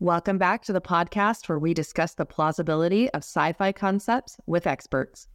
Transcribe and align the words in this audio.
Welcome 0.00 0.36
back 0.36 0.62
to 0.64 0.74
the 0.74 0.80
podcast 0.82 1.48
where 1.48 1.58
we 1.58 1.72
discuss 1.72 2.12
the 2.12 2.26
plausibility 2.26 3.08
of 3.12 3.20
sci 3.20 3.54
fi 3.54 3.72
concepts 3.72 4.36
with 4.44 4.66
experts. 4.66 5.26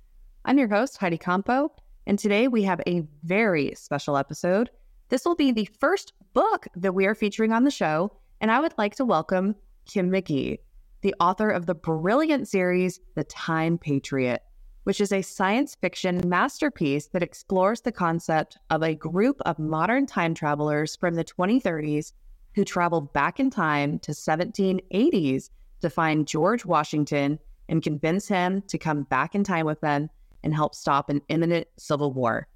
I'm 0.45 0.59
your 0.59 0.67
host, 0.67 0.97
Heidi 0.97 1.17
Campo, 1.17 1.73
and 2.05 2.19
today 2.19 2.47
we 2.47 2.61
have 2.61 2.79
a 2.85 3.01
very 3.23 3.73
special 3.73 4.17
episode. 4.17 4.69
This 5.09 5.25
will 5.25 5.33
be 5.33 5.51
the 5.51 5.67
first 5.79 6.13
book 6.33 6.67
that 6.75 6.93
we 6.93 7.07
are 7.07 7.15
featuring 7.15 7.51
on 7.53 7.63
the 7.63 7.71
show, 7.71 8.15
and 8.39 8.51
I 8.51 8.59
would 8.59 8.75
like 8.77 8.93
to 8.97 9.03
welcome 9.03 9.55
Kim 9.87 10.11
McGee, 10.11 10.59
the 11.01 11.15
author 11.19 11.49
of 11.49 11.65
the 11.65 11.73
brilliant 11.73 12.47
series, 12.47 12.99
The 13.15 13.23
Time 13.23 13.79
Patriot, 13.79 14.43
which 14.83 15.01
is 15.01 15.11
a 15.11 15.23
science 15.23 15.73
fiction 15.73 16.21
masterpiece 16.29 17.07
that 17.13 17.23
explores 17.23 17.81
the 17.81 17.91
concept 17.91 18.59
of 18.69 18.83
a 18.83 18.93
group 18.93 19.41
of 19.43 19.57
modern 19.57 20.05
time 20.05 20.35
travelers 20.35 20.95
from 20.95 21.15
the 21.15 21.25
2030s 21.25 22.13
who 22.55 22.63
traveled 22.63 23.13
back 23.13 23.39
in 23.39 23.49
time 23.49 23.99
to 23.99 24.11
1780s 24.11 25.49
to 25.81 25.89
find 25.89 26.27
George 26.27 26.65
Washington 26.65 27.39
and 27.69 27.81
convince 27.81 28.27
him 28.27 28.61
to 28.67 28.77
come 28.77 29.03
back 29.03 29.35
in 29.35 29.43
time 29.43 29.65
with 29.65 29.81
them 29.81 30.09
and 30.43 30.53
help 30.53 30.75
stop 30.75 31.09
an 31.09 31.21
imminent 31.29 31.67
civil 31.77 32.11
war. 32.13 32.47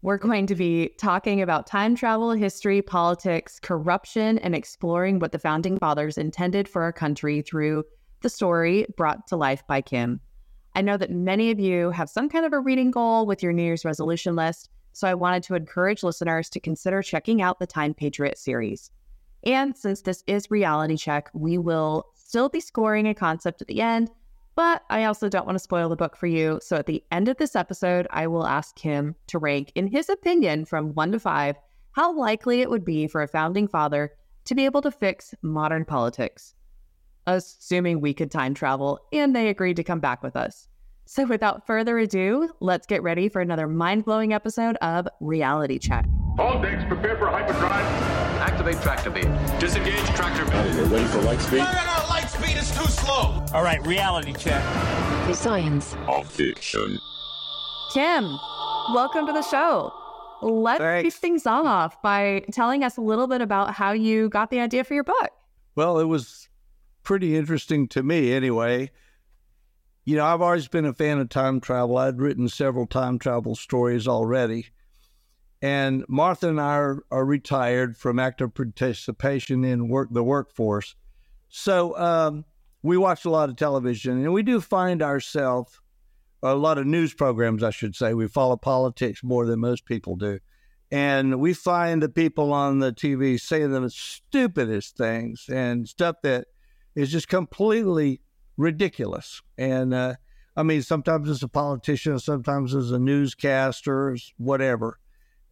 We're 0.00 0.16
going 0.16 0.46
to 0.46 0.54
be 0.54 0.90
talking 0.98 1.42
about 1.42 1.66
time 1.66 1.96
travel, 1.96 2.30
history, 2.30 2.80
politics, 2.82 3.58
corruption, 3.58 4.38
and 4.38 4.54
exploring 4.54 5.18
what 5.18 5.32
the 5.32 5.40
founding 5.40 5.76
fathers 5.76 6.16
intended 6.16 6.68
for 6.68 6.82
our 6.82 6.92
country 6.92 7.42
through 7.42 7.84
the 8.22 8.28
story 8.28 8.86
brought 8.96 9.26
to 9.26 9.36
life 9.36 9.66
by 9.66 9.80
Kim. 9.80 10.20
I 10.76 10.82
know 10.82 10.96
that 10.96 11.10
many 11.10 11.50
of 11.50 11.58
you 11.58 11.90
have 11.90 12.08
some 12.08 12.28
kind 12.28 12.46
of 12.46 12.52
a 12.52 12.60
reading 12.60 12.92
goal 12.92 13.26
with 13.26 13.42
your 13.42 13.52
New 13.52 13.64
Year's 13.64 13.84
resolution 13.84 14.36
list, 14.36 14.70
so 14.98 15.06
I 15.06 15.14
wanted 15.14 15.44
to 15.44 15.54
encourage 15.54 16.02
listeners 16.02 16.50
to 16.50 16.58
consider 16.58 17.02
checking 17.02 17.40
out 17.40 17.60
the 17.60 17.68
Time 17.68 17.94
Patriot 17.94 18.36
series. 18.36 18.90
And 19.44 19.76
since 19.76 20.02
this 20.02 20.24
is 20.26 20.50
reality 20.50 20.96
check, 20.96 21.30
we 21.32 21.56
will 21.56 22.06
still 22.16 22.48
be 22.48 22.58
scoring 22.58 23.06
a 23.06 23.14
concept 23.14 23.62
at 23.62 23.68
the 23.68 23.80
end, 23.80 24.10
but 24.56 24.82
I 24.90 25.04
also 25.04 25.28
don't 25.28 25.46
want 25.46 25.54
to 25.54 25.62
spoil 25.62 25.88
the 25.88 25.94
book 25.94 26.16
for 26.16 26.26
you. 26.26 26.58
So 26.64 26.74
at 26.76 26.86
the 26.86 27.04
end 27.12 27.28
of 27.28 27.36
this 27.36 27.54
episode, 27.54 28.08
I 28.10 28.26
will 28.26 28.44
ask 28.44 28.76
him 28.76 29.14
to 29.28 29.38
rank, 29.38 29.70
in 29.76 29.86
his 29.86 30.08
opinion, 30.08 30.64
from 30.64 30.94
one 30.94 31.12
to 31.12 31.20
five, 31.20 31.54
how 31.92 32.18
likely 32.18 32.60
it 32.60 32.68
would 32.68 32.84
be 32.84 33.06
for 33.06 33.22
a 33.22 33.28
founding 33.28 33.68
father 33.68 34.12
to 34.46 34.54
be 34.56 34.64
able 34.64 34.82
to 34.82 34.90
fix 34.90 35.32
modern 35.42 35.84
politics, 35.84 36.54
assuming 37.28 38.00
we 38.00 38.14
could 38.14 38.32
time 38.32 38.52
travel 38.52 38.98
and 39.12 39.34
they 39.34 39.48
agreed 39.48 39.76
to 39.76 39.84
come 39.84 40.00
back 40.00 40.24
with 40.24 40.34
us. 40.34 40.67
So, 41.10 41.24
without 41.24 41.66
further 41.66 41.98
ado, 41.98 42.50
let's 42.60 42.86
get 42.86 43.02
ready 43.02 43.30
for 43.30 43.40
another 43.40 43.66
mind 43.66 44.04
blowing 44.04 44.34
episode 44.34 44.76
of 44.82 45.08
Reality 45.20 45.78
Check. 45.78 46.04
All 46.38 46.60
decks 46.60 46.84
prepare 46.86 47.16
for 47.16 47.28
hyperdrive. 47.28 47.82
Activate 48.42 48.78
tractor 48.82 49.08
beam. 49.08 49.34
Disengage 49.58 50.04
tractor 50.08 50.44
beam. 50.44 50.54
Are 50.54 50.84
ready 50.84 51.06
for 51.06 51.22
light 51.22 51.40
speed? 51.40 51.60
No, 51.60 51.64
no, 51.64 51.72
no, 51.72 52.08
light 52.10 52.28
speed 52.28 52.58
is 52.58 52.70
too 52.76 52.84
slow. 52.84 53.42
All 53.54 53.62
right, 53.62 53.80
reality 53.86 54.34
check. 54.34 54.62
The 55.26 55.32
science 55.32 55.96
of 56.06 56.30
fiction. 56.30 56.98
Kim, 57.94 58.24
welcome 58.92 59.26
to 59.26 59.32
the 59.32 59.40
show. 59.40 59.90
Let's 60.42 60.78
Thanks. 60.78 61.14
kick 61.14 61.22
things 61.22 61.46
off 61.46 62.02
by 62.02 62.44
telling 62.52 62.84
us 62.84 62.98
a 62.98 63.00
little 63.00 63.28
bit 63.28 63.40
about 63.40 63.72
how 63.72 63.92
you 63.92 64.28
got 64.28 64.50
the 64.50 64.60
idea 64.60 64.84
for 64.84 64.92
your 64.92 65.04
book. 65.04 65.30
Well, 65.74 66.00
it 66.00 66.04
was 66.04 66.50
pretty 67.02 67.34
interesting 67.34 67.88
to 67.88 68.02
me 68.02 68.34
anyway. 68.34 68.90
You 70.08 70.16
know, 70.16 70.24
I've 70.24 70.40
always 70.40 70.68
been 70.68 70.86
a 70.86 70.94
fan 70.94 71.18
of 71.18 71.28
time 71.28 71.60
travel. 71.60 71.98
I'd 71.98 72.18
written 72.18 72.48
several 72.48 72.86
time 72.86 73.18
travel 73.18 73.54
stories 73.54 74.08
already. 74.08 74.68
And 75.60 76.02
Martha 76.08 76.48
and 76.48 76.58
I 76.58 76.78
are, 76.78 77.04
are 77.10 77.26
retired 77.26 77.94
from 77.94 78.18
active 78.18 78.54
participation 78.54 79.66
in 79.66 79.90
work 79.90 80.08
the 80.10 80.24
workforce. 80.24 80.96
So 81.50 81.94
um, 81.98 82.46
we 82.82 82.96
watch 82.96 83.26
a 83.26 83.30
lot 83.30 83.50
of 83.50 83.56
television 83.56 84.24
and 84.24 84.32
we 84.32 84.42
do 84.42 84.62
find 84.62 85.02
ourselves 85.02 85.78
a 86.42 86.54
lot 86.54 86.78
of 86.78 86.86
news 86.86 87.12
programs, 87.12 87.62
I 87.62 87.68
should 87.68 87.94
say. 87.94 88.14
We 88.14 88.28
follow 88.28 88.56
politics 88.56 89.22
more 89.22 89.44
than 89.44 89.60
most 89.60 89.84
people 89.84 90.16
do. 90.16 90.38
And 90.90 91.38
we 91.38 91.52
find 91.52 92.02
the 92.02 92.08
people 92.08 92.54
on 92.54 92.78
the 92.78 92.94
TV 92.94 93.38
saying 93.38 93.72
the 93.72 93.90
stupidest 93.90 94.96
things 94.96 95.44
and 95.52 95.86
stuff 95.86 96.16
that 96.22 96.46
is 96.94 97.12
just 97.12 97.28
completely 97.28 98.22
ridiculous. 98.58 99.40
And 99.56 99.94
uh, 99.94 100.16
I 100.54 100.62
mean, 100.62 100.82
sometimes 100.82 101.30
it's 101.30 101.42
a 101.42 101.48
politician, 101.48 102.18
sometimes 102.18 102.74
it's 102.74 102.90
a 102.90 102.98
newscaster, 102.98 104.18
whatever. 104.36 104.98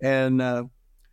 And 0.03 0.43
uh, 0.43 0.65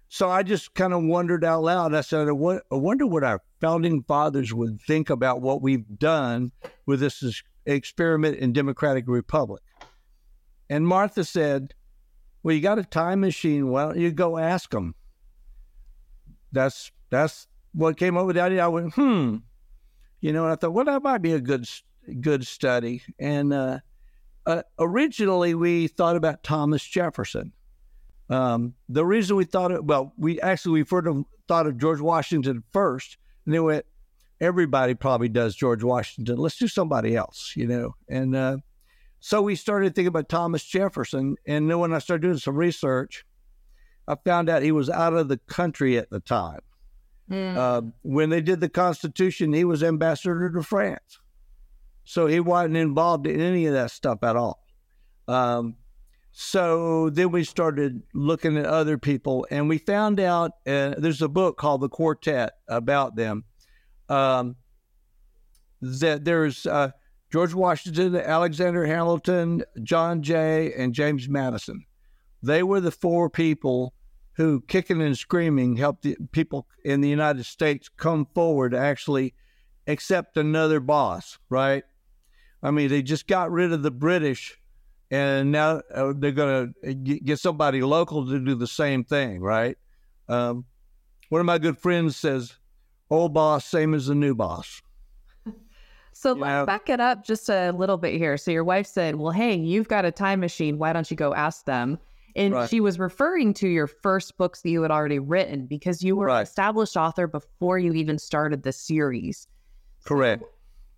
so 0.09 0.29
I 0.29 0.43
just 0.43 0.73
kind 0.73 0.93
of 0.93 1.03
wondered 1.03 1.45
out 1.45 1.63
loud. 1.63 1.93
I 1.93 2.01
said, 2.01 2.27
I 2.27 2.31
wonder 2.31 3.07
what 3.07 3.23
our 3.23 3.39
founding 3.61 4.03
fathers 4.03 4.53
would 4.53 4.81
think 4.81 5.09
about 5.09 5.41
what 5.41 5.61
we've 5.61 5.85
done 5.97 6.51
with 6.85 6.99
this 6.99 7.43
experiment 7.65 8.37
in 8.37 8.51
Democratic 8.51 9.05
Republic. 9.07 9.63
And 10.69 10.85
Martha 10.87 11.23
said, 11.23 11.73
Well, 12.41 12.55
you 12.55 12.61
got 12.61 12.79
a 12.79 12.83
time 12.83 13.21
machine. 13.21 13.69
Why 13.69 13.85
don't 13.85 13.97
you 13.97 14.11
go 14.11 14.37
ask 14.37 14.71
them? 14.71 14.95
That's 16.51 16.91
that's 17.09 17.47
what 17.73 17.97
came 17.97 18.17
up 18.17 18.25
with 18.25 18.35
the 18.35 18.41
idea. 18.41 18.65
I 18.65 18.67
went, 18.67 18.93
hmm, 18.93 19.37
you 20.23 20.31
know, 20.31 20.45
and 20.45 20.53
I 20.53 20.55
thought, 20.55 20.71
well, 20.71 20.85
that 20.85 21.03
might 21.03 21.17
be 21.17 21.33
a 21.33 21.41
good 21.41 21.67
good 22.21 22.47
study. 22.47 23.03
And 23.19 23.51
uh, 23.51 23.79
uh, 24.45 24.61
originally, 24.79 25.53
we 25.53 25.87
thought 25.89 26.15
about 26.15 26.43
Thomas 26.43 26.81
Jefferson. 26.81 27.51
Um, 28.29 28.73
the 28.87 29.05
reason 29.05 29.35
we 29.35 29.43
thought 29.43 29.73
it, 29.73 29.83
well, 29.83 30.13
we 30.17 30.39
actually 30.39 30.79
we 30.79 30.83
first 30.83 31.09
thought 31.49 31.67
of 31.67 31.77
George 31.77 31.99
Washington 31.99 32.63
first, 32.71 33.17
and 33.45 33.53
then 33.53 33.65
went, 33.65 33.85
everybody 34.39 34.93
probably 34.93 35.27
does 35.27 35.57
George 35.57 35.83
Washington. 35.83 36.37
Let's 36.37 36.57
do 36.57 36.69
somebody 36.69 37.17
else, 37.17 37.51
you 37.57 37.67
know. 37.67 37.93
And 38.07 38.33
uh, 38.33 38.57
so 39.19 39.41
we 39.41 39.57
started 39.57 39.93
thinking 39.93 40.07
about 40.07 40.29
Thomas 40.29 40.63
Jefferson. 40.63 41.35
And 41.45 41.69
then 41.69 41.79
when 41.79 41.93
I 41.93 41.99
started 41.99 42.21
doing 42.21 42.37
some 42.37 42.55
research, 42.55 43.25
I 44.07 44.15
found 44.23 44.49
out 44.49 44.61
he 44.61 44.71
was 44.71 44.89
out 44.89 45.15
of 45.15 45.27
the 45.27 45.37
country 45.47 45.97
at 45.97 46.09
the 46.09 46.21
time. 46.21 46.61
Uh, 47.57 47.81
when 48.01 48.29
they 48.29 48.41
did 48.41 48.59
the 48.59 48.69
Constitution, 48.69 49.53
he 49.53 49.63
was 49.63 49.83
ambassador 49.83 50.49
to 50.49 50.63
France. 50.63 51.19
So 52.03 52.27
he 52.27 52.39
wasn't 52.39 52.77
involved 52.77 53.27
in 53.27 53.39
any 53.39 53.65
of 53.65 53.73
that 53.73 53.91
stuff 53.91 54.23
at 54.23 54.35
all. 54.35 54.59
Um, 55.27 55.75
so 56.31 57.09
then 57.11 57.31
we 57.31 57.43
started 57.43 58.01
looking 58.13 58.57
at 58.57 58.65
other 58.65 58.97
people, 58.97 59.45
and 59.51 59.69
we 59.69 59.77
found 59.77 60.19
out 60.19 60.51
uh, 60.65 60.95
there's 60.97 61.21
a 61.21 61.29
book 61.29 61.57
called 61.57 61.81
The 61.81 61.89
Quartet 61.89 62.53
about 62.67 63.15
them. 63.15 63.45
Um, 64.09 64.55
that 65.81 66.25
there's 66.25 66.65
uh, 66.65 66.91
George 67.31 67.53
Washington, 67.53 68.15
Alexander 68.15 68.85
Hamilton, 68.85 69.63
John 69.83 70.21
Jay, 70.21 70.73
and 70.73 70.93
James 70.93 71.29
Madison. 71.29 71.85
They 72.41 72.63
were 72.63 72.81
the 72.81 72.91
four 72.91 73.29
people 73.29 73.93
who, 74.35 74.61
kicking 74.61 75.01
and 75.01 75.17
screaming, 75.17 75.75
helped 75.75 76.03
the 76.03 76.17
people 76.31 76.67
in 76.83 77.01
the 77.01 77.09
United 77.09 77.45
States 77.45 77.89
come 77.89 78.27
forward 78.33 78.71
to 78.71 78.79
actually 78.79 79.33
accept 79.87 80.37
another 80.37 80.79
boss, 80.79 81.37
right? 81.49 81.83
I 82.61 82.71
mean, 82.71 82.89
they 82.89 83.01
just 83.01 83.27
got 83.27 83.51
rid 83.51 83.71
of 83.73 83.83
the 83.83 83.91
British, 83.91 84.57
and 85.11 85.51
now 85.51 85.81
uh, 85.93 86.13
they're 86.15 86.31
going 86.31 86.73
to 86.83 86.93
get 86.93 87.39
somebody 87.39 87.81
local 87.81 88.25
to 88.25 88.39
do 88.39 88.55
the 88.55 88.67
same 88.67 89.03
thing, 89.03 89.41
right? 89.41 89.77
Um, 90.27 90.65
one 91.29 91.41
of 91.41 91.45
my 91.45 91.57
good 91.57 91.77
friends 91.77 92.15
says, 92.15 92.53
"Old 93.09 93.33
boss, 93.33 93.65
same 93.65 93.93
as 93.93 94.07
the 94.07 94.15
new 94.15 94.33
boss." 94.35 94.81
So 96.15 96.33
Yeah. 96.33 96.59
let's 96.59 96.65
back 96.67 96.89
it 96.89 96.99
up 96.99 97.25
just 97.25 97.49
a 97.49 97.71
little 97.71 97.97
bit 97.97 98.13
here. 98.13 98.37
So 98.37 98.51
your 98.51 98.63
wife 98.63 98.85
said, 98.85 99.15
Well, 99.15 99.31
hey, 99.31 99.55
you've 99.55 99.87
got 99.87 100.05
a 100.05 100.11
time 100.11 100.39
machine. 100.41 100.77
Why 100.77 100.93
don't 100.93 101.09
you 101.09 101.17
go 101.17 101.33
ask 101.33 101.65
them? 101.65 101.97
And 102.35 102.53
Right. 102.53 102.69
she 102.69 102.79
was 102.79 102.97
referring 102.97 103.53
to 103.55 103.67
your 103.67 103.87
first 103.87 104.37
books 104.37 104.61
that 104.61 104.69
you 104.69 104.81
had 104.81 104.91
already 104.91 105.19
written 105.19 105.65
because 105.67 106.01
you 106.01 106.15
were 106.15 106.29
an 106.29 106.41
established 106.41 106.97
author 106.97 107.27
before 107.27 107.77
you 107.77 107.93
even 107.93 108.17
started 108.17 108.63
the 108.63 108.71
series. 108.71 109.47
Correct. 110.03 110.43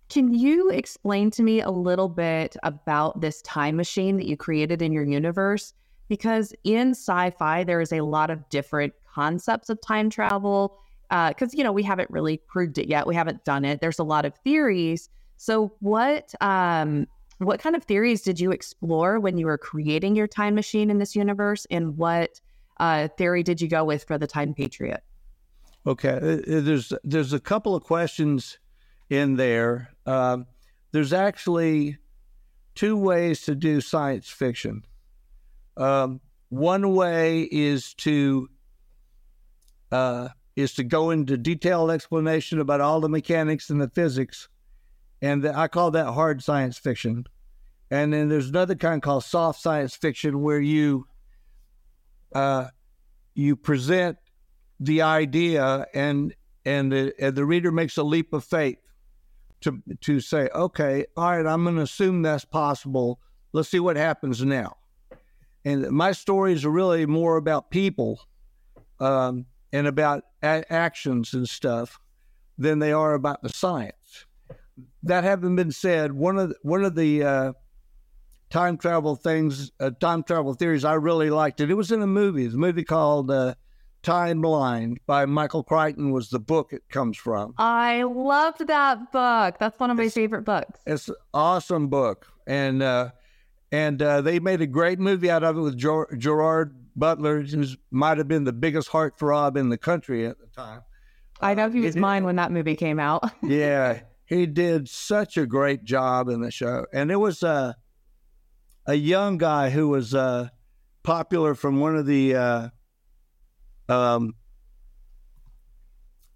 Can 0.08 0.32
you 0.32 0.70
explain 0.70 1.30
to 1.32 1.42
me 1.42 1.60
a 1.60 1.70
little 1.70 2.08
bit 2.08 2.56
about 2.62 3.20
this 3.20 3.42
time 3.42 3.76
machine 3.76 4.16
that 4.16 4.26
you 4.26 4.36
created 4.36 4.80
in 4.80 4.92
your 4.92 5.04
universe? 5.04 5.74
Because 6.08 6.54
in 6.64 6.90
sci 6.90 7.30
fi, 7.30 7.64
there 7.64 7.80
is 7.80 7.92
a 7.92 8.02
lot 8.02 8.30
of 8.30 8.48
different 8.48 8.94
concepts 9.12 9.68
of 9.68 9.80
time 9.80 10.08
travel. 10.08 10.78
Because, 11.10 11.54
you 11.54 11.62
know, 11.62 11.72
we 11.72 11.82
haven't 11.82 12.10
really 12.10 12.36
proved 12.36 12.78
it 12.78 12.88
yet. 12.88 13.06
We 13.06 13.14
haven't 13.14 13.44
done 13.44 13.64
it. 13.64 13.80
There's 13.80 13.98
a 13.98 14.04
lot 14.04 14.24
of 14.24 14.34
theories. 14.42 15.08
So, 15.36 15.72
what 15.80 16.34
um, 16.40 17.06
what 17.38 17.60
kind 17.60 17.76
of 17.76 17.84
theories 17.84 18.22
did 18.22 18.40
you 18.40 18.50
explore 18.50 19.20
when 19.20 19.36
you 19.36 19.46
were 19.46 19.58
creating 19.58 20.16
your 20.16 20.26
time 20.26 20.54
machine 20.54 20.90
in 20.90 20.98
this 20.98 21.14
universe? 21.14 21.66
And 21.70 21.96
what 21.96 22.40
uh, 22.78 23.08
theory 23.16 23.42
did 23.42 23.60
you 23.60 23.68
go 23.68 23.84
with 23.84 24.04
for 24.04 24.18
the 24.18 24.26
Time 24.26 24.54
Patriot? 24.54 25.02
Okay, 25.86 26.08
uh, 26.08 26.56
uh, 26.56 26.60
there's 26.60 26.92
there's 27.04 27.32
a 27.32 27.40
couple 27.40 27.74
of 27.74 27.84
questions 27.84 28.58
in 29.08 29.36
there. 29.36 29.92
Um, 30.04 30.46
there's 30.92 31.12
actually 31.12 31.98
two 32.74 32.96
ways 32.96 33.42
to 33.42 33.54
do 33.54 33.80
science 33.80 34.28
fiction. 34.28 34.84
Um, 35.76 36.20
one 36.48 36.94
way 36.94 37.42
is 37.42 37.94
to 37.94 38.48
uh, 39.92 40.28
is 40.56 40.74
to 40.74 40.84
go 40.84 41.10
into 41.10 41.36
detailed 41.36 41.90
explanation 41.90 42.60
about 42.60 42.80
all 42.80 43.00
the 43.00 43.08
mechanics 43.08 43.70
and 43.70 43.80
the 43.80 43.90
physics, 43.90 44.48
and 45.22 45.42
the, 45.42 45.56
I 45.56 45.68
call 45.68 45.90
that 45.92 46.12
hard 46.12 46.42
science 46.42 46.78
fiction. 46.78 47.24
And 47.90 48.12
then 48.12 48.28
there's 48.28 48.48
another 48.48 48.74
kind 48.74 49.00
called 49.00 49.24
soft 49.24 49.60
science 49.60 49.94
fiction 49.94 50.42
where 50.42 50.60
you 50.60 51.06
uh, 52.34 52.68
you 53.34 53.56
present 53.56 54.18
the 54.80 55.02
idea 55.02 55.86
and 55.94 56.34
and 56.64 56.90
the, 56.90 57.14
and 57.20 57.36
the 57.36 57.44
reader 57.44 57.70
makes 57.70 57.96
a 57.96 58.02
leap 58.02 58.32
of 58.32 58.44
faith 58.44 58.78
to 59.60 59.82
to 60.02 60.20
say, 60.20 60.48
okay, 60.54 61.06
all 61.16 61.30
right, 61.30 61.46
I'm 61.46 61.64
going 61.64 61.76
to 61.76 61.82
assume 61.82 62.22
that's 62.22 62.44
possible. 62.44 63.20
Let's 63.52 63.68
see 63.68 63.80
what 63.80 63.96
happens 63.96 64.42
now. 64.44 64.76
And 65.64 65.90
my 65.90 66.12
stories 66.12 66.64
are 66.64 66.70
really 66.70 67.06
more 67.06 67.36
about 67.36 67.70
people 67.70 68.20
um, 69.00 69.46
and 69.72 69.86
about 69.86 70.24
a- 70.42 70.70
actions 70.72 71.34
and 71.34 71.48
stuff 71.48 71.98
than 72.58 72.78
they 72.78 72.92
are 72.92 73.14
about 73.14 73.42
the 73.42 73.48
science. 73.48 73.94
That 75.02 75.24
having 75.24 75.56
been 75.56 75.72
said, 75.72 76.12
one 76.12 76.38
of 76.38 76.50
the, 76.50 76.56
one 76.62 76.84
of 76.84 76.94
the 76.94 77.22
uh, 77.24 77.52
time 78.50 78.76
travel 78.76 79.16
things, 79.16 79.72
uh, 79.80 79.90
time 80.00 80.22
travel 80.22 80.54
theories 80.54 80.84
I 80.84 80.94
really 80.94 81.30
liked 81.30 81.60
it. 81.60 81.70
It 81.70 81.74
was 81.74 81.92
in 81.92 82.02
a 82.02 82.06
movie. 82.06 82.44
It's 82.44 82.54
a 82.54 82.58
movie 82.58 82.84
called 82.84 83.30
uh, 83.30 83.54
Timeline 84.02 84.98
by 85.06 85.26
Michael 85.26 85.64
Crichton 85.64 86.12
was 86.12 86.30
the 86.30 86.38
book 86.38 86.72
it 86.72 86.82
comes 86.88 87.16
from. 87.16 87.54
I 87.58 88.02
loved 88.04 88.66
that 88.68 89.10
book. 89.10 89.56
That's 89.58 89.78
one 89.80 89.90
of 89.90 89.96
my 89.96 90.08
favorite 90.08 90.42
books. 90.42 90.80
It's 90.86 91.08
an 91.08 91.16
awesome 91.34 91.88
book, 91.88 92.26
and 92.46 92.82
uh, 92.82 93.10
and 93.72 94.00
uh, 94.00 94.20
they 94.20 94.38
made 94.38 94.60
a 94.60 94.66
great 94.66 95.00
movie 95.00 95.28
out 95.28 95.42
of 95.42 95.56
it 95.56 95.60
with 95.60 95.76
Ger- 95.76 96.14
Gerard 96.16 96.76
Butler, 96.94 97.42
who 97.42 97.64
might 97.90 98.18
have 98.18 98.28
been 98.28 98.44
the 98.44 98.52
biggest 98.52 98.90
heartthrob 98.90 99.56
in 99.56 99.70
the 99.70 99.78
country 99.78 100.24
at 100.26 100.38
the 100.38 100.46
time. 100.46 100.82
I 101.40 101.54
know 101.54 101.68
he 101.68 101.80
was 101.80 101.96
it- 101.96 102.00
mine 102.00 102.24
when 102.24 102.36
that 102.36 102.52
movie 102.52 102.76
came 102.76 103.00
out. 103.00 103.28
yeah, 103.42 104.00
he 104.26 104.46
did 104.46 104.88
such 104.88 105.36
a 105.36 105.46
great 105.46 105.84
job 105.84 106.28
in 106.28 106.40
the 106.40 106.50
show, 106.50 106.86
and 106.92 107.10
it 107.10 107.16
was 107.16 107.42
uh, 107.42 107.74
a 108.86 108.94
young 108.94 109.38
guy 109.38 109.70
who 109.70 109.88
was 109.88 110.14
uh, 110.14 110.48
popular 111.02 111.54
from 111.54 111.80
one 111.80 111.96
of 111.96 112.06
the 112.06 112.34
uh, 112.34 112.68
um, 113.88 114.34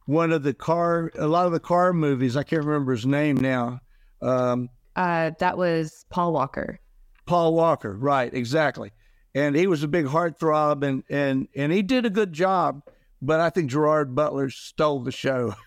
one 0.06 0.32
of 0.32 0.42
the 0.42 0.54
car, 0.54 1.10
a 1.19 1.26
lot 1.26 1.46
of 1.46 1.52
the 1.52 1.60
car 1.60 1.92
movies. 1.92 2.37
I 2.37 2.42
can't 2.42 2.64
remember 2.64 2.92
his 2.92 3.06
name 3.06 3.37
now. 3.37 3.81
Um, 4.22 4.69
Uh, 4.96 5.31
that 5.38 5.56
was 5.58 6.04
Paul 6.10 6.32
Walker. 6.32 6.78
Paul 7.26 7.54
Walker, 7.54 7.96
right? 7.96 8.32
Exactly, 8.32 8.92
and 9.34 9.54
he 9.56 9.66
was 9.66 9.82
a 9.82 9.88
big 9.88 10.06
heartthrob, 10.06 10.84
and 10.84 11.02
and 11.10 11.48
and 11.56 11.72
he 11.72 11.82
did 11.82 12.06
a 12.06 12.10
good 12.10 12.32
job. 12.32 12.82
But 13.22 13.40
I 13.40 13.50
think 13.50 13.70
Gerard 13.70 14.14
Butler 14.14 14.48
stole 14.50 15.00
the 15.00 15.12
show. 15.12 15.54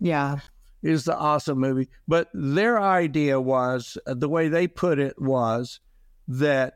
Yeah. 0.00 0.38
Is 0.82 1.04
the 1.04 1.16
awesome 1.16 1.58
movie. 1.58 1.88
But 2.06 2.28
their 2.32 2.80
idea 2.80 3.40
was 3.40 3.98
uh, 4.06 4.14
the 4.14 4.28
way 4.28 4.48
they 4.48 4.66
put 4.68 4.98
it 4.98 5.20
was 5.20 5.80
that 6.28 6.74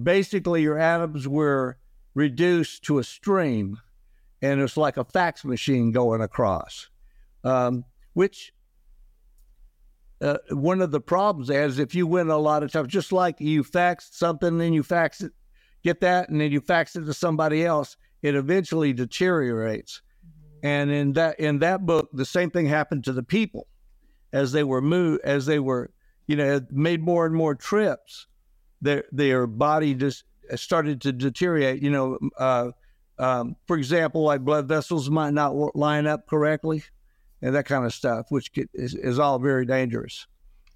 basically 0.00 0.62
your 0.62 0.78
atoms 0.78 1.26
were 1.26 1.78
reduced 2.14 2.84
to 2.84 2.98
a 2.98 3.04
stream, 3.04 3.78
and 4.42 4.60
it's 4.60 4.76
like 4.76 4.96
a 4.96 5.04
fax 5.04 5.44
machine 5.44 5.92
going 5.92 6.20
across. 6.20 6.88
Um, 7.44 7.84
which 8.14 8.52
uh, 10.20 10.38
one 10.50 10.82
of 10.82 10.90
the 10.90 11.00
problems 11.00 11.50
is 11.50 11.78
if 11.78 11.94
you 11.94 12.06
win 12.06 12.28
a 12.28 12.38
lot 12.38 12.62
of 12.62 12.72
times, 12.72 12.88
just 12.88 13.12
like 13.12 13.40
you 13.40 13.62
fax 13.62 14.10
something, 14.12 14.58
then 14.58 14.72
you 14.72 14.82
fax 14.82 15.20
it, 15.20 15.32
get 15.84 16.00
that, 16.00 16.28
and 16.28 16.40
then 16.40 16.50
you 16.50 16.60
fax 16.60 16.96
it 16.96 17.04
to 17.04 17.14
somebody 17.14 17.64
else, 17.64 17.96
it 18.22 18.34
eventually 18.34 18.92
deteriorates. 18.92 20.02
And 20.62 20.90
in 20.90 21.12
that 21.14 21.38
in 21.38 21.58
that 21.60 21.86
book, 21.86 22.08
the 22.12 22.24
same 22.24 22.50
thing 22.50 22.66
happened 22.66 23.04
to 23.04 23.12
the 23.12 23.22
people 23.22 23.66
as 24.32 24.52
they 24.52 24.64
were 24.64 24.80
moved, 24.80 25.22
as 25.24 25.46
they 25.46 25.58
were, 25.58 25.90
you 26.26 26.36
know, 26.36 26.60
made 26.70 27.00
more 27.00 27.26
and 27.26 27.34
more 27.34 27.54
trips. 27.54 28.26
Their 28.80 29.04
their 29.12 29.46
body 29.46 29.94
just 29.94 30.24
started 30.54 31.00
to 31.02 31.12
deteriorate. 31.12 31.82
You 31.82 31.90
know, 31.90 32.18
uh, 32.38 32.70
um, 33.18 33.56
for 33.66 33.76
example, 33.76 34.22
like 34.22 34.42
blood 34.42 34.68
vessels 34.68 35.10
might 35.10 35.34
not 35.34 35.76
line 35.76 36.06
up 36.06 36.26
correctly, 36.26 36.82
and 37.42 37.54
that 37.54 37.66
kind 37.66 37.84
of 37.84 37.92
stuff, 37.92 38.26
which 38.30 38.50
is, 38.74 38.94
is 38.94 39.18
all 39.18 39.38
very 39.38 39.66
dangerous. 39.66 40.26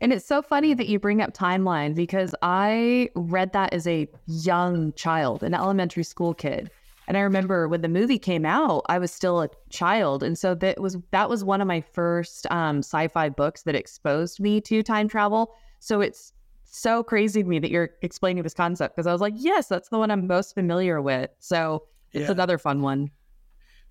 And 0.00 0.12
it's 0.12 0.26
so 0.26 0.42
funny 0.42 0.74
that 0.74 0.88
you 0.88 0.98
bring 0.98 1.22
up 1.22 1.32
timeline 1.32 1.94
because 1.94 2.34
I 2.42 3.10
read 3.14 3.52
that 3.52 3.72
as 3.72 3.86
a 3.86 4.08
young 4.26 4.92
child, 4.94 5.44
an 5.44 5.54
elementary 5.54 6.02
school 6.02 6.34
kid. 6.34 6.72
And 7.12 7.18
I 7.18 7.20
remember 7.24 7.68
when 7.68 7.82
the 7.82 7.90
movie 7.90 8.18
came 8.18 8.46
out, 8.46 8.86
I 8.88 8.98
was 8.98 9.12
still 9.12 9.42
a 9.42 9.50
child. 9.68 10.22
And 10.22 10.38
so 10.38 10.54
that 10.54 10.80
was 10.80 10.96
that 11.10 11.28
was 11.28 11.44
one 11.44 11.60
of 11.60 11.66
my 11.66 11.82
first 11.82 12.46
um, 12.50 12.78
sci-fi 12.78 13.28
books 13.28 13.64
that 13.64 13.74
exposed 13.74 14.40
me 14.40 14.62
to 14.62 14.82
time 14.82 15.08
travel. 15.08 15.52
So 15.78 16.00
it's 16.00 16.32
so 16.64 17.02
crazy 17.02 17.42
to 17.42 17.48
me 17.50 17.58
that 17.58 17.70
you're 17.70 17.90
explaining 18.00 18.44
this 18.44 18.54
concept 18.54 18.96
because 18.96 19.06
I 19.06 19.12
was 19.12 19.20
like, 19.20 19.34
yes, 19.36 19.68
that's 19.68 19.90
the 19.90 19.98
one 19.98 20.10
I'm 20.10 20.26
most 20.26 20.54
familiar 20.54 21.02
with. 21.02 21.28
So 21.38 21.82
it's 22.14 22.28
Yeah. 22.28 22.32
another 22.32 22.56
fun 22.56 22.80
one. 22.80 23.10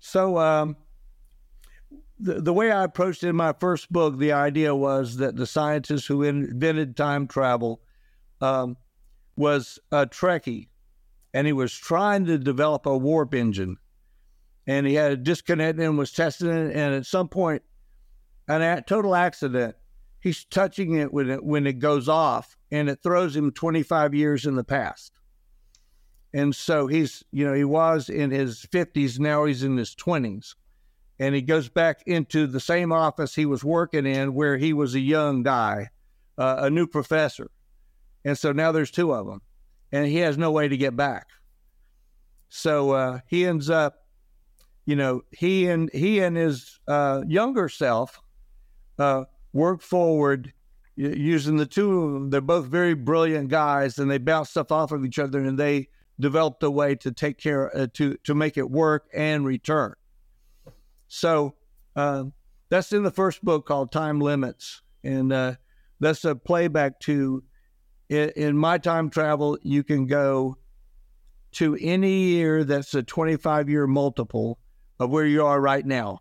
So, 0.00 0.38
um, 0.38 0.76
the, 2.18 2.40
the 2.40 2.52
way 2.52 2.72
I 2.72 2.82
approached 2.82 3.22
it 3.22 3.28
in 3.28 3.36
my 3.36 3.52
first 3.52 3.92
book, 3.92 4.18
the 4.18 4.32
idea 4.32 4.74
was 4.74 5.18
that 5.18 5.36
the 5.36 5.46
scientist 5.46 6.08
who 6.08 6.24
invented 6.24 6.96
time 6.96 7.28
travel 7.28 7.82
um, 8.40 8.76
was 9.36 9.78
a 9.92 10.06
Trekkie, 10.08 10.70
and 11.34 11.46
he 11.46 11.52
was 11.52 11.72
trying 11.72 12.26
to 12.26 12.38
develop 12.38 12.86
a 12.86 12.96
warp 12.96 13.34
engine. 13.34 13.76
And 14.66 14.86
he 14.86 14.94
had 14.94 15.12
a 15.12 15.16
disconnect 15.16 15.78
and 15.78 15.98
was 15.98 16.12
testing 16.12 16.48
it, 16.48 16.76
and 16.76 16.94
at 16.94 17.06
some 17.06 17.28
point, 17.28 17.62
an 18.48 18.62
a 18.62 18.82
total 18.82 19.14
accident, 19.14 19.74
he's 20.20 20.44
touching 20.44 20.94
it 20.94 21.12
when 21.12 21.30
it 21.30 21.44
when 21.44 21.66
it 21.66 21.78
goes 21.80 22.08
off, 22.08 22.56
and 22.70 22.88
it 22.88 23.02
throws 23.02 23.34
him 23.34 23.50
25 23.50 24.14
years 24.14 24.46
in 24.46 24.54
the 24.54 24.64
past. 24.64 25.12
And 26.34 26.54
so 26.54 26.86
he's, 26.86 27.22
you 27.30 27.44
know, 27.44 27.52
he 27.52 27.64
was 27.64 28.08
in 28.08 28.30
his 28.30 28.66
50s, 28.72 29.18
now 29.18 29.44
he's 29.44 29.62
in 29.62 29.76
his 29.76 29.94
20s. 29.94 30.54
And 31.18 31.34
he 31.34 31.42
goes 31.42 31.68
back 31.68 32.02
into 32.06 32.46
the 32.46 32.60
same 32.60 32.90
office 32.90 33.34
he 33.34 33.46
was 33.46 33.62
working 33.62 34.06
in 34.06 34.34
where 34.34 34.56
he 34.56 34.72
was 34.72 34.94
a 34.94 35.00
young 35.00 35.42
guy, 35.42 35.90
uh, 36.38 36.56
a 36.60 36.70
new 36.70 36.86
professor. 36.86 37.50
And 38.24 38.36
so 38.38 38.52
now 38.52 38.72
there's 38.72 38.90
two 38.90 39.12
of 39.12 39.26
them, 39.26 39.42
and 39.92 40.06
he 40.06 40.16
has 40.16 40.38
no 40.38 40.50
way 40.50 40.68
to 40.68 40.76
get 40.76 40.96
back. 40.96 41.28
So 42.48 42.90
uh, 42.90 43.20
he 43.28 43.46
ends 43.46 43.70
up, 43.70 44.06
you 44.84 44.96
know, 44.96 45.22
he 45.30 45.68
and 45.68 45.90
he 45.92 46.20
and 46.20 46.36
his 46.36 46.80
uh, 46.88 47.22
younger 47.26 47.68
self 47.68 48.20
uh, 48.98 49.24
work 49.52 49.82
forward 49.82 50.52
using 50.96 51.56
the 51.56 51.66
two 51.66 52.02
of 52.02 52.12
them. 52.12 52.30
They're 52.30 52.40
both 52.40 52.66
very 52.66 52.94
brilliant 52.94 53.48
guys, 53.48 53.98
and 53.98 54.10
they 54.10 54.18
bounce 54.18 54.50
stuff 54.50 54.72
off 54.72 54.92
of 54.92 55.04
each 55.04 55.18
other, 55.18 55.40
and 55.40 55.58
they 55.58 55.88
developed 56.20 56.62
a 56.62 56.70
way 56.70 56.94
to 56.96 57.12
take 57.12 57.38
care 57.38 57.74
uh, 57.76 57.86
to 57.94 58.16
to 58.24 58.34
make 58.34 58.56
it 58.56 58.70
work 58.70 59.08
and 59.14 59.46
return. 59.46 59.94
So 61.08 61.54
um, 61.96 62.32
that's 62.68 62.92
in 62.92 63.02
the 63.02 63.10
first 63.10 63.44
book 63.44 63.66
called 63.66 63.92
Time 63.92 64.20
Limits, 64.20 64.82
and 65.04 65.32
uh, 65.32 65.54
that's 66.00 66.24
a 66.24 66.34
playback 66.34 67.00
to 67.00 67.42
in, 68.12 68.30
in 68.36 68.56
my 68.56 68.78
time 68.78 69.08
travel. 69.10 69.58
You 69.62 69.82
can 69.82 70.06
go 70.06 70.58
to 71.52 71.76
any 71.80 72.12
year 72.12 72.64
that's 72.64 72.94
a 72.94 73.02
25 73.02 73.68
year 73.68 73.86
multiple 73.86 74.58
of 75.00 75.10
where 75.10 75.26
you 75.26 75.44
are 75.44 75.60
right 75.60 75.84
now, 75.84 76.20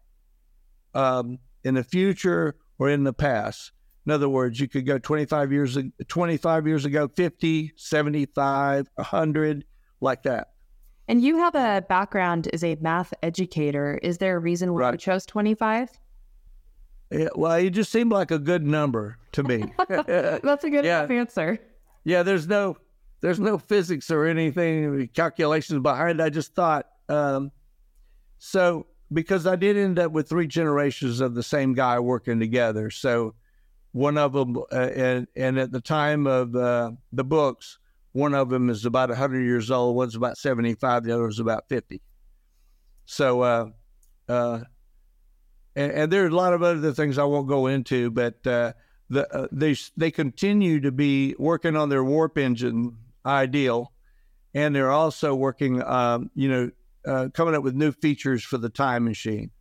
um, 0.93 1.37
in 1.63 1.75
the 1.75 1.83
future 1.83 2.55
or 2.79 2.89
in 2.89 3.03
the 3.03 3.13
past. 3.13 3.71
In 4.05 4.11
other 4.11 4.27
words, 4.29 4.59
you 4.59 4.67
could 4.67 4.85
go 4.85 4.97
25 4.97 5.51
years, 5.51 5.77
25 6.07 6.67
years 6.67 6.85
ago, 6.85 7.07
50, 7.07 7.71
75, 7.75 8.87
100, 8.95 9.65
like 9.99 10.23
that. 10.23 10.47
And 11.07 11.21
you 11.21 11.37
have 11.37 11.53
a 11.55 11.85
background 11.87 12.47
as 12.53 12.63
a 12.63 12.75
math 12.81 13.13
educator. 13.21 13.99
Is 14.01 14.17
there 14.17 14.37
a 14.37 14.39
reason 14.39 14.73
why 14.73 14.91
you 14.91 14.97
chose 14.97 15.25
25? 15.27 15.91
Yeah, 17.11 17.27
well, 17.35 17.51
it 17.53 17.71
just 17.71 17.91
seemed 17.91 18.11
like 18.11 18.31
a 18.31 18.39
good 18.39 18.65
number 18.65 19.17
to 19.33 19.43
me. 19.43 19.71
That's 19.87 20.63
a 20.63 20.69
good 20.69 20.85
Yeah. 20.85 20.99
enough 21.03 21.11
answer. 21.11 21.59
Yeah, 22.03 22.23
there's 22.23 22.47
no 22.47 22.77
there's 23.21 23.39
no 23.39 23.57
physics 23.57 24.09
or 24.09 24.25
anything 24.25 25.07
calculations 25.13 25.81
behind 25.81 26.19
it. 26.19 26.23
I 26.23 26.29
just 26.29 26.55
thought 26.55 26.87
um, 27.09 27.51
so 28.39 28.87
because 29.13 29.45
I 29.45 29.55
did 29.55 29.77
end 29.77 29.99
up 29.99 30.11
with 30.11 30.29
three 30.29 30.47
generations 30.47 31.19
of 31.19 31.35
the 31.35 31.43
same 31.43 31.73
guy 31.73 31.99
working 31.99 32.39
together. 32.39 32.89
So 32.89 33.35
one 33.91 34.17
of 34.17 34.33
them, 34.33 34.57
uh, 34.71 34.75
and 34.75 35.27
and 35.35 35.59
at 35.59 35.71
the 35.71 35.81
time 35.81 36.27
of 36.27 36.55
uh, 36.55 36.91
the 37.11 37.23
books, 37.23 37.77
one 38.13 38.33
of 38.33 38.49
them 38.49 38.69
is 38.69 38.85
about 38.85 39.09
100 39.09 39.41
years 39.41 39.69
old, 39.71 39.95
one's 39.95 40.15
about 40.15 40.37
75, 40.37 41.03
the 41.03 41.13
other 41.13 41.27
is 41.27 41.39
about 41.39 41.67
50. 41.69 42.01
So, 43.05 43.41
uh, 43.41 43.65
uh, 44.29 44.59
and, 45.75 45.91
and 45.91 46.11
there 46.11 46.23
are 46.23 46.27
a 46.27 46.35
lot 46.35 46.53
of 46.53 46.63
other 46.63 46.93
things 46.93 47.17
I 47.17 47.23
won't 47.23 47.47
go 47.47 47.67
into, 47.67 48.11
but 48.11 48.45
uh, 48.47 48.73
the 49.11 49.31
uh, 49.35 49.47
they 49.51 49.75
they 49.97 50.09
continue 50.09 50.79
to 50.79 50.91
be 50.91 51.35
working 51.37 51.75
on 51.75 51.89
their 51.89 52.03
warp 52.03 52.37
engine 52.37 52.97
ideal, 53.25 53.91
and 54.53 54.75
they're 54.75 54.91
also 54.91 55.35
working, 55.35 55.83
um, 55.83 56.31
you 56.33 56.49
know, 56.49 56.71
uh, 57.05 57.29
coming 57.33 57.53
up 57.55 57.63
with 57.63 57.75
new 57.75 57.91
features 57.91 58.43
for 58.43 58.57
the 58.57 58.69
time 58.69 59.03
machine. 59.05 59.51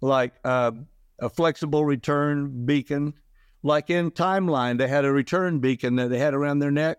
like 0.00 0.32
uh, 0.44 0.72
a 1.18 1.28
flexible 1.28 1.84
return 1.84 2.64
beacon. 2.66 3.14
Like 3.62 3.90
in 3.90 4.10
Timeline, 4.10 4.78
they 4.78 4.88
had 4.88 5.04
a 5.04 5.12
return 5.12 5.58
beacon 5.60 5.96
that 5.96 6.08
they 6.08 6.18
had 6.18 6.34
around 6.34 6.60
their 6.60 6.70
neck, 6.70 6.98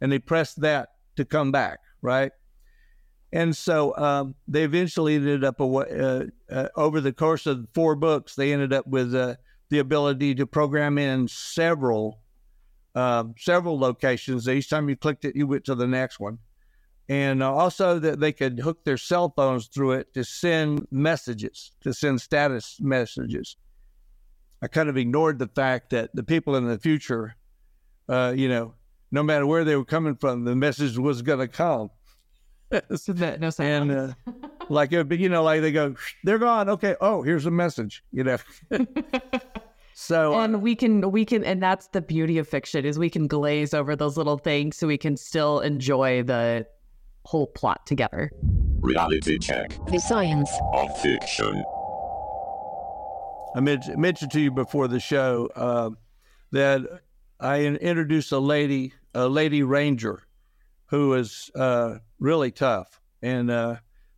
and 0.00 0.12
they 0.12 0.18
pressed 0.18 0.60
that 0.60 0.90
to 1.16 1.24
come 1.24 1.50
back, 1.52 1.80
right? 2.02 2.32
And 3.32 3.56
so 3.56 3.96
um, 3.96 4.34
they 4.46 4.64
eventually 4.64 5.14
ended 5.14 5.42
up 5.42 5.58
uh, 5.58 6.24
uh, 6.50 6.68
over 6.76 7.00
the 7.00 7.14
course 7.14 7.46
of 7.46 7.66
four 7.72 7.96
books, 7.96 8.34
they 8.34 8.52
ended 8.52 8.74
up 8.74 8.86
with 8.86 9.14
uh, 9.14 9.36
the 9.72 9.78
ability 9.78 10.34
to 10.34 10.46
program 10.46 10.98
in 10.98 11.26
several 11.26 12.20
um, 12.94 13.34
several 13.38 13.78
locations. 13.78 14.46
Each 14.46 14.68
time 14.68 14.86
you 14.90 14.96
clicked 14.96 15.24
it, 15.24 15.34
you 15.34 15.46
went 15.46 15.64
to 15.64 15.74
the 15.74 15.86
next 15.86 16.20
one, 16.20 16.38
and 17.08 17.42
uh, 17.42 17.50
also 17.50 17.98
that 17.98 18.20
they 18.20 18.32
could 18.32 18.60
hook 18.60 18.84
their 18.84 18.98
cell 18.98 19.32
phones 19.34 19.68
through 19.68 19.92
it 19.92 20.12
to 20.12 20.24
send 20.24 20.86
messages, 20.90 21.72
to 21.80 21.94
send 21.94 22.20
status 22.20 22.76
messages. 22.82 23.56
I 24.60 24.68
kind 24.68 24.90
of 24.90 24.98
ignored 24.98 25.38
the 25.38 25.48
fact 25.48 25.88
that 25.90 26.14
the 26.14 26.22
people 26.22 26.54
in 26.54 26.68
the 26.68 26.78
future, 26.78 27.34
uh, 28.10 28.34
you 28.36 28.50
know, 28.50 28.74
no 29.10 29.22
matter 29.22 29.46
where 29.46 29.64
they 29.64 29.74
were 29.74 29.86
coming 29.86 30.16
from, 30.16 30.44
the 30.44 30.54
message 30.54 30.98
was 30.98 31.22
going 31.22 31.38
to 31.38 31.48
come. 31.48 31.88
so 32.94 33.14
that, 33.14 33.40
no 33.40 33.50
and 33.58 33.90
uh, 33.90 34.12
like 34.68 34.92
it, 34.92 35.10
you 35.18 35.30
know, 35.30 35.42
like 35.42 35.62
they 35.62 35.72
go, 35.72 35.94
they're 36.24 36.38
gone. 36.38 36.68
Okay, 36.68 36.94
oh, 37.00 37.22
here's 37.22 37.46
a 37.46 37.50
message. 37.50 38.04
You 38.12 38.24
know. 38.24 38.36
so 39.94 40.34
and 40.34 40.56
uh, 40.56 40.58
we 40.58 40.74
can 40.74 41.10
we 41.10 41.24
can 41.24 41.44
and 41.44 41.62
that's 41.62 41.88
the 41.88 42.00
beauty 42.00 42.38
of 42.38 42.48
fiction 42.48 42.84
is 42.84 42.98
we 42.98 43.10
can 43.10 43.26
glaze 43.26 43.74
over 43.74 43.94
those 43.94 44.16
little 44.16 44.38
things 44.38 44.76
so 44.76 44.86
we 44.86 44.98
can 44.98 45.16
still 45.16 45.60
enjoy 45.60 46.22
the 46.22 46.66
whole 47.24 47.46
plot 47.46 47.86
together. 47.86 48.30
Reality 48.80 49.38
check. 49.38 49.78
The 49.86 50.00
science 50.00 50.50
of 50.72 51.00
fiction. 51.00 51.64
I 53.54 53.60
mentioned, 53.60 53.98
mentioned 53.98 54.32
to 54.32 54.40
you 54.40 54.50
before 54.50 54.88
the 54.88 54.98
show 55.00 55.48
uh, 55.54 55.90
that 56.52 56.82
I 57.38 57.64
introduced 57.64 58.32
a 58.32 58.38
lady, 58.38 58.94
a 59.14 59.28
lady 59.28 59.62
ranger, 59.62 60.22
who 60.86 61.14
is 61.14 61.50
uh, 61.54 61.98
really 62.18 62.50
tough. 62.50 63.00
And 63.20 63.50
uh, 63.50 63.76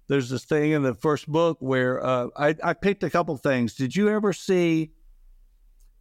there's 0.08 0.30
this 0.30 0.44
thing 0.44 0.72
in 0.72 0.82
the 0.82 0.94
first 0.94 1.28
book 1.28 1.58
where 1.60 2.04
uh, 2.04 2.28
I, 2.36 2.54
I 2.62 2.74
picked 2.74 3.02
a 3.02 3.10
couple 3.10 3.36
things. 3.36 3.74
Did 3.74 3.96
you 3.96 4.08
ever 4.08 4.32
see 4.32 4.92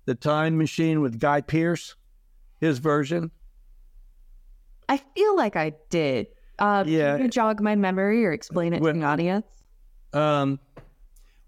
the 0.06 0.16
Time 0.16 0.58
Machine 0.58 1.02
with 1.02 1.20
Guy 1.20 1.42
Pearce, 1.42 1.96
his 2.60 2.80
version? 2.80 3.32
I 4.90 4.98
feel 4.98 5.36
like 5.36 5.56
I 5.56 5.74
did. 5.90 6.28
Uh, 6.60 6.84
Yeah. 6.86 7.14
Can 7.16 7.24
you 7.26 7.30
jog 7.32 7.62
my 7.62 7.76
memory 7.76 8.26
or 8.26 8.32
explain 8.32 8.74
it 8.74 8.82
Well- 8.82 8.94
to 8.94 9.00
the 9.00 9.06
audience? 9.06 9.46
Um, 10.14 10.60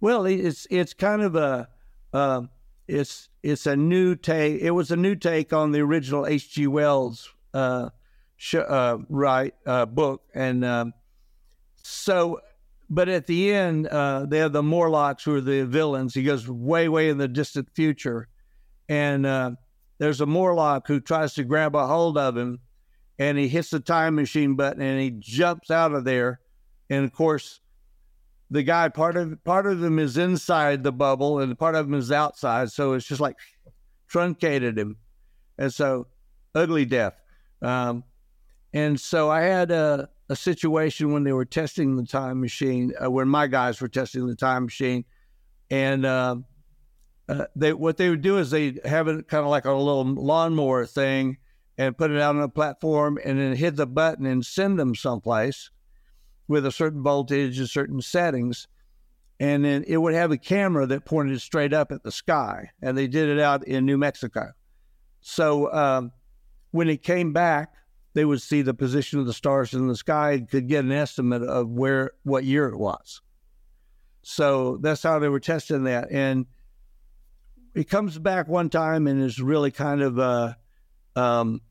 well, 0.02 0.26
it's 0.26 0.66
it's 0.72 0.94
kind 0.94 1.22
of 1.22 1.36
a 1.36 1.68
um, 2.14 2.50
it's 2.88 3.30
it's 3.44 3.68
a 3.68 3.76
new 3.76 4.16
take. 4.16 4.62
It 4.62 4.72
was 4.72 4.90
a 4.90 4.96
new 4.96 5.16
take 5.16 5.54
on 5.54 5.72
the 5.72 5.82
original 5.82 6.26
H.G. 6.26 6.66
Wells 6.68 7.30
uh, 7.54 7.90
sh- 8.38 8.56
uh, 8.56 8.98
right 9.10 9.54
uh, 9.68 9.86
book, 9.86 10.24
and 10.34 10.66
um, 10.66 10.94
so. 11.84 12.40
But 12.88 13.10
at 13.10 13.26
the 13.26 13.52
end, 13.52 13.88
uh, 13.88 14.26
they 14.28 14.38
have 14.38 14.54
the 14.54 14.62
Morlocks 14.62 15.24
who 15.24 15.34
are 15.36 15.42
the 15.42 15.66
villains. 15.66 16.14
He 16.14 16.22
goes 16.22 16.48
way, 16.48 16.88
way 16.88 17.10
in 17.10 17.18
the 17.18 17.28
distant 17.28 17.68
future, 17.74 18.28
and 18.90 19.26
uh, 19.26 19.52
there's 19.98 20.22
a 20.22 20.26
Morlock 20.26 20.88
who 20.88 21.00
tries 21.00 21.34
to 21.36 21.44
grab 21.44 21.76
a 21.76 21.88
hold 21.88 22.18
of 22.18 22.38
him, 22.38 22.60
and 23.20 23.38
he 23.38 23.48
hits 23.48 23.70
the 23.70 23.80
time 23.80 24.16
machine 24.16 24.56
button, 24.56 24.82
and 24.82 25.00
he 25.00 25.12
jumps 25.12 25.72
out 25.72 25.94
of 25.94 26.04
there, 26.04 26.40
and 26.90 27.06
of 27.06 27.14
course 27.14 27.62
the 28.52 28.62
guy 28.62 28.88
part 28.88 29.18
of 29.18 29.44
part 29.44 29.66
of 29.66 29.84
him 29.84 29.98
is 29.98 30.18
inside 30.18 30.84
the 30.84 30.92
bubble 30.92 31.40
and 31.40 31.58
part 31.58 31.74
of 31.74 31.88
him 31.88 31.96
is 31.96 32.12
outside 32.12 32.72
so 32.72 32.94
it's 32.94 33.08
just 33.08 33.20
like 33.20 33.36
truncated 34.08 34.78
him. 34.78 34.98
And 35.58 35.74
so 35.74 36.08
ugly 36.54 36.86
death. 36.86 37.14
Um, 37.62 38.04
and 38.74 39.00
so 39.00 39.30
i 39.30 39.42
had 39.42 39.72
a, 39.72 40.10
a 40.30 40.36
situation 40.36 41.12
when 41.14 41.24
they 41.24 41.32
were 41.32 41.46
testing 41.46 41.96
the 41.96 42.06
time 42.06 42.42
machine 42.42 42.94
uh, 43.04 43.10
when 43.10 43.28
my 43.28 43.48
guys 43.48 43.80
were 43.80 43.88
testing 43.88 44.28
the 44.28 44.36
time 44.36 44.66
machine. 44.66 45.06
And 45.70 46.06
uh, 46.06 46.38
uh, 47.28 47.46
they 47.56 47.74
what 47.74 47.98
they 47.98 48.10
would 48.10 48.22
do 48.22 48.38
is 48.38 48.52
they 48.52 48.78
have 48.86 49.08
it 49.08 49.28
kind 49.28 49.44
of 49.44 49.50
like 49.50 49.66
a 49.66 49.72
little 49.72 50.06
lawnmower 50.06 50.86
thing 50.86 51.38
and 51.78 51.98
put 51.98 52.12
it 52.12 52.22
out 52.22 52.36
on 52.36 52.42
a 52.42 52.50
platform 52.50 53.20
and 53.24 53.40
then 53.40 53.56
hit 53.56 53.76
the 53.76 53.88
button 53.88 54.26
and 54.26 54.46
send 54.46 54.80
them 54.80 54.96
someplace 54.96 55.72
with 56.48 56.66
a 56.66 56.72
certain 56.72 57.02
voltage 57.02 57.60
and 57.60 57.70
certain 57.70 58.02
settings. 58.02 58.68
And 59.40 59.66
then 59.66 59.84
it 59.88 59.98
would 59.98 60.14
have 60.14 60.32
a 60.32 60.38
camera 60.38 60.86
that 60.88 61.04
pointed 61.04 61.42
straight 61.42 61.74
up 61.74 61.92
at 61.92 62.04
the 62.04 62.12
sky. 62.12 62.70
And 62.82 62.98
they 62.98 63.08
did 63.08 63.28
it 63.28 63.40
out 63.40 63.68
in 63.68 63.86
New 63.86 63.98
Mexico. 63.98 64.54
So 65.20 65.74
um, 65.74 66.12
when 66.72 66.88
it 66.88 67.04
came 67.04 67.34
back, 67.34 67.74
they 68.14 68.24
would 68.24 68.42
see 68.42 68.62
the 68.62 68.74
position 68.74 69.20
of 69.20 69.26
the 69.26 69.34
stars 69.34 69.74
in 69.74 69.88
the 69.88 69.96
sky 69.96 70.34
and 70.34 70.50
could 70.50 70.70
get 70.70 70.86
an 70.86 70.92
estimate 70.94 71.44
of 71.44 71.68
where, 71.70 72.12
what 72.24 72.46
year 72.46 72.68
it 72.70 72.78
was. 72.78 73.22
So 74.22 74.78
that's 74.78 75.04
how 75.04 75.20
they 75.20 75.28
were 75.28 75.42
testing 75.42 75.84
that. 75.84 76.10
And 76.12 76.46
it 77.76 77.90
comes 77.90 78.18
back 78.18 78.48
one 78.48 78.70
time 78.70 79.06
and 79.06 79.22
is 79.22 79.40
really 79.42 79.70
kind 79.70 80.02
of, 80.02 80.18
uh, 80.18 80.54
um, 81.16 81.62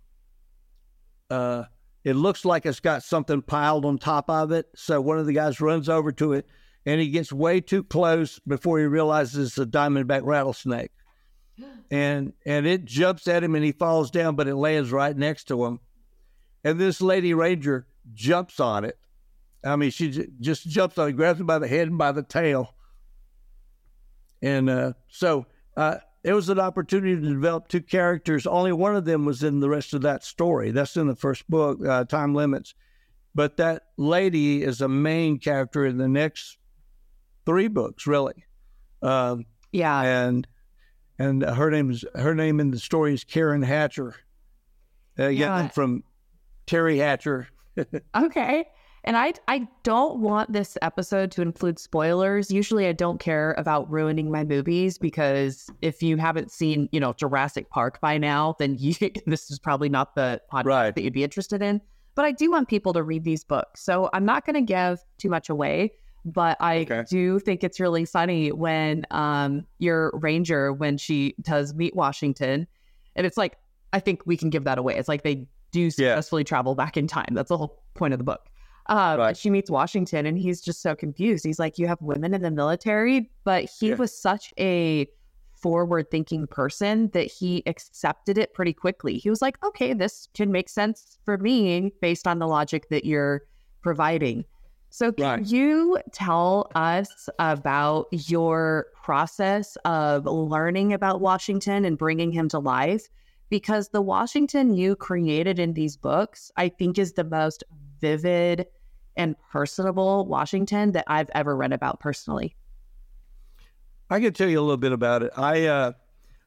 uh, 1.31 1.65
it 2.05 2.15
looks 2.15 2.45
like 2.45 2.67
it's 2.67 2.81
got 2.81 3.03
something 3.03 3.41
piled 3.41 3.87
on 3.87 3.97
top 3.99 4.29
of 4.29 4.53
it. 4.53 4.67
So 4.77 5.01
one 5.01 5.19
of 5.19 5.27
the 5.27 5.33
guys 5.33 5.61
runs 5.61 5.89
over 5.89 6.13
to 6.13 6.35
it 6.35 6.47
and 6.85 7.01
he 7.01 7.09
gets 7.09 7.33
way 7.33 7.63
too 7.63 7.83
close 7.83 8.39
before 8.41 8.79
he 8.79 8.85
realizes 8.85 9.49
it's 9.49 9.59
a 9.59 9.67
diamondback 9.67 10.21
rattlesnake. 10.25 10.93
And 11.91 12.33
and 12.45 12.67
it 12.67 12.87
jumps 12.87 13.29
at 13.29 13.45
him 13.45 13.55
and 13.55 13.65
he 13.65 13.71
falls 13.71 14.11
down, 14.11 14.35
but 14.35 14.49
it 14.49 14.57
lands 14.57 14.91
right 14.91 15.17
next 15.17 15.45
to 15.45 15.65
him. 15.65 15.79
And 16.65 16.81
this 16.81 17.01
lady 17.01 17.35
ranger 17.35 17.87
jumps 18.15 18.59
on 18.59 18.85
it. 18.85 18.99
I 19.63 19.77
mean, 19.77 19.91
she 19.91 20.11
j- 20.11 20.29
just 20.41 20.67
jumps 20.67 20.99
on 20.99 21.11
it, 21.11 21.13
grabs 21.13 21.39
him 21.39 21.47
by 21.47 21.61
the 21.61 21.69
head 21.69 21.87
and 21.87 21.99
by 21.99 22.11
the 22.11 22.25
tail. 22.25 22.75
And 24.43 24.69
uh, 24.69 24.95
so 25.09 25.47
uh, 25.77 25.97
it 26.23 26.33
was 26.33 26.49
an 26.49 26.59
opportunity 26.59 27.15
to 27.17 27.21
develop 27.29 27.69
two 27.69 27.83
characters. 27.83 28.47
Only 28.47 28.73
one 28.73 28.97
of 28.97 29.05
them 29.05 29.25
was 29.25 29.43
in 29.43 29.61
the 29.61 29.69
rest 29.69 29.93
of 29.95 30.03
that 30.03 30.25
story. 30.25 30.71
That's 30.71 30.97
in 30.97 31.07
the 31.07 31.17
first 31.17 31.49
book, 31.51 31.85
uh, 31.87 32.05
Time 32.05 32.35
Limits. 32.35 32.75
But 33.35 33.57
that 33.59 33.83
lady 33.97 34.63
is 34.63 34.81
a 34.81 34.89
main 34.89 35.39
character 35.39 35.85
in 35.85 35.99
the 35.99 36.09
next 36.09 36.57
three 37.45 37.69
books, 37.69 38.07
really. 38.07 38.45
Um, 39.03 39.45
Yeah. 39.73 40.01
and 40.03 40.47
and 41.19 41.43
her 41.43 41.71
name 41.71 41.91
is 41.91 42.05
her 42.15 42.35
name 42.35 42.59
in 42.61 42.71
the 42.71 42.79
story 42.79 43.13
is 43.15 43.23
Karen 43.25 43.63
Hatcher. 43.63 44.15
Uh, 45.19 45.29
yeah, 45.29 45.69
from 45.69 46.05
Teri 46.67 46.99
Hatcher. 46.99 47.49
Okay. 48.17 48.65
And 49.07 49.17
I 49.19 49.35
I 49.49 49.69
don't 49.83 50.21
want 50.21 50.53
this 50.53 50.79
episode 50.81 51.31
to 51.33 51.43
include 51.43 51.79
spoilers. 51.79 52.51
Usually 52.51 52.87
I 52.87 52.93
don't 52.93 53.21
care 53.21 53.55
about 53.59 53.91
ruining 53.91 54.31
my 54.31 54.45
movies 54.45 54.97
because 54.97 55.71
if 55.83 56.03
you 56.03 56.17
haven't 56.17 56.51
seen, 56.51 56.89
you 56.91 57.01
know, 57.01 57.13
Jurassic 57.13 57.69
Park 57.69 58.01
by 58.01 58.17
now, 58.17 58.57
then 58.59 58.77
you 58.79 58.95
this 59.27 59.51
is 59.51 59.59
probably 59.59 59.89
not 59.91 60.15
the 60.15 60.41
podcast 60.53 60.65
Right. 60.65 60.95
that 60.95 61.03
you'd 61.03 61.13
be 61.13 61.23
interested 61.25 61.61
in. 61.63 61.81
But 62.15 62.25
I 62.25 62.33
do 62.33 62.51
want 62.51 62.69
people 62.69 62.93
to 62.95 63.03
read 63.03 63.25
these 63.25 63.45
books. 63.45 63.83
So 63.83 64.09
I'm 64.13 64.25
not 64.25 64.47
going 64.47 64.55
to 64.55 64.61
give 64.63 65.01
too 65.19 65.29
much 65.29 65.51
away, 65.51 65.93
but 66.25 66.57
I 66.61 66.79
Okay. 66.83 67.03
do 67.11 67.39
think 67.41 67.63
it's 67.65 67.81
really 67.81 68.07
funny 68.07 68.53
when 68.53 69.05
um 69.11 69.67
your 69.79 70.13
ranger 70.15 70.73
when 70.73 70.97
she 70.97 71.35
does 71.43 71.75
meet 71.75 71.95
Washington 71.95 72.67
and 73.17 73.27
it's 73.27 73.37
like 73.37 73.59
I 73.93 74.01
think 74.01 74.23
we 74.25 74.39
can 74.39 74.49
give 74.49 74.65
that 74.65 74.79
away. 74.79 74.97
It's 74.97 75.09
like 75.09 75.23
they 75.25 75.47
do 75.73 75.91
successfully 75.91 76.45
travel 76.45 76.75
back 76.75 76.97
in 76.97 77.07
time. 77.07 77.29
That's 77.33 77.49
the 77.51 77.59
whole 77.59 77.83
point 77.95 78.15
of 78.15 78.19
the 78.19 78.25
book. 78.25 78.47
Uh, 78.87 79.17
Right. 79.19 79.37
She 79.37 79.51
meets 79.51 79.71
Washington 79.71 80.27
and 80.27 80.39
he's 80.39 80.61
just 80.61 80.83
so 80.83 80.95
confused. 80.95 81.45
He's 81.45 81.59
like, 81.59 81.79
You 81.79 81.87
have 81.87 82.01
women 82.03 82.35
in 82.35 82.43
the 82.43 82.51
military, 82.51 83.31
but 83.45 83.65
he 83.65 83.89
Yeah. 83.89 83.95
was 83.97 84.17
such 84.17 84.53
a 84.59 85.07
forward 85.53 86.11
thinking 86.11 86.47
person 86.47 87.09
that 87.15 87.27
he 87.27 87.63
accepted 87.67 88.37
it 88.37 88.53
pretty 88.53 88.75
quickly. 88.75 89.17
He 89.17 89.31
was 89.31 89.41
like, 89.41 89.63
Okay, 89.65 89.95
this 89.95 90.29
can 90.35 90.53
make 90.53 90.69
sense 90.69 91.19
for 91.25 91.39
me 91.39 91.93
based 92.03 92.27
on 92.27 92.39
the 92.39 92.47
logic 92.47 92.89
that 92.91 93.05
you're 93.07 93.43
providing. 93.83 94.45
So, 94.91 95.11
can 95.13 95.25
Right. 95.41 95.47
you 95.47 95.99
tell 96.13 96.71
us 96.77 97.29
about 97.41 98.07
your 98.13 98.87
process 99.03 99.77
of 99.85 100.25
learning 100.27 100.93
about 100.93 101.21
Washington 101.21 101.85
and 101.85 101.99
bringing 101.99 102.31
him 102.31 102.49
to 102.51 102.59
life? 102.61 103.09
Because 103.51 103.89
the 103.89 104.03
Washington 104.03 104.75
you 104.75 104.95
created 104.95 105.59
in 105.59 105.73
these 105.73 105.97
books, 105.97 106.53
I 106.57 106.69
think, 106.69 106.99
is 106.99 107.15
the 107.15 107.25
most 107.25 107.65
vivid 108.01 108.67
and 109.17 109.37
personable 109.51 110.27
Washington 110.27 110.93
that 110.93 111.05
I've 111.07 111.31
ever 111.35 111.57
read 111.57 111.73
about 111.73 112.01
personally. 112.01 112.57
I 114.11 114.21
can 114.21 114.33
tell 114.33 114.49
you 114.49 114.59
a 114.59 114.63
little 114.63 114.77
bit 114.77 114.93
about 114.93 115.23
it. 115.23 115.33
I 115.37 115.67
uh, 115.67 115.93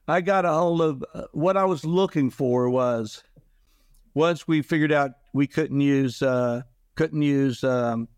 I 0.06 0.20
got 0.20 0.44
a 0.44 0.52
hold 0.52 0.80
of 0.80 1.04
uh, 1.14 1.22
what 1.32 1.56
I 1.56 1.64
was 1.64 1.84
looking 1.84 2.30
for 2.30 2.70
was 2.70 3.22
once 4.14 4.46
we 4.46 4.62
figured 4.62 4.92
out 4.92 5.12
we 5.32 5.46
couldn't 5.46 5.80
use 5.80 6.22
uh, 6.22 6.62
couldn't 6.94 7.22
use 7.22 7.64
um, 7.64 8.08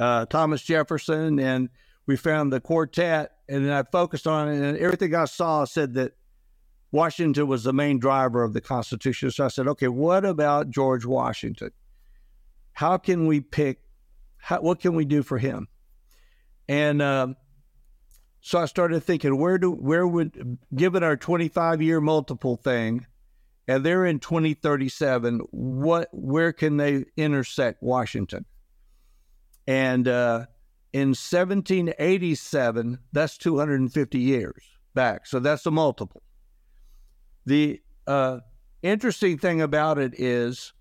uh, 0.00 0.26
Thomas 0.26 0.62
Jefferson, 0.62 1.38
and 1.38 1.68
we 2.06 2.16
found 2.16 2.52
the 2.52 2.60
quartet 2.60 3.32
and 3.48 3.64
then 3.64 3.72
I 3.72 3.82
focused 3.84 4.26
on 4.26 4.48
it, 4.48 4.60
and 4.60 4.76
everything 4.78 5.14
I 5.14 5.26
saw 5.26 5.64
said 5.64 5.94
that 5.94 6.12
Washington 6.90 7.46
was 7.46 7.64
the 7.64 7.72
main 7.72 7.98
driver 7.98 8.42
of 8.42 8.52
the 8.52 8.60
Constitution. 8.60 9.30
So 9.30 9.44
I 9.44 9.48
said, 9.48 9.68
okay, 9.68 9.88
what 9.88 10.24
about 10.24 10.70
George 10.70 11.04
Washington? 11.04 11.70
How 12.76 12.98
can 12.98 13.26
we 13.26 13.40
pick? 13.40 13.80
How, 14.36 14.60
what 14.60 14.80
can 14.80 14.94
we 14.94 15.06
do 15.06 15.22
for 15.22 15.38
him? 15.38 15.66
And 16.68 17.00
um, 17.00 17.36
so 18.42 18.58
I 18.58 18.66
started 18.66 19.00
thinking, 19.00 19.38
where 19.38 19.56
do 19.56 19.70
where 19.70 20.06
would 20.06 20.58
given 20.74 21.02
our 21.02 21.16
25 21.16 21.80
year 21.80 22.02
multiple 22.02 22.56
thing, 22.56 23.06
and 23.66 23.82
they're 23.82 24.04
in 24.04 24.18
2037, 24.18 25.40
what 25.52 26.10
where 26.12 26.52
can 26.52 26.76
they 26.76 27.06
intersect 27.16 27.82
Washington? 27.82 28.44
And 29.66 30.06
uh, 30.06 30.44
in 30.92 31.14
1787, 31.14 32.98
that's 33.10 33.38
250 33.38 34.18
years 34.18 34.62
back. 34.92 35.26
So 35.26 35.38
that's 35.38 35.64
a 35.64 35.70
multiple. 35.70 36.22
The 37.46 37.80
uh, 38.06 38.40
interesting 38.82 39.38
thing 39.38 39.62
about 39.62 39.96
it 39.96 40.12
is 40.20 40.74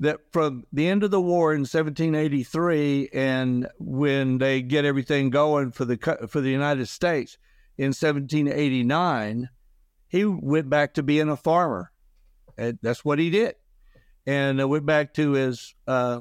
that 0.00 0.20
from 0.32 0.64
the 0.72 0.88
end 0.88 1.02
of 1.02 1.10
the 1.10 1.20
war 1.20 1.52
in 1.52 1.60
1783 1.60 3.10
and 3.12 3.68
when 3.78 4.38
they 4.38 4.60
get 4.60 4.84
everything 4.84 5.30
going 5.30 5.70
for 5.70 5.84
the 5.84 5.96
for 6.28 6.40
the 6.40 6.50
United 6.50 6.86
States 6.86 7.38
in 7.78 7.88
1789, 7.88 9.48
he 10.08 10.24
went 10.24 10.68
back 10.68 10.94
to 10.94 11.02
being 11.02 11.28
a 11.28 11.36
farmer. 11.36 11.90
And 12.56 12.78
that's 12.82 13.04
what 13.04 13.18
he 13.18 13.30
did, 13.30 13.56
and 14.26 14.60
uh, 14.60 14.68
went 14.68 14.86
back 14.86 15.14
to 15.14 15.32
his 15.32 15.74
uh, 15.88 16.20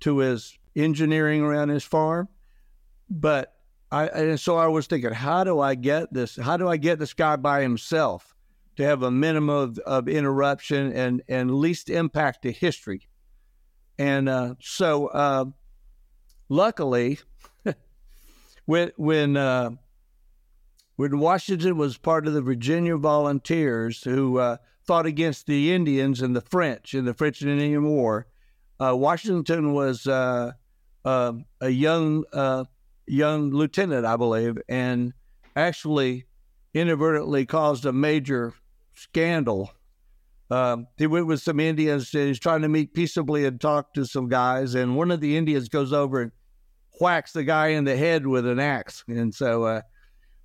to 0.00 0.18
his 0.18 0.56
engineering 0.76 1.42
around 1.42 1.70
his 1.70 1.82
farm. 1.82 2.28
But 3.08 3.52
I 3.90 4.06
and 4.06 4.38
so 4.38 4.56
I 4.56 4.68
was 4.68 4.86
thinking, 4.86 5.12
how 5.12 5.42
do 5.42 5.58
I 5.58 5.74
get 5.74 6.12
this? 6.12 6.36
How 6.36 6.56
do 6.56 6.68
I 6.68 6.76
get 6.76 7.00
this 7.00 7.12
guy 7.12 7.34
by 7.34 7.62
himself 7.62 8.36
to 8.80 8.86
have 8.86 9.02
a 9.02 9.10
minimum 9.10 9.50
of, 9.50 9.78
of 9.80 10.08
interruption 10.08 10.90
and 10.92 11.22
and 11.28 11.54
least 11.54 11.90
impact 11.90 12.42
to 12.42 12.50
history? 12.50 13.06
And 13.98 14.28
uh, 14.28 14.54
so, 14.58 15.08
uh, 15.08 15.44
luckily, 16.48 17.18
when 18.64 18.90
when 18.96 19.36
uh, 19.36 19.70
when 20.96 21.18
Washington 21.18 21.76
was 21.76 21.98
part 21.98 22.26
of 22.26 22.32
the 22.32 22.40
Virginia 22.40 22.96
Volunteers 22.96 24.02
who 24.02 24.38
uh, 24.38 24.56
fought 24.86 25.04
against 25.04 25.46
the 25.46 25.72
Indians 25.74 26.22
and 26.22 26.34
the 26.34 26.40
French 26.40 26.94
in 26.94 27.04
the 27.04 27.12
French 27.12 27.42
and 27.42 27.50
Indian 27.50 27.84
War, 27.84 28.28
uh, 28.82 28.96
Washington 28.96 29.74
was 29.74 30.06
uh, 30.06 30.52
um, 31.04 31.44
a 31.60 31.68
young 31.68 32.24
young 33.06 33.50
lieutenant, 33.50 34.06
I 34.06 34.16
believe, 34.16 34.56
and 34.68 35.12
actually 35.54 36.24
inadvertently 36.72 37.44
caused 37.44 37.84
a 37.84 37.92
major 37.92 38.54
scandal. 39.00 39.70
Um, 40.50 40.86
he 40.96 41.06
went 41.06 41.26
with 41.26 41.40
some 41.40 41.60
Indians. 41.60 42.10
He's 42.10 42.40
trying 42.40 42.62
to 42.62 42.68
meet 42.68 42.92
peaceably 42.92 43.44
and 43.46 43.60
talk 43.60 43.94
to 43.94 44.04
some 44.04 44.28
guys, 44.28 44.74
and 44.74 44.96
one 44.96 45.10
of 45.10 45.20
the 45.20 45.36
Indians 45.36 45.68
goes 45.68 45.92
over 45.92 46.22
and 46.22 46.32
whacks 47.00 47.32
the 47.32 47.44
guy 47.44 47.68
in 47.68 47.84
the 47.84 47.96
head 47.96 48.26
with 48.26 48.46
an 48.46 48.58
axe, 48.58 49.04
and 49.08 49.34
so 49.34 49.64
uh, 49.64 49.82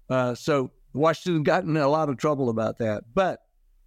uh, 0.09 0.35
so 0.35 0.71
Washington 0.93 1.43
got 1.43 1.63
in 1.63 1.75
a 1.75 1.87
lot 1.87 2.09
of 2.09 2.17
trouble 2.17 2.49
about 2.49 2.77
that. 2.77 3.03
But 3.13 3.39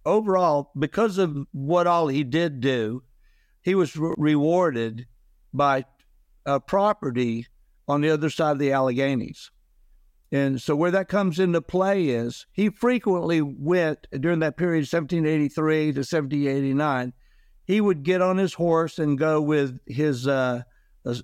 overall, 0.05 0.71
because 0.77 1.17
of 1.17 1.37
what 1.51 1.87
all 1.87 2.07
he 2.07 2.23
did 2.23 2.59
do, 2.59 3.03
he 3.61 3.75
was 3.75 3.95
re- 3.95 4.13
rewarded 4.17 5.07
by 5.53 5.85
uh, 6.45 6.59
property 6.59 7.47
on 7.87 8.01
the 8.01 8.09
other 8.09 8.29
side 8.29 8.51
of 8.51 8.59
the 8.59 8.71
Alleghenies. 8.71 9.49
And 10.31 10.61
so, 10.61 10.75
where 10.75 10.91
that 10.91 11.07
comes 11.07 11.39
into 11.39 11.61
play 11.61 12.09
is 12.09 12.45
he 12.51 12.69
frequently 12.69 13.41
went 13.41 14.07
during 14.11 14.39
that 14.39 14.57
period, 14.57 14.81
1783 14.81 15.93
to 15.93 15.99
1789. 15.99 17.13
He 17.65 17.81
would 17.81 18.03
get 18.03 18.21
on 18.21 18.37
his 18.37 18.53
horse 18.53 18.99
and 18.99 19.17
go 19.17 19.41
with 19.41 19.79
his 19.87 20.27
uh, 20.27 20.63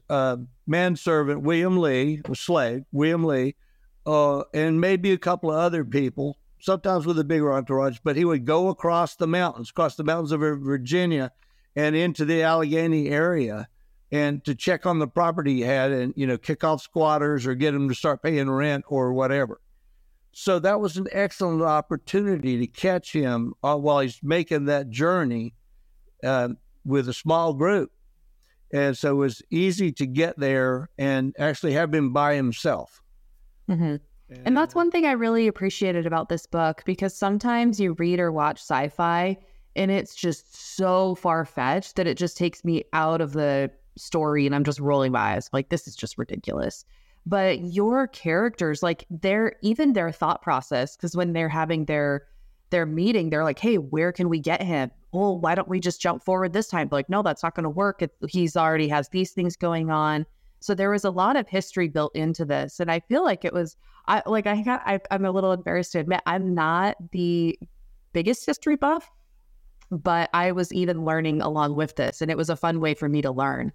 uh, 0.09 0.37
manservant, 0.65 1.41
William 1.41 1.77
Lee, 1.77 2.21
a 2.25 2.35
slave, 2.35 2.83
William 2.91 3.23
Lee, 3.23 3.55
uh, 4.05 4.43
and 4.53 4.81
maybe 4.81 5.11
a 5.11 5.17
couple 5.17 5.51
of 5.51 5.57
other 5.57 5.83
people, 5.83 6.37
sometimes 6.59 7.05
with 7.05 7.19
a 7.19 7.23
bigger 7.23 7.53
entourage, 7.53 7.99
but 8.03 8.15
he 8.15 8.25
would 8.25 8.45
go 8.45 8.69
across 8.69 9.15
the 9.15 9.27
mountains, 9.27 9.69
across 9.69 9.95
the 9.95 10.03
mountains 10.03 10.31
of 10.31 10.39
Virginia 10.39 11.31
and 11.75 11.95
into 11.95 12.25
the 12.25 12.41
Allegheny 12.41 13.09
area 13.09 13.67
and 14.15 14.43
to 14.45 14.55
check 14.55 14.85
on 14.85 14.99
the 14.99 15.07
property 15.07 15.55
he 15.55 15.61
had 15.61 15.91
and, 15.91 16.13
you 16.15 16.25
know, 16.25 16.37
kick 16.37 16.63
off 16.63 16.81
squatters 16.81 17.45
or 17.45 17.53
get 17.53 17.73
them 17.73 17.89
to 17.89 17.95
start 17.95 18.23
paying 18.23 18.49
rent 18.49 18.85
or 18.87 19.11
whatever. 19.11 19.59
So 20.31 20.57
that 20.59 20.79
was 20.79 20.95
an 20.95 21.07
excellent 21.11 21.61
opportunity 21.61 22.59
to 22.59 22.67
catch 22.67 23.11
him 23.11 23.53
uh, 23.61 23.75
while 23.75 23.99
he's 23.99 24.19
making 24.23 24.65
that 24.65 24.89
journey 24.89 25.53
uh, 26.23 26.49
with 26.85 27.09
a 27.09 27.13
small 27.13 27.53
group. 27.53 27.91
And 28.71 28.97
so 28.97 29.11
it 29.11 29.15
was 29.15 29.41
easy 29.49 29.91
to 29.93 30.05
get 30.05 30.39
there 30.39 30.89
and 30.97 31.35
actually 31.37 31.73
have 31.73 31.93
him 31.93 32.13
by 32.13 32.35
himself. 32.35 33.01
Mm-hmm. 33.69 33.83
And, 33.83 34.41
and 34.45 34.57
that's 34.57 34.75
one 34.75 34.91
thing 34.91 35.05
I 35.05 35.11
really 35.11 35.47
appreciated 35.47 36.05
about 36.05 36.29
this 36.29 36.45
book 36.45 36.83
because 36.85 37.15
sometimes 37.15 37.81
you 37.81 37.93
read 37.93 38.19
or 38.21 38.31
watch 38.31 38.61
sci 38.61 38.87
fi 38.89 39.37
and 39.75 39.91
it's 39.91 40.15
just 40.15 40.77
so 40.77 41.15
far 41.15 41.43
fetched 41.43 41.97
that 41.97 42.07
it 42.07 42.17
just 42.17 42.37
takes 42.37 42.63
me 42.63 42.85
out 42.93 43.19
of 43.19 43.33
the 43.33 43.69
story 43.97 44.45
and 44.45 44.55
I'm 44.55 44.63
just 44.63 44.79
rolling 44.79 45.11
my 45.11 45.35
eyes 45.35 45.49
like 45.53 45.69
this 45.69 45.87
is 45.87 45.95
just 45.95 46.17
ridiculous. 46.17 46.85
But 47.25 47.59
your 47.61 48.07
characters, 48.07 48.83
like 48.83 49.05
their 49.09 49.53
even 49.61 49.93
their 49.93 50.11
thought 50.11 50.41
process, 50.41 50.95
because 50.95 51.15
when 51.15 51.33
they're 51.33 51.49
having 51.49 51.85
their 51.85 52.27
their 52.69 52.85
meeting, 52.85 53.29
they're 53.29 53.43
like, 53.43 53.59
"Hey, 53.59 53.77
where 53.77 54.11
can 54.11 54.29
we 54.29 54.39
get 54.39 54.61
him? 54.61 54.91
Well, 55.11 55.39
why 55.39 55.55
don't 55.55 55.67
we 55.67 55.79
just 55.79 56.01
jump 56.01 56.23
forward 56.23 56.53
this 56.53 56.67
time?" 56.67 56.89
like, 56.91 57.09
no, 57.09 57.23
that's 57.23 57.41
not 57.41 57.55
going 57.55 57.63
to 57.63 57.69
work. 57.69 58.01
It, 58.01 58.11
he's 58.27 58.55
already 58.55 58.87
has 58.89 59.09
these 59.09 59.31
things 59.31 59.55
going 59.55 59.89
on. 59.89 60.25
So 60.59 60.75
there 60.75 60.91
was 60.91 61.03
a 61.03 61.09
lot 61.09 61.35
of 61.35 61.47
history 61.47 61.87
built 61.87 62.15
into 62.15 62.45
this, 62.45 62.79
and 62.79 62.91
I 62.91 62.99
feel 63.01 63.23
like 63.23 63.43
it 63.43 63.53
was, 63.53 63.75
I 64.07 64.21
like 64.25 64.47
I 64.47 64.61
got, 64.61 64.81
I, 64.85 64.99
I'm 65.11 65.25
a 65.25 65.31
little 65.31 65.51
embarrassed 65.51 65.93
to 65.93 65.99
admit 65.99 66.21
I'm 66.25 66.53
not 66.53 66.95
the 67.11 67.57
biggest 68.13 68.45
history 68.45 68.75
buff, 68.75 69.09
but 69.91 70.29
I 70.33 70.51
was 70.51 70.73
even 70.73 71.05
learning 71.05 71.41
along 71.41 71.75
with 71.75 71.95
this, 71.95 72.21
and 72.21 72.29
it 72.29 72.37
was 72.37 72.49
a 72.49 72.55
fun 72.55 72.79
way 72.79 72.93
for 72.93 73.09
me 73.09 73.21
to 73.21 73.31
learn. 73.31 73.71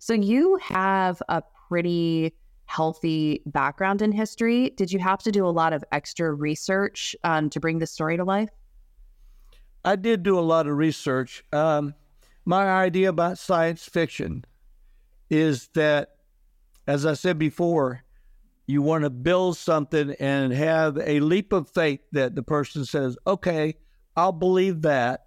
So 0.00 0.14
you 0.14 0.58
have 0.62 1.22
a 1.28 1.42
pretty 1.68 2.34
healthy 2.64 3.42
background 3.44 4.00
in 4.00 4.12
history. 4.12 4.70
Did 4.70 4.90
you 4.90 4.98
have 4.98 5.18
to 5.24 5.30
do 5.30 5.46
a 5.46 5.50
lot 5.50 5.74
of 5.74 5.84
extra 5.92 6.32
research 6.32 7.14
um, 7.22 7.50
to 7.50 7.60
bring 7.60 7.78
the 7.78 7.86
story 7.86 8.16
to 8.16 8.24
life? 8.24 8.48
I 9.84 9.96
did 9.96 10.22
do 10.22 10.38
a 10.38 10.40
lot 10.40 10.66
of 10.66 10.76
research. 10.76 11.44
Um, 11.52 11.94
my 12.46 12.66
idea 12.66 13.10
about 13.10 13.38
science 13.38 13.84
fiction 13.84 14.46
is 15.28 15.68
that, 15.74 16.16
as 16.86 17.04
I 17.04 17.12
said 17.12 17.38
before, 17.38 18.02
you 18.66 18.80
want 18.80 19.04
to 19.04 19.10
build 19.10 19.58
something 19.58 20.14
and 20.18 20.50
have 20.54 20.96
a 20.96 21.20
leap 21.20 21.52
of 21.52 21.68
faith 21.68 22.00
that 22.12 22.34
the 22.34 22.42
person 22.42 22.86
says, 22.86 23.18
okay, 23.26 23.76
I'll 24.16 24.32
believe 24.32 24.80
that. 24.82 25.26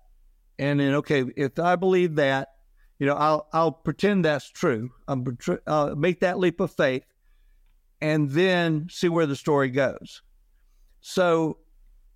And 0.57 0.79
then, 0.79 0.95
okay, 0.95 1.25
if 1.37 1.59
I 1.59 1.75
believe 1.75 2.15
that, 2.15 2.53
you 2.99 3.07
know, 3.07 3.15
I'll 3.15 3.47
I'll 3.53 3.71
pretend 3.71 4.25
that's 4.25 4.49
true. 4.49 4.91
I'll, 5.07 5.95
make 5.95 6.19
that 6.21 6.39
leap 6.39 6.59
of 6.59 6.71
faith, 6.71 7.05
and 8.01 8.29
then 8.29 8.87
see 8.89 9.09
where 9.09 9.25
the 9.25 9.35
story 9.35 9.69
goes. 9.69 10.21
So, 11.01 11.57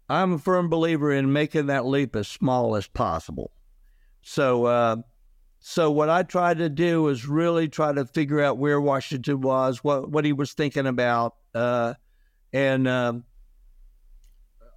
I'm 0.09 0.33
a 0.33 0.39
firm 0.39 0.69
believer 0.69 1.11
in 1.11 1.33
making 1.33 1.67
that 1.67 1.85
leap 1.85 2.15
as 2.15 2.27
small 2.27 2.75
as 2.75 2.87
possible. 2.87 3.51
So, 4.21 4.65
uh, 4.65 4.97
so 5.59 5.91
what 5.91 6.09
I 6.09 6.23
tried 6.23 6.59
to 6.59 6.69
do 6.69 7.01
was 7.03 7.27
really 7.27 7.67
try 7.67 7.91
to 7.91 8.05
figure 8.05 8.41
out 8.41 8.57
where 8.57 8.79
Washington 8.79 9.41
was, 9.41 9.83
what 9.83 10.09
what 10.09 10.25
he 10.25 10.33
was 10.33 10.53
thinking 10.53 10.87
about, 10.87 11.35
uh, 11.53 11.95
and 12.53 12.87
um, 12.87 13.25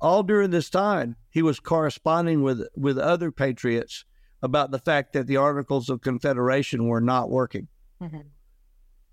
all 0.00 0.22
during 0.22 0.50
this 0.50 0.70
time 0.70 1.16
he 1.28 1.42
was 1.42 1.60
corresponding 1.60 2.42
with 2.42 2.66
with 2.74 2.98
other 2.98 3.30
patriots 3.30 4.04
about 4.42 4.70
the 4.70 4.78
fact 4.78 5.12
that 5.12 5.26
the 5.26 5.36
Articles 5.36 5.90
of 5.90 6.00
Confederation 6.00 6.86
were 6.86 7.00
not 7.00 7.30
working. 7.30 7.68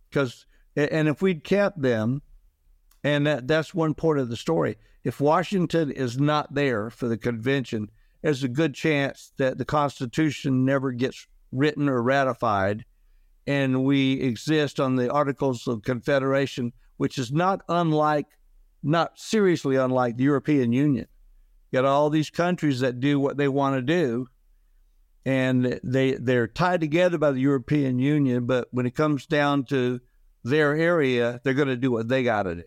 Because, 0.10 0.46
mm-hmm. 0.78 0.94
and 0.96 1.08
if 1.08 1.22
we'd 1.22 1.44
kept 1.44 1.82
them, 1.82 2.22
and 3.04 3.28
that, 3.28 3.48
that's 3.48 3.74
one 3.74 3.94
part 3.94 4.20
of 4.20 4.30
the 4.30 4.38
story, 4.38 4.78
if 5.04 5.20
Washington 5.22 5.92
is 5.92 6.20
not 6.20 6.54
there 6.54 6.90
for 6.90 7.08
the 7.08 7.18
convention, 7.18 7.90
there's 8.22 8.44
a 8.44 8.50
good 8.50 8.74
chance 8.74 9.32
that 9.38 9.58
the 9.58 9.66
Constitution 9.66 10.66
never 10.66 10.92
gets 10.92 11.28
written 11.52 11.88
or 11.88 12.02
ratified, 12.02 12.84
and 13.46 13.86
we 13.86 14.13
exist 14.20 14.80
on 14.80 14.96
the 14.96 15.12
Articles 15.12 15.68
of 15.68 15.84
Confederation, 15.84 16.74
which 16.98 17.18
is 17.18 17.32
not 17.32 17.62
unlike, 17.70 18.26
not 18.84 19.18
seriously 19.18 19.76
unlike 19.76 20.18
the 20.18 20.26
European 20.26 20.74
Union. 20.74 21.08
You 21.72 21.82
got 21.82 21.86
all 21.86 22.10
these 22.10 22.30
countries 22.30 22.80
that 22.82 23.00
do 23.00 23.20
what 23.20 23.38
they 23.38 23.48
want 23.48 23.76
to 23.76 23.82
do, 23.82 24.28
and 25.28 25.78
they 25.84 26.13
they're 26.13 26.48
tied 26.48 26.80
together 26.80 27.18
by 27.18 27.32
the 27.32 27.42
European 27.42 28.00
Union. 28.00 28.46
But 28.46 28.70
when 28.72 28.86
it 28.86 28.96
comes 28.96 29.26
down 29.26 29.66
to 29.66 30.00
their 30.46 30.74
area, 30.74 31.42
they're 31.44 31.54
going 31.54 31.68
to 31.68 31.76
do 31.76 31.92
what 31.92 32.08
they 32.08 32.24
got 32.24 32.44
to 32.44 32.56
do. 32.56 32.63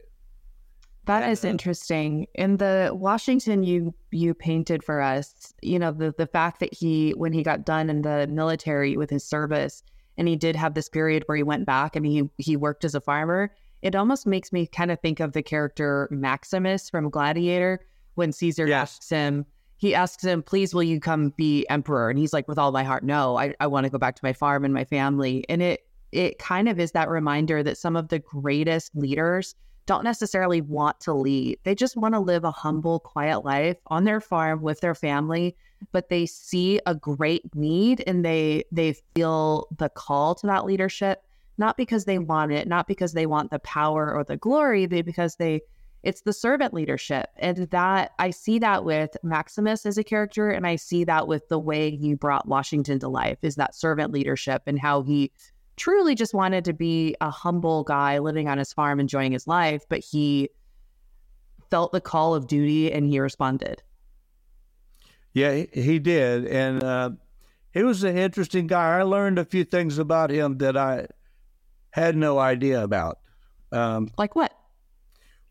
That 1.07 1.29
is 1.31 1.43
uh, 1.43 1.49
interesting. 1.49 2.27
In 2.35 2.59
the 2.59 2.91
Washington 2.93 3.63
you 3.63 3.95
you 4.11 4.35
painted 4.35 4.85
for 4.85 5.01
us, 5.01 5.55
you 5.63 5.79
know, 5.79 5.91
the 5.91 6.15
the 6.19 6.27
fact 6.27 6.61
that 6.61 6.75
he 6.75 7.13
when 7.13 7.33
he 7.33 7.43
got 7.43 7.65
done 7.65 7.89
in 7.89 8.03
the 8.03 8.27
military 8.27 8.95
with 8.99 9.09
his 9.09 9.25
service 9.25 9.83
and 10.19 10.29
he 10.29 10.37
did 10.37 10.55
have 10.55 10.75
this 10.75 10.91
period 10.91 11.23
where 11.25 11.37
he 11.39 11.43
went 11.43 11.65
back 11.65 11.97
and 11.97 12.05
he 12.05 12.29
he 12.37 12.57
worked 12.57 12.85
as 12.85 12.95
a 12.95 13.01
farmer, 13.01 13.51
it 13.81 13.95
almost 13.97 14.27
makes 14.27 14.53
me 14.53 14.67
kind 14.67 14.91
of 14.91 15.01
think 15.01 15.19
of 15.19 15.33
the 15.33 15.43
character 15.43 16.09
Maximus 16.11 16.91
from 16.91 17.09
Gladiator 17.09 17.81
when 18.17 18.33
Caesar 18.33 18.67
Yes. 18.67 18.83
asks 18.83 19.09
him 19.09 19.47
he 19.81 19.95
asks 19.95 20.23
him, 20.23 20.43
please 20.43 20.75
will 20.75 20.83
you 20.83 21.01
come 21.01 21.31
be 21.31 21.67
emperor? 21.71 22.11
And 22.11 22.19
he's 22.19 22.35
like, 22.35 22.47
with 22.47 22.59
all 22.59 22.71
my 22.71 22.85
heart, 22.85 23.03
no, 23.03 23.39
I, 23.39 23.55
I 23.61 23.67
want 23.67 23.85
to 23.85 23.91
go 23.91 23.97
back 23.97 24.15
to 24.17 24.25
my 24.25 24.35
farm 24.35 24.63
and 24.63 24.75
my 24.75 24.85
family. 24.85 25.45
And 25.49 25.63
it 25.63 25.87
it 26.13 26.39
kind 26.39 26.69
of 26.69 26.79
is 26.79 26.93
that 26.93 27.09
reminder 27.09 27.63
that 27.63 27.79
some 27.79 27.97
of 27.97 28.09
the 28.09 28.19
greatest 28.19 28.95
leaders 28.95 29.55
don't 29.87 30.05
necessarily 30.05 30.61
want 30.61 31.01
to 31.01 31.15
lead. 31.15 31.59
They 31.63 31.75
just 31.75 31.97
want 31.97 32.15
to 32.15 32.21
live 32.21 32.45
a 32.45 32.51
humble, 32.51 33.01
quiet 33.01 33.41
life 33.45 33.79
on 33.87 34.05
their 34.05 34.21
farm 34.21 34.61
with 34.61 34.81
their 34.81 34.95
family, 34.95 35.57
but 35.93 36.11
they 36.11 36.27
see 36.27 36.79
a 36.85 36.95
great 36.95 37.55
need 37.55 38.03
and 38.07 38.23
they 38.23 38.65
they 38.71 38.97
feel 39.15 39.67
the 39.79 39.89
call 39.89 40.35
to 40.35 40.47
that 40.47 40.67
leadership, 40.67 41.25
not 41.57 41.79
because 41.79 42.05
they 42.05 42.19
want 42.19 42.53
it, 42.53 42.69
not 42.69 42.87
because 42.87 43.15
they 43.15 43.25
want 43.25 43.51
the 43.51 43.61
power 43.61 44.13
or 44.13 44.25
the 44.25 44.37
glory, 44.37 44.85
they 44.85 45.01
because 45.01 45.37
they 45.37 45.63
it's 46.03 46.23
the 46.23 46.33
servant 46.33 46.73
leadership. 46.73 47.29
And 47.37 47.69
that 47.71 48.13
I 48.19 48.31
see 48.31 48.59
that 48.61 48.85
with 48.85 49.17
Maximus 49.23 49.85
as 49.87 49.99
a 49.99 50.05
character, 50.05 50.51
and 50.51 50.67
I 50.67 50.77
see 50.77 51.05
that 51.05 51.29
with 51.29 51.49
the 51.49 51.59
way 51.59 51.97
he 51.97 52.15
brought 52.15 52.49
Washington 52.49 52.99
to 53.01 53.09
life 53.09 53.39
is 53.43 53.57
that 53.57 53.75
servant 53.75 54.13
leadership 54.13 54.63
and 54.67 54.79
how 54.79 55.03
he 55.03 55.31
truly 55.77 56.15
just 56.15 56.35
wanted 56.35 56.65
to 56.67 56.73
be 56.73 57.17
a 57.21 57.31
humble 57.31 57.85
guy 57.85 58.19
living 58.19 58.49
on 58.49 58.59
his 58.59 58.73
farm, 58.73 59.01
enjoying 59.01 59.33
his 59.33 59.47
life, 59.47 59.83
but 59.89 60.01
he 60.01 60.51
felt 61.71 61.93
the 61.93 62.01
call 62.01 62.35
of 62.35 62.47
duty 62.47 62.93
and 62.93 63.07
he 63.07 63.19
responded. 63.21 63.83
Yeah, 65.33 65.65
he, 65.73 65.99
did, 66.01 66.47
and 66.47 66.83
uh, 66.83 67.11
he 67.73 67.85
was 67.85 68.03
an 68.03 68.19
interesting 68.19 68.67
guy. 68.67 68.99
I 68.99 69.03
learned 69.03 69.39
a 69.39 69.45
few 69.45 69.65
things 69.65 69.99
about 69.99 70.31
him 70.31 70.59
that 70.59 70.77
I 70.77 71.07
had 71.91 72.17
no 72.17 72.39
idea 72.39 72.83
about. 72.83 73.21
Um, 73.71 74.11
Like 74.19 74.35
what? 74.35 74.53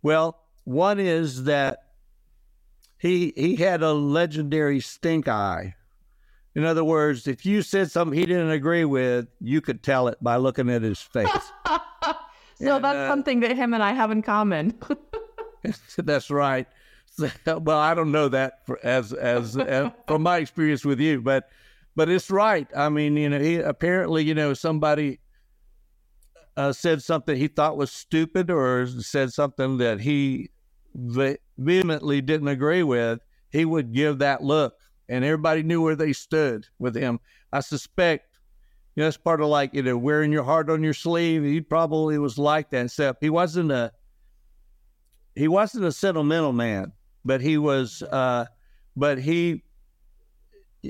Well, 0.02 0.40
one 0.64 1.00
is 1.00 1.46
that 1.46 1.84
he 2.98 3.34
he 3.36 3.56
had 3.56 3.82
a 3.82 3.94
legendary 3.94 4.80
stink 4.80 5.28
eye. 5.28 5.76
In 6.56 6.66
other 6.66 6.84
words, 6.84 7.28
if 7.28 7.46
you 7.46 7.62
said 7.62 7.92
something 7.92 8.18
he 8.18 8.26
didn't 8.26 8.50
agree 8.50 8.86
with, 8.86 9.28
you 9.40 9.62
could 9.62 9.84
tell 9.84 10.08
it 10.08 10.18
by 10.22 10.36
looking 10.38 10.70
at 10.70 10.82
his 10.82 11.00
face. 11.00 11.30
So 12.62 12.76
And, 12.76 12.84
that's 12.84 12.98
uh, 12.98 13.08
something 13.08 13.40
that 13.40 13.56
him 13.56 13.74
and 13.74 13.82
I 13.82 13.94
have 13.94 14.12
in 14.12 14.22
common. 14.22 14.78
That's 15.98 16.30
right. 16.30 16.68
Well, 17.46 17.78
I 17.78 17.94
don't 17.94 18.12
know 18.12 18.28
that 18.30 18.66
for, 18.66 18.80
as, 18.84 19.14
as 19.14 19.58
as 19.58 19.92
from 20.08 20.24
my 20.24 20.38
experience 20.38 20.86
with 20.86 21.00
you, 21.00 21.22
but 21.22 21.50
but 21.96 22.10
it's 22.10 22.30
right. 22.30 22.68
I 22.76 22.90
mean, 22.90 23.18
you 23.18 23.30
know, 23.30 23.40
he 23.40 23.58
apparently, 23.58 24.24
you 24.24 24.34
know, 24.34 24.54
somebody 24.54 25.20
uh, 26.60 26.74
said 26.74 27.02
something 27.02 27.38
he 27.38 27.48
thought 27.48 27.78
was 27.78 27.90
stupid 27.90 28.52
or 28.52 28.86
said 28.86 29.32
something 29.32 29.78
that 29.78 30.02
he 30.02 30.50
ve- 30.94 31.38
vehemently 31.58 32.20
didn't 32.20 32.50
agree 32.50 32.84
with. 32.84 33.22
He 33.50 33.64
would 33.64 33.94
give 33.94 34.20
that 34.20 34.44
look, 34.44 34.74
and 35.08 35.24
everybody 35.24 35.64
knew 35.64 35.82
where 35.82 35.96
they 35.96 36.12
stood 36.12 36.68
with 36.78 36.96
him. 36.96 37.22
I 37.54 37.62
suspect. 37.62 38.26
You 38.96 39.06
know, 39.06 39.12
part 39.24 39.40
of 39.40 39.48
like 39.48 39.74
you 39.74 39.84
know 39.84 39.98
wearing 39.98 40.34
your 40.34 40.44
heart 40.44 40.70
on 40.70 40.84
your 40.84 40.94
sleeve. 40.94 41.44
He 41.44 41.62
probably 41.62 42.20
was 42.20 42.38
like 42.38 42.72
that. 42.72 42.88
Except 42.88 43.24
he 43.24 43.30
wasn't 43.30 43.72
a 43.72 43.94
he 45.36 45.48
wasn't 45.48 45.86
a 45.86 45.94
sentimental 45.94 46.52
man, 46.52 46.92
but 47.24 47.40
he 47.40 47.58
was 47.58 48.04
uh 48.04 48.48
but 48.98 49.18
he 49.18 49.64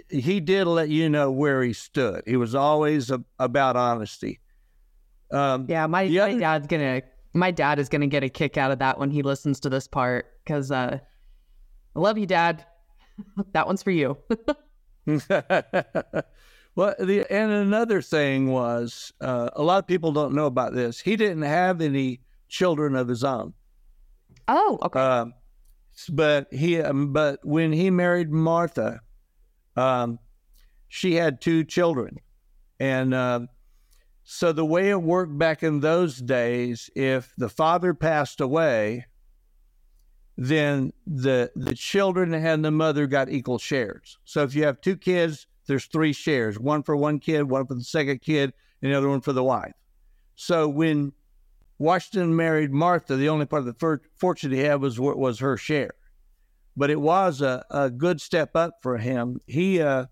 he 0.09 0.39
did 0.39 0.65
let 0.65 0.89
you 0.89 1.09
know 1.09 1.29
where 1.29 1.61
he 1.61 1.73
stood. 1.73 2.23
He 2.25 2.37
was 2.37 2.55
always 2.55 3.11
a, 3.11 3.23
about 3.37 3.75
honesty. 3.75 4.39
Um 5.31 5.65
yeah, 5.69 5.85
my, 5.87 6.07
my 6.07 6.19
other- 6.19 6.39
dad's 6.39 6.67
gonna 6.67 7.01
my 7.33 7.51
dad 7.51 7.79
is 7.79 7.89
gonna 7.89 8.07
get 8.07 8.23
a 8.23 8.29
kick 8.29 8.57
out 8.57 8.71
of 8.71 8.79
that 8.79 8.97
when 8.97 9.11
he 9.11 9.21
listens 9.21 9.59
to 9.61 9.69
this 9.69 9.87
part 9.87 10.25
because 10.43 10.71
uh, 10.71 10.99
I 11.95 11.99
love 11.99 12.17
you, 12.17 12.25
Dad. 12.25 12.65
that 13.53 13.67
one's 13.67 13.83
for 13.83 13.91
you. 13.91 14.17
well, 15.05 16.95
the 16.99 17.25
and 17.29 17.51
another 17.51 18.01
thing 18.01 18.51
was 18.51 19.13
uh, 19.21 19.49
a 19.53 19.61
lot 19.63 19.79
of 19.79 19.87
people 19.87 20.11
don't 20.11 20.33
know 20.33 20.45
about 20.45 20.73
this. 20.73 20.99
He 20.99 21.15
didn't 21.15 21.43
have 21.43 21.81
any 21.81 22.21
children 22.47 22.95
of 22.95 23.07
his 23.07 23.23
own. 23.23 23.53
oh, 24.47 24.79
okay. 24.83 24.99
Um, 24.99 25.33
but 26.11 26.47
he, 26.51 26.81
um, 26.81 27.11
but 27.11 27.39
when 27.43 27.71
he 27.73 27.89
married 27.89 28.31
Martha, 28.31 29.01
um, 29.75 30.17
she 30.87 31.15
had 31.15 31.41
two 31.41 31.63
children, 31.63 32.17
and 32.79 33.13
um 33.13 33.49
so 34.31 34.51
the 34.51 34.63
way 34.63 34.91
it 34.91 35.01
worked 35.01 35.35
back 35.39 35.63
in 35.63 35.79
those 35.79 36.19
days, 36.19 36.87
if 36.95 37.33
the 37.39 37.49
father 37.49 37.95
passed 37.95 38.39
away, 38.39 39.07
then 40.37 40.93
the 41.07 41.51
the 41.55 41.73
children 41.73 42.35
and 42.35 42.63
the 42.63 42.69
mother 42.69 43.07
got 43.07 43.31
equal 43.31 43.57
shares. 43.57 44.19
So 44.25 44.43
if 44.43 44.53
you 44.53 44.65
have 44.65 44.81
two 44.81 44.97
kids, 44.97 45.47
there's 45.65 45.85
three 45.85 46.13
shares: 46.13 46.59
one 46.59 46.83
for 46.83 46.95
one 46.95 47.17
kid, 47.17 47.49
one 47.49 47.65
for 47.65 47.73
the 47.73 47.83
second 47.83 48.21
kid, 48.21 48.53
and 48.83 48.91
the 48.91 48.95
other 48.95 49.09
one 49.09 49.21
for 49.21 49.33
the 49.33 49.43
wife. 49.43 49.73
So 50.35 50.69
when 50.69 51.11
Washington 51.79 52.35
married 52.35 52.71
Martha, 52.71 53.15
the 53.15 53.29
only 53.29 53.47
part 53.47 53.67
of 53.67 53.79
the 53.79 53.99
fortune 54.13 54.51
he 54.51 54.59
had 54.59 54.79
was 54.79 54.99
was 54.99 55.39
her 55.39 55.57
share. 55.57 55.95
But 56.77 56.91
it 56.91 57.01
was 57.01 57.41
a, 57.41 57.65
a 57.71 57.89
good 57.89 58.21
step 58.21 58.55
up 58.55 58.75
for 58.83 58.99
him. 58.99 59.39
He 59.47 59.81
uh, 59.81 60.05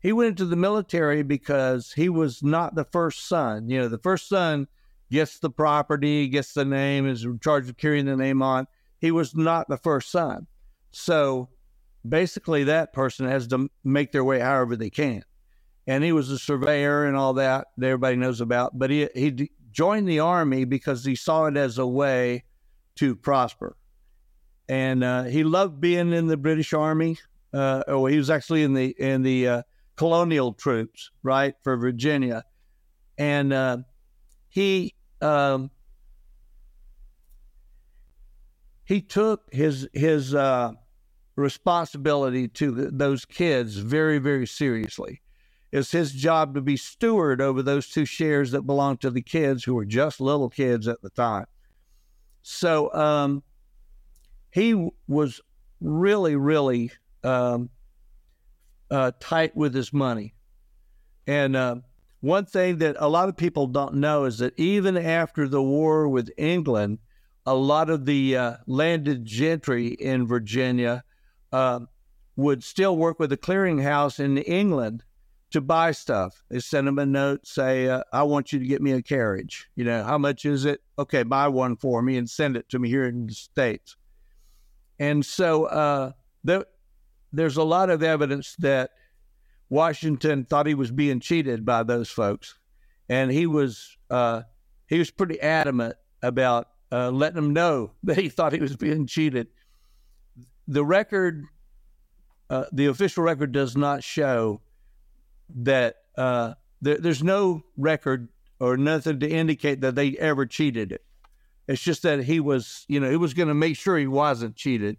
he 0.00 0.12
went 0.12 0.30
into 0.30 0.46
the 0.46 0.56
military 0.56 1.22
because 1.22 1.92
he 1.92 2.08
was 2.08 2.42
not 2.42 2.74
the 2.74 2.84
first 2.84 3.28
son. 3.28 3.68
You 3.68 3.80
know, 3.80 3.88
the 3.88 3.98
first 3.98 4.28
son 4.28 4.66
gets 5.10 5.38
the 5.38 5.50
property, 5.50 6.26
gets 6.28 6.54
the 6.54 6.64
name, 6.64 7.06
is 7.06 7.24
in 7.24 7.38
charge 7.38 7.68
of 7.68 7.76
carrying 7.76 8.06
the 8.06 8.16
name 8.16 8.42
on. 8.42 8.66
He 8.98 9.10
was 9.10 9.34
not 9.34 9.68
the 9.68 9.76
first 9.76 10.10
son. 10.10 10.46
So 10.90 11.50
basically, 12.08 12.64
that 12.64 12.92
person 12.92 13.26
has 13.26 13.46
to 13.48 13.70
make 13.84 14.12
their 14.12 14.24
way 14.24 14.40
however 14.40 14.74
they 14.74 14.90
can. 14.90 15.22
And 15.86 16.02
he 16.02 16.12
was 16.12 16.30
a 16.30 16.38
surveyor 16.38 17.04
and 17.04 17.16
all 17.16 17.34
that 17.34 17.68
that 17.76 17.86
everybody 17.86 18.16
knows 18.16 18.40
about. 18.40 18.78
But 18.78 18.90
he, 18.90 19.08
he 19.14 19.50
joined 19.70 20.08
the 20.08 20.20
army 20.20 20.64
because 20.64 21.04
he 21.04 21.14
saw 21.14 21.46
it 21.46 21.56
as 21.56 21.78
a 21.78 21.86
way 21.86 22.44
to 22.96 23.16
prosper. 23.16 23.76
And 24.68 25.02
uh, 25.02 25.24
he 25.24 25.42
loved 25.42 25.80
being 25.80 26.12
in 26.12 26.26
the 26.26 26.36
British 26.36 26.72
Army. 26.72 27.18
Uh, 27.52 27.82
oh, 27.88 28.06
he 28.06 28.16
was 28.16 28.30
actually 28.30 28.62
in 28.62 28.74
the 28.74 28.94
in 28.98 29.22
the 29.22 29.48
uh, 29.48 29.62
colonial 30.00 30.54
troops, 30.54 31.10
right, 31.22 31.56
for 31.62 31.76
Virginia. 31.76 32.42
And 33.18 33.52
uh, 33.52 33.76
he 34.48 34.94
um, 35.20 35.70
he 38.82 39.02
took 39.02 39.52
his 39.52 39.86
his 39.92 40.34
uh, 40.34 40.72
responsibility 41.36 42.48
to 42.48 42.74
th 42.76 42.88
those 42.92 43.26
kids 43.26 43.76
very 43.76 44.18
very 44.18 44.46
seriously. 44.46 45.20
It's 45.70 45.92
his 45.92 46.12
job 46.12 46.54
to 46.54 46.62
be 46.62 46.78
steward 46.78 47.42
over 47.42 47.62
those 47.62 47.86
two 47.90 48.06
shares 48.06 48.52
that 48.52 48.62
belonged 48.62 49.02
to 49.02 49.10
the 49.10 49.22
kids 49.22 49.64
who 49.64 49.74
were 49.74 49.84
just 49.84 50.18
little 50.18 50.48
kids 50.48 50.88
at 50.88 51.02
the 51.02 51.10
time. 51.10 51.44
So 52.40 52.90
um, 52.94 53.42
he 54.50 54.68
was 55.06 55.42
really 55.82 56.36
really 56.36 56.90
um, 57.22 57.68
uh, 58.90 59.12
tight 59.20 59.56
with 59.56 59.74
his 59.74 59.92
money. 59.92 60.34
And 61.26 61.54
uh, 61.56 61.76
one 62.20 62.46
thing 62.46 62.78
that 62.78 62.96
a 62.98 63.08
lot 63.08 63.28
of 63.28 63.36
people 63.36 63.66
don't 63.66 63.94
know 63.94 64.24
is 64.24 64.38
that 64.38 64.58
even 64.58 64.96
after 64.96 65.48
the 65.48 65.62
war 65.62 66.08
with 66.08 66.30
England, 66.36 66.98
a 67.46 67.54
lot 67.54 67.88
of 67.90 68.04
the 68.04 68.36
uh, 68.36 68.56
landed 68.66 69.24
gentry 69.24 69.88
in 69.88 70.26
Virginia 70.26 71.02
uh, 71.52 71.80
would 72.36 72.62
still 72.62 72.96
work 72.96 73.18
with 73.18 73.30
the 73.30 73.36
clearinghouse 73.36 74.20
in 74.20 74.38
England 74.38 75.02
to 75.50 75.60
buy 75.60 75.90
stuff. 75.92 76.44
They 76.48 76.60
send 76.60 76.86
them 76.86 76.98
a 76.98 77.06
note, 77.06 77.46
say, 77.46 77.88
uh, 77.88 78.02
I 78.12 78.22
want 78.22 78.52
you 78.52 78.58
to 78.58 78.66
get 78.66 78.82
me 78.82 78.92
a 78.92 79.02
carriage. 79.02 79.68
You 79.74 79.84
know, 79.84 80.04
how 80.04 80.18
much 80.18 80.44
is 80.44 80.64
it? 80.64 80.80
Okay, 80.98 81.22
buy 81.22 81.48
one 81.48 81.76
for 81.76 82.02
me 82.02 82.16
and 82.18 82.28
send 82.28 82.56
it 82.56 82.68
to 82.68 82.78
me 82.78 82.88
here 82.88 83.04
in 83.04 83.26
the 83.26 83.34
States. 83.34 83.96
And 84.98 85.24
so 85.24 85.64
uh, 85.64 86.12
there, 86.44 86.66
there's 87.32 87.56
a 87.56 87.62
lot 87.62 87.90
of 87.90 88.02
evidence 88.02 88.56
that 88.58 88.90
Washington 89.68 90.44
thought 90.44 90.66
he 90.66 90.74
was 90.74 90.90
being 90.90 91.20
cheated 91.20 91.64
by 91.64 91.82
those 91.82 92.10
folks, 92.10 92.58
and 93.08 93.30
he 93.30 93.46
was 93.46 93.96
uh, 94.10 94.42
he 94.88 94.98
was 94.98 95.10
pretty 95.10 95.40
adamant 95.40 95.96
about 96.22 96.68
uh, 96.92 97.10
letting 97.10 97.36
them 97.36 97.52
know 97.52 97.92
that 98.02 98.18
he 98.18 98.28
thought 98.28 98.52
he 98.52 98.60
was 98.60 98.76
being 98.76 99.06
cheated. 99.06 99.48
The 100.66 100.84
record, 100.84 101.44
uh, 102.48 102.64
the 102.72 102.86
official 102.86 103.24
record, 103.24 103.52
does 103.52 103.76
not 103.76 104.04
show 104.04 104.60
that 105.56 105.96
uh, 106.16 106.54
there, 106.80 106.98
there's 106.98 107.22
no 107.22 107.62
record 107.76 108.28
or 108.58 108.76
nothing 108.76 109.20
to 109.20 109.28
indicate 109.28 109.80
that 109.80 109.94
they 109.94 110.16
ever 110.18 110.46
cheated 110.46 110.92
it. 110.92 111.04
It's 111.66 111.82
just 111.82 112.02
that 112.02 112.24
he 112.24 112.40
was, 112.40 112.84
you 112.88 113.00
know, 113.00 113.10
he 113.10 113.16
was 113.16 113.34
going 113.34 113.48
to 113.48 113.54
make 113.54 113.76
sure 113.76 113.96
he 113.96 114.06
wasn't 114.06 114.56
cheated. 114.56 114.96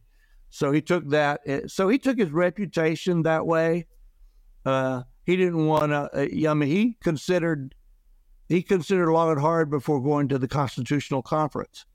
So 0.52 0.72
he 0.72 0.82
took 0.82 1.10
that. 1.10 1.42
eh, 1.46 1.62
So 1.68 1.90
he 1.90 1.98
took 1.98 2.20
his 2.20 2.30
reputation 2.30 3.24
that 3.24 3.48
way. 3.48 3.88
Uh, 4.66 5.04
he 5.26 5.36
didn't 5.38 5.66
want 5.66 5.92
to. 5.92 6.10
I 6.50 6.54
mean, 6.54 6.70
he 6.70 6.98
considered 7.02 7.74
he 8.48 8.62
considered 8.62 9.10
long 9.12 9.32
and 9.32 9.40
hard 9.40 9.72
before 9.72 10.02
going 10.04 10.28
to 10.28 10.38
the 10.38 10.48
Constitutional 10.48 11.22
Conference 11.22 11.86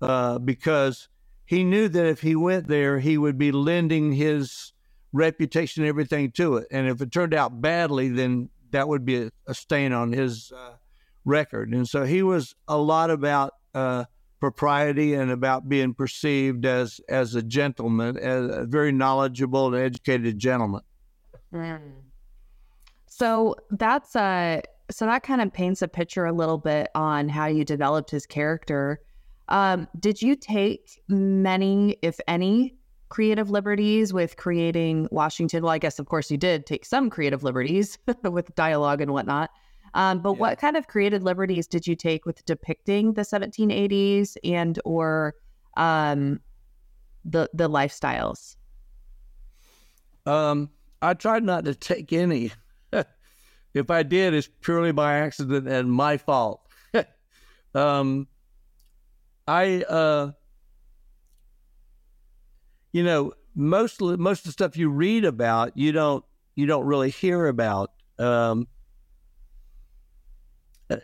uh, 0.00 0.38
because 0.38 1.08
he 1.44 1.62
knew 1.62 1.88
that 1.88 2.06
if 2.06 2.22
he 2.22 2.34
went 2.34 2.68
there, 2.68 2.98
he 3.00 3.18
would 3.18 3.36
be 3.36 3.52
lending 3.52 4.12
his 4.12 4.72
reputation 5.12 5.82
and 5.82 5.88
everything 5.88 6.30
to 6.32 6.56
it. 6.56 6.68
And 6.70 6.88
if 6.88 7.02
it 7.02 7.12
turned 7.12 7.34
out 7.34 7.60
badly, 7.60 8.08
then 8.08 8.48
that 8.70 8.88
would 8.88 9.04
be 9.04 9.16
a, 9.24 9.30
a 9.46 9.52
stain 9.54 9.92
on 9.92 10.12
his 10.12 10.52
uh, 10.52 10.76
record. 11.24 11.74
And 11.74 11.86
so 11.86 12.04
he 12.04 12.22
was 12.22 12.54
a 12.66 12.78
lot 12.78 13.10
about 13.10 13.52
uh, 13.74 14.04
propriety 14.40 15.14
and 15.14 15.30
about 15.30 15.68
being 15.68 15.94
perceived 15.94 16.64
as 16.64 17.00
as 17.08 17.34
a 17.34 17.42
gentleman, 17.42 18.16
as 18.16 18.50
a 18.50 18.64
very 18.64 18.92
knowledgeable 18.92 19.66
and 19.66 19.76
educated 19.76 20.38
gentleman. 20.38 20.82
So 23.06 23.56
that's 23.70 24.16
uh 24.16 24.62
so 24.90 25.06
that 25.06 25.22
kind 25.22 25.40
of 25.40 25.52
paints 25.52 25.82
a 25.82 25.88
picture 25.88 26.24
a 26.24 26.32
little 26.32 26.58
bit 26.58 26.88
on 26.94 27.28
how 27.28 27.46
you 27.46 27.64
developed 27.64 28.10
his 28.10 28.26
character. 28.26 29.00
Um, 29.48 29.88
did 29.98 30.20
you 30.22 30.36
take 30.36 31.00
many, 31.08 31.96
if 32.02 32.18
any, 32.28 32.74
creative 33.08 33.50
liberties 33.50 34.12
with 34.12 34.36
creating 34.36 35.08
Washington? 35.10 35.62
Well, 35.62 35.72
I 35.72 35.78
guess 35.78 35.98
of 35.98 36.06
course 36.06 36.30
you 36.30 36.36
did 36.36 36.66
take 36.66 36.84
some 36.84 37.10
creative 37.10 37.42
liberties 37.42 37.98
with 38.24 38.54
dialogue 38.54 39.00
and 39.00 39.12
whatnot. 39.12 39.50
Um, 39.94 40.20
but 40.20 40.34
what 40.34 40.58
kind 40.58 40.76
of 40.76 40.86
creative 40.86 41.22
liberties 41.22 41.66
did 41.66 41.86
you 41.86 41.96
take 41.96 42.24
with 42.24 42.44
depicting 42.44 43.14
the 43.14 43.22
1780s 43.22 44.36
and 44.44 44.78
or 44.84 45.34
um, 45.76 46.40
the 47.24 47.50
the 47.52 47.68
lifestyles? 47.68 48.56
Um, 50.26 50.70
I 51.02 51.14
tried 51.14 51.44
not 51.44 51.64
to 51.64 51.74
take 51.74 52.12
any. 52.12 52.52
if 53.74 53.90
I 53.90 54.02
did, 54.02 54.34
it's 54.34 54.48
purely 54.60 54.92
by 54.92 55.18
accident 55.18 55.68
and 55.68 55.90
my 55.90 56.16
fault. 56.18 56.60
um, 57.74 58.28
I, 59.48 59.82
uh, 59.82 60.32
you 62.92 63.02
know, 63.02 63.32
most 63.54 64.00
most 64.00 64.40
of 64.40 64.44
the 64.44 64.52
stuff 64.52 64.76
you 64.76 64.90
read 64.90 65.24
about, 65.24 65.76
you 65.76 65.92
don't 65.92 66.24
you 66.54 66.66
don't 66.66 66.86
really 66.86 67.10
hear 67.10 67.46
about. 67.46 67.92
Um, 68.18 68.68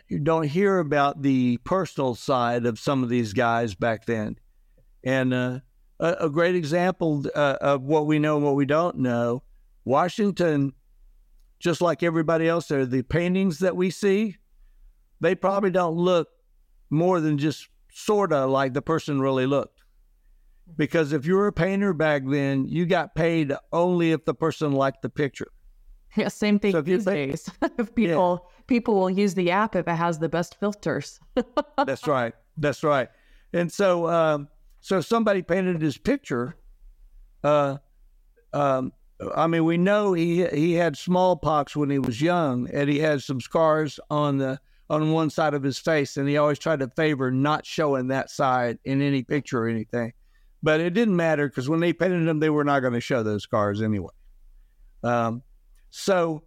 you 0.07 0.19
don't 0.19 0.47
hear 0.47 0.79
about 0.79 1.21
the 1.21 1.57
personal 1.57 2.15
side 2.15 2.65
of 2.65 2.79
some 2.79 3.03
of 3.03 3.09
these 3.09 3.33
guys 3.33 3.75
back 3.75 4.05
then, 4.05 4.37
and 5.03 5.33
uh, 5.33 5.59
a, 5.99 6.15
a 6.21 6.29
great 6.29 6.55
example 6.55 7.25
uh, 7.35 7.57
of 7.61 7.83
what 7.83 8.05
we 8.05 8.19
know 8.19 8.35
and 8.37 8.45
what 8.45 8.55
we 8.55 8.65
don't 8.65 8.97
know. 8.97 9.43
Washington, 9.85 10.73
just 11.59 11.81
like 11.81 12.03
everybody 12.03 12.47
else 12.47 12.67
there, 12.67 12.85
the 12.85 13.03
paintings 13.03 13.59
that 13.59 13.75
we 13.75 13.89
see, 13.89 14.35
they 15.21 15.35
probably 15.35 15.71
don't 15.71 15.95
look 15.95 16.27
more 16.89 17.19
than 17.19 17.37
just 17.37 17.69
sort 17.91 18.31
of 18.33 18.49
like 18.49 18.73
the 18.73 18.81
person 18.81 19.21
really 19.21 19.45
looked. 19.45 19.81
Because 20.75 21.13
if 21.13 21.25
you 21.25 21.35
were 21.35 21.47
a 21.47 21.53
painter 21.53 21.93
back 21.93 22.23
then, 22.25 22.67
you 22.67 22.85
got 22.85 23.15
paid 23.15 23.53
only 23.71 24.11
if 24.11 24.25
the 24.25 24.33
person 24.33 24.73
liked 24.73 25.01
the 25.01 25.09
picture. 25.09 25.47
Yeah, 26.15 26.29
same 26.29 26.57
thing 26.59 26.71
So 26.71 26.81
these 26.81 27.03
think- 27.03 27.31
days. 27.31 27.49
if 27.77 27.93
people 27.93 28.49
people 28.65 28.95
will 28.95 29.09
use 29.09 29.33
the 29.35 29.51
app 29.51 29.75
if 29.75 29.87
it 29.87 29.95
has 29.95 30.19
the 30.19 30.29
best 30.29 30.59
filters. 30.59 31.19
That's 31.85 32.07
right. 32.17 32.33
That's 32.57 32.83
right. 32.83 33.09
And 33.53 33.71
so, 33.71 34.07
um, 34.09 34.47
so 34.81 34.99
somebody 35.01 35.41
painted 35.41 35.81
his 35.81 35.97
picture. 35.97 36.55
Uh, 37.43 37.77
um, 38.53 38.91
I 39.35 39.47
mean, 39.47 39.63
we 39.65 39.77
know 39.77 40.13
he 40.13 40.45
he 40.47 40.73
had 40.73 40.97
smallpox 40.97 41.75
when 41.75 41.89
he 41.89 41.99
was 41.99 42.21
young, 42.21 42.69
and 42.71 42.89
he 42.89 42.99
had 42.99 43.21
some 43.21 43.39
scars 43.41 43.99
on 44.09 44.37
the 44.37 44.59
on 44.89 45.11
one 45.11 45.29
side 45.29 45.53
of 45.53 45.63
his 45.63 45.77
face, 45.77 46.17
and 46.17 46.27
he 46.29 46.37
always 46.37 46.59
tried 46.59 46.79
to 46.79 46.87
favor 46.95 47.29
not 47.31 47.65
showing 47.65 48.07
that 48.07 48.29
side 48.29 48.79
in 48.85 49.01
any 49.01 49.23
picture 49.23 49.63
or 49.63 49.67
anything. 49.67 50.13
But 50.63 50.79
it 50.81 50.93
didn't 50.93 51.15
matter 51.15 51.47
because 51.47 51.69
when 51.69 51.79
they 51.79 51.93
painted 51.93 52.27
him, 52.27 52.39
they 52.39 52.49
were 52.49 52.63
not 52.63 52.79
going 52.79 52.93
to 52.93 53.01
show 53.01 53.21
those 53.23 53.43
scars 53.43 53.81
anyway. 53.81 54.13
Um, 55.03 55.43
so, 55.89 56.43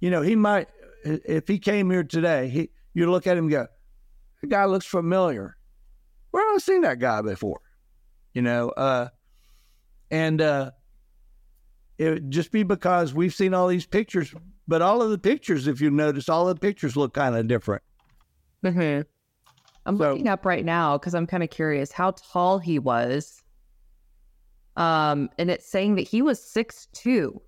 you 0.00 0.10
know, 0.10 0.22
he 0.22 0.36
might 0.36 0.68
if 1.04 1.46
he 1.46 1.58
came 1.58 1.90
here 1.90 2.04
today, 2.04 2.48
he 2.48 2.70
you 2.94 3.10
look 3.10 3.26
at 3.26 3.36
him 3.36 3.44
and 3.44 3.50
go, 3.50 3.66
the 4.40 4.46
guy 4.48 4.64
looks 4.64 4.86
familiar. 4.86 5.56
Where 6.30 6.46
have 6.48 6.56
I 6.56 6.58
seen 6.58 6.82
that 6.82 6.98
guy 6.98 7.22
before? 7.22 7.60
You 8.34 8.42
know, 8.42 8.70
uh, 8.70 9.08
and 10.10 10.40
uh, 10.40 10.70
it 11.98 12.10
would 12.10 12.30
just 12.30 12.50
be 12.50 12.62
because 12.62 13.14
we've 13.14 13.34
seen 13.34 13.54
all 13.54 13.68
these 13.68 13.86
pictures, 13.86 14.34
but 14.68 14.82
all 14.82 15.00
of 15.00 15.10
the 15.10 15.18
pictures, 15.18 15.66
if 15.66 15.80
you 15.80 15.90
notice, 15.90 16.28
all 16.28 16.46
the 16.46 16.54
pictures 16.54 16.96
look 16.96 17.14
kind 17.14 17.34
of 17.36 17.46
different. 17.46 17.82
I'm 19.86 19.96
So- 19.96 20.10
looking 20.10 20.28
up 20.28 20.44
right 20.44 20.64
now 20.64 20.98
because 20.98 21.14
I'm 21.14 21.26
kind 21.26 21.42
of 21.42 21.50
curious 21.50 21.92
how 21.92 22.10
tall 22.10 22.58
he 22.58 22.78
was. 22.78 23.42
Um, 24.76 25.30
and 25.38 25.50
it's 25.50 25.70
saying 25.70 25.94
that 25.94 26.02
he 26.08 26.20
was 26.20 26.42
six 26.42 26.88
two, 26.92 27.40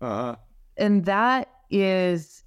Uh-huh. 0.00 0.36
and 0.76 1.04
that 1.06 1.48
is 1.70 2.44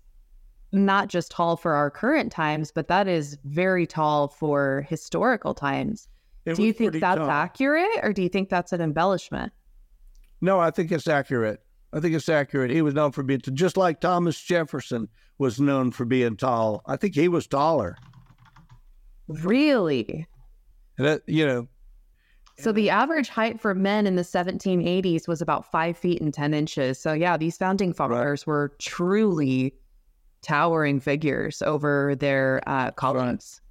not 0.71 1.09
just 1.09 1.31
tall 1.31 1.57
for 1.57 1.73
our 1.73 1.91
current 1.91 2.31
times, 2.31 2.71
but 2.71 2.87
that 2.87 3.07
is 3.07 3.37
very 3.43 3.85
tall 3.85 4.29
for 4.29 4.85
historical 4.89 5.53
times. 5.53 6.07
It 6.45 6.55
do 6.55 6.63
you 6.63 6.73
think 6.73 6.93
that's 6.93 7.19
accurate, 7.19 7.99
or 8.01 8.13
do 8.13 8.23
you 8.23 8.29
think 8.29 8.49
that's 8.49 8.71
an 8.71 8.81
embellishment? 8.81 9.51
No, 10.39 10.59
I 10.59 10.71
think 10.71 10.91
it's 10.91 11.07
accurate. 11.07 11.61
I 11.93 11.99
think 11.99 12.15
it's 12.15 12.29
accurate. 12.29 12.71
He 12.71 12.81
was 12.81 12.93
known 12.93 13.11
for 13.11 13.21
being 13.21 13.41
just 13.41 13.77
like 13.77 13.99
Thomas 13.99 14.39
Jefferson 14.39 15.09
was 15.37 15.59
known 15.59 15.91
for 15.91 16.05
being 16.05 16.37
tall. 16.37 16.81
I 16.85 16.95
think 16.95 17.15
he 17.15 17.27
was 17.27 17.47
taller. 17.47 17.97
Really? 19.27 20.25
And 20.97 21.07
that, 21.07 21.21
you 21.27 21.45
know, 21.45 21.67
So 22.57 22.71
the 22.71 22.89
average 22.89 23.29
height 23.29 23.59
for 23.59 23.73
men 23.73 24.05
in 24.05 24.15
the 24.15 24.21
1780s 24.21 25.27
was 25.27 25.41
about 25.41 25.69
five 25.71 25.97
feet 25.97 26.21
and 26.21 26.33
10 26.33 26.53
inches. 26.53 26.99
So 26.99 27.13
yeah, 27.13 27.37
these 27.37 27.57
founding 27.57 27.93
fathers 27.93 28.45
were 28.45 28.73
truly 28.79 29.73
towering 30.41 30.99
figures 30.99 31.61
over 31.61 32.15
their 32.15 32.61
uh, 32.67 32.91
colleagues. 32.91 33.61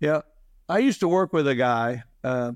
Yeah, 0.00 0.20
I 0.68 0.78
used 0.78 1.00
to 1.00 1.08
work 1.08 1.32
with 1.32 1.48
a 1.48 1.54
guy 1.54 2.04
uh, 2.22 2.52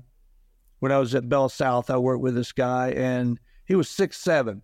when 0.79 0.91
I 0.91 0.97
was 0.97 1.15
at 1.15 1.27
Bell 1.27 1.49
South. 1.49 1.89
I 1.89 1.97
worked 1.97 2.21
with 2.21 2.35
this 2.35 2.51
guy, 2.51 2.91
and 2.91 3.39
he 3.65 3.75
was 3.75 3.89
six 3.89 4.17
seven. 4.17 4.61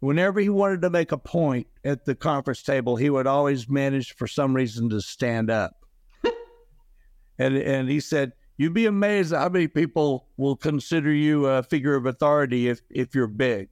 Whenever 0.00 0.40
he 0.40 0.48
wanted 0.48 0.82
to 0.82 0.90
make 0.90 1.12
a 1.12 1.18
point 1.18 1.66
at 1.84 2.04
the 2.06 2.14
conference 2.14 2.62
table, 2.62 2.96
he 2.96 3.10
would 3.10 3.26
always 3.26 3.68
manage 3.68 4.14
for 4.14 4.26
some 4.26 4.54
reason 4.54 4.88
to 4.90 5.00
stand 5.00 5.50
up. 5.50 5.84
and 7.38 7.56
and 7.56 7.88
he 7.88 8.00
said, 8.00 8.32
"You'd 8.60 8.74
be 8.74 8.84
amazed 8.84 9.32
how 9.32 9.48
many 9.48 9.68
people 9.68 10.26
will 10.36 10.54
consider 10.54 11.10
you 11.10 11.46
a 11.46 11.62
figure 11.62 11.94
of 11.94 12.04
authority 12.04 12.68
if 12.68 12.82
if 12.90 13.14
you're 13.14 13.26
big." 13.26 13.70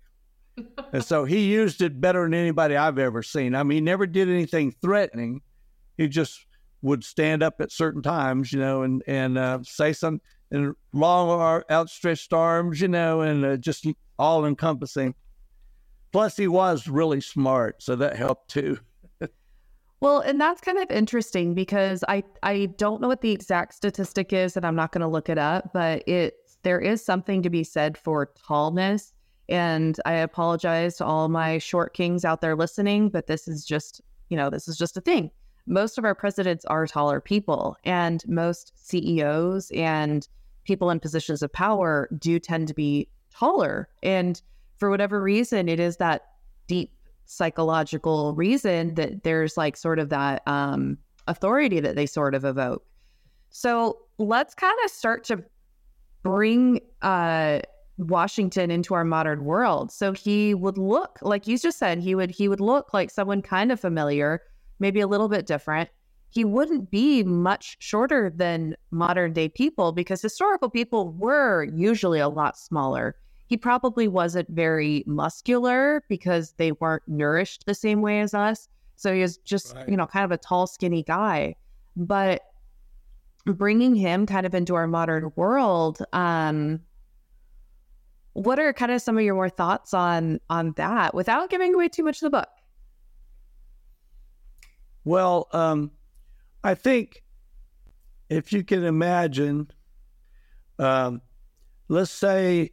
and 0.94 1.04
so 1.04 1.26
he 1.26 1.52
used 1.52 1.82
it 1.82 2.00
better 2.00 2.22
than 2.22 2.32
anybody 2.32 2.74
I've 2.74 2.98
ever 2.98 3.22
seen. 3.22 3.54
I 3.54 3.64
mean, 3.64 3.76
he 3.76 3.80
never 3.82 4.06
did 4.06 4.30
anything 4.30 4.72
threatening. 4.80 5.42
He 5.98 6.08
just 6.08 6.46
would 6.80 7.04
stand 7.04 7.42
up 7.42 7.60
at 7.60 7.70
certain 7.70 8.00
times, 8.00 8.50
you 8.50 8.60
know, 8.60 8.80
and 8.80 9.02
and 9.06 9.36
uh, 9.36 9.58
say 9.62 9.92
some 9.92 10.22
and 10.50 10.74
long, 10.94 11.62
outstretched 11.70 12.32
arms, 12.32 12.80
you 12.80 12.88
know, 12.88 13.20
and 13.20 13.44
uh, 13.44 13.56
just 13.58 13.86
all 14.18 14.46
encompassing. 14.46 15.14
Plus, 16.12 16.34
he 16.34 16.48
was 16.48 16.88
really 16.88 17.20
smart, 17.20 17.82
so 17.82 17.94
that 17.96 18.16
helped 18.16 18.48
too. 18.48 18.78
Well, 20.00 20.20
and 20.20 20.40
that's 20.40 20.60
kind 20.60 20.78
of 20.78 20.90
interesting 20.90 21.54
because 21.54 22.04
I 22.08 22.22
I 22.42 22.66
don't 22.76 23.00
know 23.00 23.08
what 23.08 23.20
the 23.20 23.32
exact 23.32 23.74
statistic 23.74 24.32
is, 24.32 24.56
and 24.56 24.64
I'm 24.64 24.76
not 24.76 24.92
going 24.92 25.02
to 25.02 25.08
look 25.08 25.28
it 25.28 25.38
up, 25.38 25.72
but 25.72 26.06
it 26.06 26.34
there 26.62 26.80
is 26.80 27.04
something 27.04 27.42
to 27.42 27.50
be 27.50 27.64
said 27.64 27.98
for 27.98 28.32
tallness. 28.48 29.12
And 29.48 29.98
I 30.04 30.12
apologize 30.14 30.96
to 30.96 31.04
all 31.04 31.28
my 31.28 31.58
short 31.58 31.94
kings 31.94 32.24
out 32.24 32.40
there 32.40 32.54
listening, 32.54 33.08
but 33.08 33.26
this 33.26 33.48
is 33.48 33.64
just 33.64 34.00
you 34.28 34.36
know 34.36 34.50
this 34.50 34.68
is 34.68 34.78
just 34.78 34.96
a 34.96 35.00
thing. 35.00 35.30
Most 35.66 35.98
of 35.98 36.04
our 36.04 36.14
presidents 36.14 36.64
are 36.66 36.86
taller 36.86 37.20
people, 37.20 37.76
and 37.84 38.22
most 38.28 38.72
CEOs 38.76 39.70
and 39.72 40.28
people 40.64 40.90
in 40.90 41.00
positions 41.00 41.42
of 41.42 41.52
power 41.52 42.08
do 42.18 42.38
tend 42.38 42.68
to 42.68 42.74
be 42.74 43.08
taller. 43.34 43.88
And 44.02 44.40
for 44.76 44.90
whatever 44.90 45.20
reason, 45.20 45.68
it 45.68 45.80
is 45.80 45.96
that 45.96 46.26
deep 46.68 46.92
psychological 47.28 48.34
reason 48.34 48.94
that 48.94 49.22
there's 49.22 49.56
like 49.56 49.76
sort 49.76 49.98
of 49.98 50.08
that 50.08 50.42
um, 50.46 50.98
authority 51.26 51.78
that 51.78 51.94
they 51.94 52.06
sort 52.06 52.34
of 52.34 52.44
evoke. 52.44 52.84
So 53.50 53.98
let's 54.18 54.54
kind 54.54 54.76
of 54.84 54.90
start 54.90 55.24
to 55.24 55.44
bring 56.22 56.80
uh, 57.02 57.60
Washington 57.98 58.70
into 58.70 58.94
our 58.94 59.04
modern 59.04 59.44
world. 59.44 59.92
So 59.92 60.12
he 60.12 60.54
would 60.54 60.78
look 60.78 61.18
like 61.22 61.46
you 61.46 61.58
just 61.58 61.78
said 61.78 61.98
he 61.98 62.14
would 62.14 62.30
he 62.30 62.48
would 62.48 62.60
look 62.60 62.92
like 62.94 63.10
someone 63.10 63.42
kind 63.42 63.70
of 63.70 63.78
familiar, 63.78 64.42
maybe 64.78 65.00
a 65.00 65.06
little 65.06 65.28
bit 65.28 65.46
different. 65.46 65.88
he 66.30 66.44
wouldn't 66.44 66.90
be 66.90 67.22
much 67.24 67.76
shorter 67.80 68.30
than 68.30 68.76
modern 68.90 69.32
day 69.32 69.48
people 69.48 69.92
because 69.92 70.20
historical 70.20 70.68
people 70.68 71.12
were 71.12 71.64
usually 71.74 72.20
a 72.20 72.28
lot 72.28 72.58
smaller. 72.58 73.16
He 73.48 73.56
probably 73.56 74.08
wasn't 74.08 74.48
very 74.50 75.02
muscular 75.06 76.04
because 76.08 76.52
they 76.58 76.72
weren't 76.72 77.02
nourished 77.06 77.64
the 77.66 77.74
same 77.74 78.02
way 78.02 78.20
as 78.20 78.34
us. 78.34 78.68
So 78.96 79.14
he 79.14 79.22
was 79.22 79.38
just, 79.38 79.74
right. 79.74 79.88
you 79.88 79.96
know, 79.96 80.06
kind 80.06 80.24
of 80.24 80.32
a 80.32 80.36
tall, 80.36 80.66
skinny 80.66 81.02
guy. 81.02 81.56
But 81.96 82.42
bringing 83.46 83.94
him 83.94 84.26
kind 84.26 84.44
of 84.44 84.54
into 84.54 84.74
our 84.74 84.86
modern 84.86 85.32
world, 85.34 86.02
um, 86.12 86.80
what 88.34 88.58
are 88.58 88.72
kind 88.72 88.92
of 88.92 89.00
some 89.00 89.16
of 89.16 89.24
your 89.24 89.34
more 89.34 89.48
thoughts 89.48 89.94
on 89.94 90.40
on 90.50 90.72
that 90.76 91.14
without 91.14 91.50
giving 91.50 91.74
away 91.74 91.88
too 91.88 92.04
much 92.04 92.18
of 92.18 92.26
the 92.26 92.30
book? 92.30 92.48
Well, 95.04 95.48
um, 95.52 95.90
I 96.62 96.74
think 96.74 97.24
if 98.28 98.52
you 98.52 98.62
can 98.62 98.84
imagine, 98.84 99.70
um, 100.78 101.22
let's 101.88 102.10
say, 102.10 102.72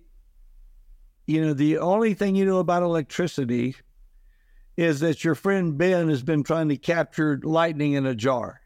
you 1.26 1.42
know, 1.42 1.54
the 1.54 1.80
only 1.80 2.14
thing 2.14 2.36
you 2.36 2.46
know 2.46 2.60
about 2.60 2.84
electricity 2.84 3.76
is 4.78 5.00
that 5.00 5.24
your 5.24 5.36
friend 5.36 5.78
Ben 5.78 6.10
has 6.10 6.22
been 6.22 6.44
trying 6.44 6.70
to 6.70 6.78
capture 6.78 7.40
lightning 7.44 7.94
in 7.94 8.06
a 8.06 8.16
jar. 8.16 8.62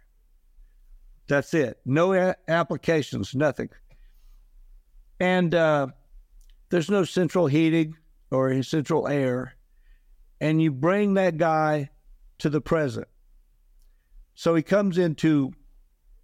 That's 1.27 1.53
it. 1.53 1.79
No 1.85 2.13
a- 2.13 2.35
applications, 2.47 3.35
nothing. 3.35 3.69
And 5.19 5.53
uh, 5.53 5.87
there's 6.69 6.89
no 6.89 7.03
central 7.03 7.47
heating 7.47 7.95
or 8.31 8.61
central 8.63 9.07
air. 9.07 9.55
And 10.41 10.61
you 10.61 10.71
bring 10.71 11.13
that 11.15 11.37
guy 11.37 11.89
to 12.39 12.49
the 12.49 12.61
present. 12.61 13.07
So 14.33 14.55
he 14.55 14.63
comes 14.63 14.97
into 14.97 15.51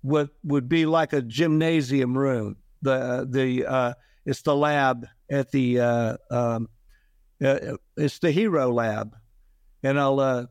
what 0.01 0.29
would 0.43 0.69
be 0.69 0.85
like 0.85 1.13
a 1.13 1.21
gymnasium 1.21 2.17
room. 2.17 2.55
The 2.81 3.27
the 3.29 3.65
uh, 3.65 3.93
it's 4.25 4.41
the 4.41 4.55
lab 4.55 5.07
at 5.29 5.51
the 5.51 5.79
uh, 5.79 6.17
um, 6.29 6.69
uh, 7.43 7.77
it's 7.97 8.19
the 8.19 8.31
Hero 8.31 8.71
Lab, 8.71 9.15
and 9.83 9.99
I'll 9.99 10.19
uh, 10.19 10.45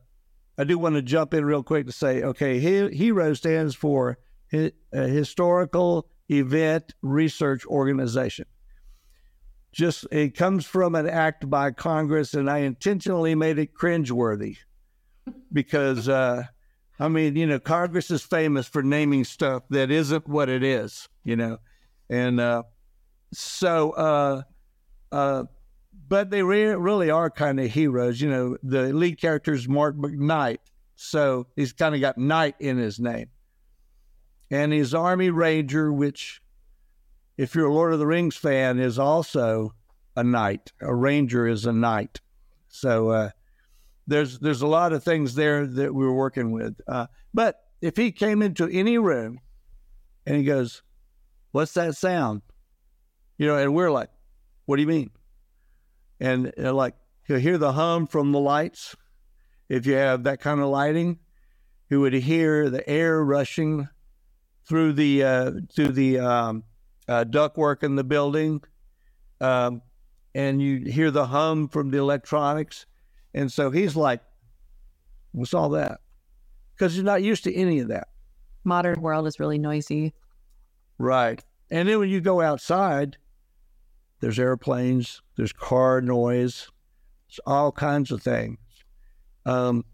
I 0.57 0.63
do 0.63 0.77
want 0.77 0.95
to 0.95 1.01
jump 1.01 1.33
in 1.33 1.45
real 1.45 1.63
quick 1.63 1.85
to 1.87 1.91
say 1.91 2.23
okay, 2.23 2.59
Hero 2.59 3.33
stands 3.33 3.75
for 3.75 4.17
a 4.53 4.71
Historical 4.91 6.07
Event 6.29 6.93
Research 7.01 7.65
Organization. 7.65 8.45
Just 9.71 10.07
it 10.11 10.35
comes 10.35 10.65
from 10.65 10.95
an 10.95 11.07
act 11.09 11.49
by 11.49 11.71
Congress, 11.71 12.33
and 12.33 12.49
I 12.49 12.59
intentionally 12.59 13.35
made 13.35 13.59
it 13.59 13.73
cringeworthy 13.73 14.57
because 15.51 16.07
uh, 16.07 16.43
I 16.99 17.07
mean, 17.09 17.35
you 17.35 17.45
know, 17.45 17.59
Congress 17.59 18.09
is 18.09 18.21
famous 18.21 18.67
for 18.67 18.81
naming 18.81 19.25
stuff 19.25 19.63
that 19.69 19.91
isn't 19.91 20.29
what 20.29 20.47
it 20.47 20.63
is, 20.63 21.09
you 21.25 21.35
know, 21.35 21.57
and 22.09 22.39
uh, 22.39 22.63
so, 23.33 24.45
uh, 25.15 25.45
but 26.09 26.29
they 26.29 26.43
re- 26.43 26.75
really 26.75 27.09
are 27.09 27.29
kind 27.29 27.57
of 27.59 27.71
heroes. 27.71 28.19
You 28.19 28.29
know, 28.29 28.57
the 28.61 28.93
lead 28.93 29.19
character 29.19 29.53
is 29.53 29.67
Mark 29.67 29.95
McKnight, 29.95 30.57
so 30.95 31.47
he's 31.55 31.71
kind 31.71 31.95
of 31.95 32.01
got 32.01 32.17
knight 32.17 32.55
in 32.59 32.77
his 32.77 32.99
name, 32.99 33.29
and 34.51 34.73
he's 34.73 34.93
Army 34.93 35.29
Ranger, 35.29 35.93
which, 35.93 36.41
if 37.37 37.55
you're 37.55 37.67
a 37.67 37.73
Lord 37.73 37.93
of 37.93 37.99
the 37.99 38.07
Rings 38.07 38.35
fan, 38.35 38.77
is 38.77 38.99
also 38.99 39.73
a 40.17 40.23
knight. 40.23 40.73
A 40.81 40.93
ranger 40.93 41.47
is 41.47 41.65
a 41.65 41.73
knight, 41.73 42.19
so. 42.67 43.09
Uh, 43.09 43.29
there's 44.07 44.37
there's 44.37 44.61
a 44.61 44.67
lot 44.67 44.93
of 44.93 45.03
things 45.03 45.33
there 45.33 45.65
that 45.65 45.95
we 45.95 46.05
are 46.05 46.13
working 46.13 46.51
with. 46.51 46.79
Uh, 46.87 47.07
but 47.33 47.63
if 47.81 47.97
he 47.97 48.11
came 48.11 48.43
into 48.43 48.67
any 48.67 48.99
room 48.99 49.39
and 50.27 50.37
he 50.37 50.43
goes, 50.43 50.83
"What's 51.53 51.73
that 51.73 51.95
sound?" 51.95 52.43
You 53.39 53.47
know, 53.47 53.57
and 53.57 53.73
we're 53.73 53.89
like, 53.89 54.09
"What 54.65 54.77
do 54.77 54.81
you 54.81 54.87
mean?" 54.87 55.11
And 56.19 56.51
like 56.57 56.95
you'll 57.27 57.39
hear 57.39 57.57
the 57.57 57.73
hum 57.73 58.07
from 58.07 58.31
the 58.31 58.39
lights. 58.39 58.95
If 59.67 59.85
you 59.85 59.95
have 59.95 60.23
that 60.23 60.39
kind 60.39 60.59
of 60.59 60.67
lighting, 60.67 61.19
you 61.89 62.01
would 62.01 62.13
hear 62.13 62.69
the 62.69 62.87
air 62.87 63.23
rushing 63.23 63.87
through 64.67 64.93
the 64.93 65.23
uh, 65.23 65.51
through 65.73 65.89
the 65.93 66.19
um, 66.19 66.63
uh, 67.07 67.25
ductwork 67.25 67.83
in 67.83 67.95
the 67.95 68.03
building, 68.03 68.61
um, 69.41 69.81
and 70.33 70.61
you 70.61 70.91
hear 70.91 71.11
the 71.11 71.27
hum 71.27 71.67
from 71.67 71.91
the 71.91 71.97
electronics 71.97 72.85
and 73.35 73.51
so 73.51 73.69
he's 73.69 73.95
like, 73.95 74.21
What's 75.33 75.53
all 75.53 75.69
that? 75.71 75.99
Because 76.73 76.95
he's 76.95 77.03
not 77.03 77.21
used 77.21 77.43
to 77.43 77.53
any 77.53 77.79
of 77.79 77.89
that. 77.89 78.07
Modern 78.63 79.01
world 79.01 79.27
is 79.27 79.37
really 79.37 79.57
noisy. 79.57 80.13
Right. 80.97 81.43
And 81.69 81.89
then 81.89 81.99
when 81.99 82.09
you 82.09 82.21
go 82.21 82.39
outside, 82.39 83.17
there's 84.19 84.39
airplanes, 84.39 85.21
there's 85.37 85.53
car 85.53 86.01
noise, 86.01 86.69
it's 87.27 87.39
all 87.45 87.71
kinds 87.71 88.11
of 88.11 88.21
things. 88.21 88.57
Um, 89.45 89.85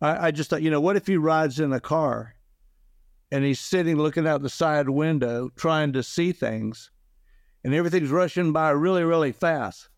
I, 0.00 0.28
I 0.28 0.30
just 0.30 0.50
thought, 0.50 0.62
you 0.62 0.70
know, 0.70 0.80
what 0.80 0.96
if 0.96 1.06
he 1.06 1.16
rides 1.16 1.60
in 1.60 1.72
a 1.72 1.80
car 1.80 2.34
and 3.30 3.44
he's 3.44 3.60
sitting 3.60 3.96
looking 3.96 4.26
out 4.26 4.42
the 4.42 4.48
side 4.48 4.88
window 4.88 5.50
trying 5.56 5.92
to 5.94 6.02
see 6.02 6.32
things 6.32 6.90
and 7.64 7.74
everything's 7.74 8.10
rushing 8.10 8.52
by 8.52 8.70
really, 8.70 9.04
really 9.04 9.32
fast? 9.32 9.88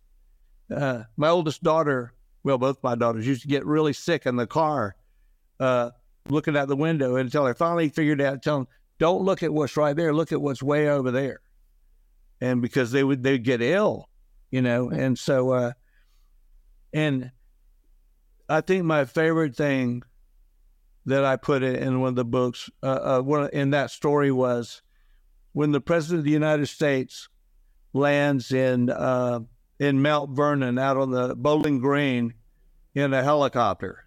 Uh, 0.74 1.02
my 1.16 1.28
oldest 1.28 1.62
daughter 1.62 2.12
well, 2.48 2.58
both 2.58 2.82
my 2.82 2.94
daughters 2.94 3.26
used 3.26 3.42
to 3.42 3.48
get 3.48 3.66
really 3.66 3.92
sick 3.92 4.26
in 4.26 4.36
the 4.36 4.46
car, 4.46 4.96
uh, 5.60 5.90
looking 6.28 6.56
out 6.56 6.68
the 6.68 6.76
window 6.76 7.16
until 7.16 7.44
I 7.44 7.52
finally 7.52 7.88
figured 7.88 8.20
out, 8.20 8.42
tell 8.42 8.58
them, 8.58 8.68
don't 8.98 9.22
look 9.22 9.42
at 9.42 9.52
what's 9.52 9.76
right 9.76 9.94
there, 9.94 10.14
look 10.14 10.32
at 10.32 10.40
what's 10.40 10.62
way 10.62 10.88
over 10.88 11.10
there. 11.10 11.40
And 12.40 12.62
because 12.62 12.92
they 12.92 13.02
would, 13.02 13.22
they'd 13.22 13.42
get 13.42 13.62
ill, 13.62 14.08
you 14.50 14.62
know? 14.62 14.90
And 14.90 15.18
so, 15.18 15.50
uh, 15.50 15.72
and 16.92 17.32
I 18.48 18.60
think 18.60 18.84
my 18.84 19.04
favorite 19.04 19.56
thing 19.56 20.02
that 21.06 21.24
I 21.24 21.36
put 21.36 21.62
in 21.62 22.00
one 22.00 22.10
of 22.10 22.14
the 22.16 22.24
books, 22.24 22.70
uh, 22.82 23.18
uh, 23.18 23.20
one 23.22 23.50
in 23.52 23.70
that 23.70 23.90
story 23.90 24.30
was 24.30 24.82
when 25.52 25.72
the 25.72 25.80
president 25.80 26.20
of 26.20 26.24
the 26.24 26.30
United 26.30 26.66
States 26.66 27.28
lands 27.92 28.52
in, 28.52 28.90
uh, 28.90 29.40
in 29.78 30.02
Mount 30.02 30.30
Vernon 30.30 30.78
out 30.78 30.96
on 30.96 31.10
the 31.10 31.34
Bowling 31.34 31.78
Green 31.80 32.34
in 32.94 33.12
a 33.12 33.22
helicopter. 33.22 34.04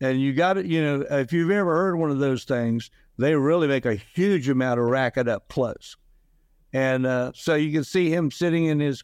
And 0.00 0.20
you 0.20 0.32
got 0.32 0.58
it, 0.58 0.66
you 0.66 0.82
know, 0.82 1.04
if 1.10 1.32
you've 1.32 1.50
ever 1.50 1.74
heard 1.74 1.96
one 1.96 2.10
of 2.10 2.18
those 2.18 2.44
things, 2.44 2.90
they 3.18 3.34
really 3.34 3.66
make 3.66 3.86
a 3.86 3.94
huge 3.94 4.48
amount 4.48 4.78
of 4.78 4.86
racket 4.86 5.28
up 5.28 5.48
close. 5.48 5.96
And 6.76 7.06
uh, 7.06 7.32
so 7.34 7.54
you 7.54 7.72
can 7.72 7.84
see 7.84 8.10
him 8.10 8.30
sitting 8.30 8.66
in 8.66 8.80
his 8.80 9.02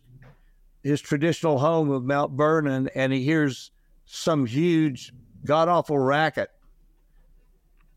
his 0.83 1.01
traditional 1.01 1.59
home 1.59 1.91
of 1.91 2.05
Mount 2.05 2.33
Vernon, 2.33 2.91
and 2.95 3.15
he 3.15 3.25
hears 3.25 3.71
some 4.05 4.45
huge, 4.45 5.11
god 5.47 5.69
awful 5.69 5.99
racket. 5.99 6.51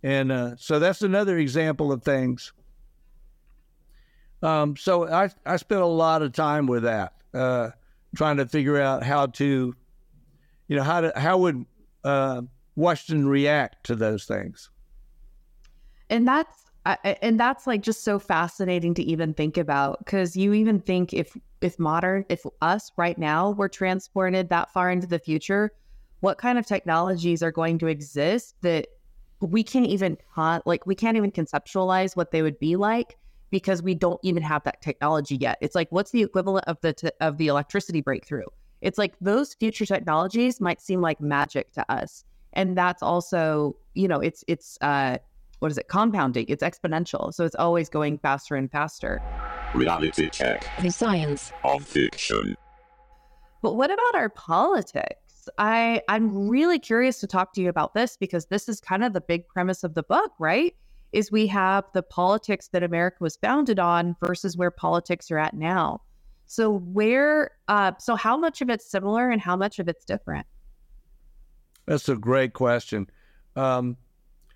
And 0.02 0.32
uh, 0.32 0.56
so 0.56 0.80
that's 0.80 1.02
another 1.02 1.38
example 1.38 1.92
of 1.92 2.04
things. 2.04 2.54
Um, 4.42 4.78
so 4.78 5.10
I 5.12 5.30
I 5.46 5.58
spent 5.58 5.82
a 5.82 5.86
lot 5.86 6.22
of 6.22 6.32
time 6.32 6.68
with 6.68 6.84
that 6.84 7.12
uh, 7.34 7.72
trying 8.16 8.38
to 8.38 8.46
figure 8.46 8.80
out 8.80 9.04
how 9.04 9.26
to, 9.26 9.76
you 10.70 10.76
know, 10.78 10.84
how 10.84 11.02
to 11.02 11.12
how 11.18 11.40
would 11.40 11.66
uh, 12.06 12.44
Washington 12.78 13.28
react 13.28 13.84
to 13.88 13.96
those 13.98 14.24
things. 14.24 14.70
And 16.10 16.26
that's 16.26 16.65
and 16.86 17.40
that's 17.40 17.66
like 17.66 17.82
just 17.82 18.04
so 18.04 18.20
fascinating 18.20 18.94
to 18.94 19.04
even 19.04 19.34
think 19.34 19.58
about 19.58 20.00
because 20.00 20.36
you 20.36 20.54
even 20.54 20.80
think 20.80 21.14
if 21.14 21.36
if 21.62 21.80
modern 21.80 22.26
if 22.30 22.46
us 22.62 22.92
right 22.98 23.18
now 23.18 23.52
were 23.52 23.70
transported 23.70 24.50
that 24.50 24.72
far 24.72 24.92
into 24.92 25.08
the 25.08 25.20
future 25.20 25.72
what 26.20 26.38
kind 26.38 26.58
of 26.58 26.66
technologies 26.66 27.42
are 27.42 27.52
going 27.52 27.78
to 27.80 27.88
exist 27.88 28.56
that 28.62 28.88
we 29.42 29.64
can't 29.64 29.88
even 29.88 30.18
like 30.66 30.86
we 30.86 30.96
can't 30.96 31.18
even 31.18 31.32
conceptualize 31.32 32.16
what 32.16 32.32
they 32.32 32.42
would 32.42 32.60
be 32.60 32.76
like 32.76 33.18
because 33.52 33.82
we 33.82 33.94
don't 33.94 34.20
even 34.24 34.44
have 34.44 34.64
that 34.64 34.82
technology 34.82 35.38
yet. 35.38 35.58
It's 35.62 35.76
like 35.76 35.88
what's 35.92 36.12
the 36.12 36.22
equivalent 36.22 36.66
of 36.68 36.78
the 36.82 36.94
t- 36.94 37.12
of 37.22 37.38
the 37.38 37.48
electricity 37.48 38.02
breakthrough? 38.02 38.46
It's 38.82 38.98
like 38.98 39.16
those 39.22 39.54
future 39.54 39.86
technologies 39.86 40.60
might 40.60 40.82
seem 40.82 41.02
like 41.02 41.22
magic 41.22 41.72
to 41.74 41.92
us. 41.92 42.24
And 42.54 42.78
that's 42.78 43.04
also, 43.04 43.76
you 43.94 44.08
know, 44.08 44.20
it's 44.20 44.44
it's 44.48 44.78
uh 44.82 45.18
what 45.66 45.72
is 45.72 45.80
it? 45.80 45.88
Compounding. 45.88 46.46
It's 46.48 46.64
exponential. 46.64 47.34
So 47.34 47.44
it's 47.44 47.56
always 47.56 47.90
going 47.90 48.20
faster 48.20 48.56
and 48.56 48.72
faster. 48.72 49.20
Reality 49.74 50.30
check. 50.30 50.68
The 50.80 50.92
science 50.92 51.52
of 51.64 51.84
fiction. 51.84 52.56
But 53.64 53.74
what 53.74 53.90
about 53.90 54.14
our 54.14 54.30
politics? 54.30 55.50
I 55.58 56.04
I'm 56.08 56.48
really 56.48 56.78
curious 56.78 57.20
to 57.22 57.28
talk 57.28 57.54
to 57.54 57.62
you 57.62 57.70
about 57.70 57.96
this 57.96 58.16
because 58.16 58.46
this 58.46 58.70
is 58.70 58.80
kind 58.80 59.04
of 59.04 59.14
the 59.14 59.22
big 59.22 59.48
premise 59.48 59.84
of 59.84 59.96
the 59.96 60.04
book, 60.04 60.34
right? 60.38 60.76
is 61.16 61.32
we 61.32 61.48
have 61.48 61.86
the 61.94 62.04
politics 62.04 62.68
that 62.74 62.84
America 62.84 63.18
was 63.22 63.38
founded 63.38 63.80
on 63.80 64.18
versus 64.24 64.58
where 64.58 64.70
politics 64.70 65.32
are 65.32 65.38
at 65.38 65.54
now. 65.54 66.02
So 66.46 66.80
where 66.80 67.52
uh, 67.70 67.94
so 68.00 68.16
how 68.16 68.38
much 68.38 68.62
of 68.62 68.70
it's 68.70 68.86
similar 68.86 69.32
and 69.32 69.42
how 69.42 69.56
much 69.56 69.80
of 69.80 69.88
it's 69.88 70.04
different? 70.04 70.46
That's 71.86 72.10
a 72.10 72.16
great 72.16 72.52
question. 72.52 73.10
Um, 73.56 73.96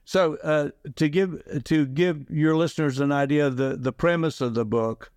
So 0.09 0.37
uh, 0.37 0.69
to 0.95 1.07
give 1.07 1.63
to 1.65 1.85
give 1.85 2.31
your 2.31 2.57
listeners 2.57 2.99
an 2.99 3.11
idea, 3.11 3.51
the 3.51 3.77
the 3.79 3.93
premise 3.93 4.41
of 4.41 4.55
the 4.55 4.65
book 4.65 5.11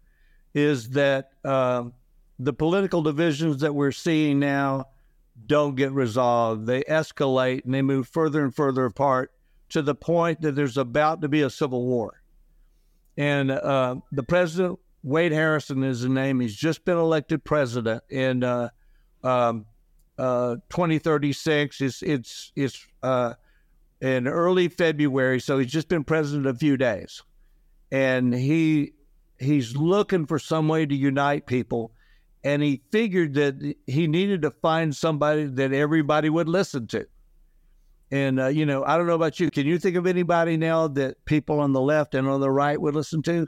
is 0.52 0.90
that 0.90 1.30
um, 1.46 1.94
the 2.38 2.52
political 2.52 3.00
divisions 3.00 3.62
that 3.62 3.74
we're 3.74 3.92
seeing 3.92 4.38
now 4.38 4.88
don't 5.46 5.76
get 5.76 5.92
resolved. 5.92 6.66
They 6.66 6.82
escalate 6.82 7.64
and 7.64 7.72
they 7.72 7.80
move 7.80 8.06
further 8.06 8.44
and 8.44 8.54
further 8.54 8.84
apart 8.84 9.32
to 9.70 9.80
the 9.80 9.94
point 9.94 10.42
that 10.42 10.56
there's 10.56 10.76
about 10.76 11.22
to 11.22 11.28
be 11.28 11.40
a 11.40 11.48
civil 11.48 11.86
war. 11.86 12.20
And 13.16 13.50
uh, 13.50 13.96
the 14.12 14.24
president, 14.24 14.78
Wade 15.02 15.32
Harrison, 15.32 15.84
is 15.84 16.02
the 16.02 16.10
name. 16.10 16.38
He's 16.38 16.54
just 16.54 16.84
been 16.84 16.98
elected 16.98 17.44
president 17.44 18.04
in 18.10 18.44
uh, 18.44 18.68
um, 19.24 19.64
uh, 20.18 20.56
2036. 20.68 21.80
It's 21.80 22.02
it's 22.02 22.52
it's 22.54 22.86
uh, 23.02 23.32
in 24.02 24.26
early 24.26 24.66
February, 24.66 25.40
so 25.40 25.58
he's 25.58 25.70
just 25.70 25.88
been 25.88 26.02
president 26.02 26.46
a 26.46 26.54
few 26.54 26.76
days, 26.76 27.22
and 27.92 28.34
he 28.34 28.92
he's 29.38 29.76
looking 29.76 30.26
for 30.26 30.40
some 30.40 30.66
way 30.66 30.84
to 30.84 30.94
unite 30.94 31.46
people, 31.46 31.92
and 32.42 32.62
he 32.62 32.82
figured 32.90 33.34
that 33.34 33.76
he 33.86 34.08
needed 34.08 34.42
to 34.42 34.50
find 34.50 34.94
somebody 34.94 35.44
that 35.44 35.72
everybody 35.72 36.28
would 36.28 36.48
listen 36.48 36.88
to. 36.88 37.06
And 38.10 38.40
uh, 38.40 38.48
you 38.48 38.66
know, 38.66 38.84
I 38.84 38.96
don't 38.98 39.06
know 39.06 39.14
about 39.14 39.38
you. 39.38 39.50
Can 39.52 39.66
you 39.66 39.78
think 39.78 39.96
of 39.96 40.08
anybody 40.08 40.56
now 40.56 40.88
that 40.88 41.24
people 41.24 41.60
on 41.60 41.72
the 41.72 41.80
left 41.80 42.16
and 42.16 42.26
on 42.26 42.40
the 42.40 42.50
right 42.50 42.78
would 42.80 42.96
listen 42.96 43.22
to? 43.22 43.46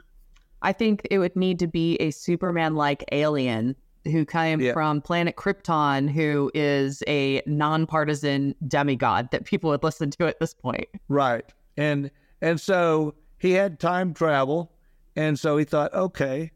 I 0.61 0.71
think 0.71 1.05
it 1.11 1.19
would 1.19 1.35
need 1.35 1.59
to 1.59 1.67
be 1.67 1.97
a 1.97 2.11
Superman 2.11 2.75
like 2.75 3.03
alien 3.11 3.75
who 4.05 4.25
came 4.25 4.59
Yeah. 4.61 4.73
from 4.73 5.01
planet 5.01 5.35
Krypton, 5.35 6.09
who 6.09 6.51
is 6.53 7.03
a 7.07 7.41
nonpartisan 7.45 8.55
demigod 8.67 9.29
that 9.31 9.45
people 9.45 9.69
would 9.71 9.83
listen 9.83 10.11
to 10.11 10.27
at 10.27 10.39
this 10.39 10.53
point. 10.53 10.87
Right. 11.07 11.45
And 11.77 12.11
and 12.41 12.59
so 12.59 13.15
he 13.39 13.51
had 13.51 13.79
time 13.79 14.13
travel 14.13 14.71
and 15.15 15.39
so 15.39 15.57
he 15.57 15.63
thought, 15.65 15.93
okay, 15.93 16.51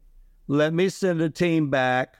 let 0.47 0.73
me 0.73 0.89
send 0.89 1.21
a 1.21 1.29
team 1.29 1.69
back 1.69 2.17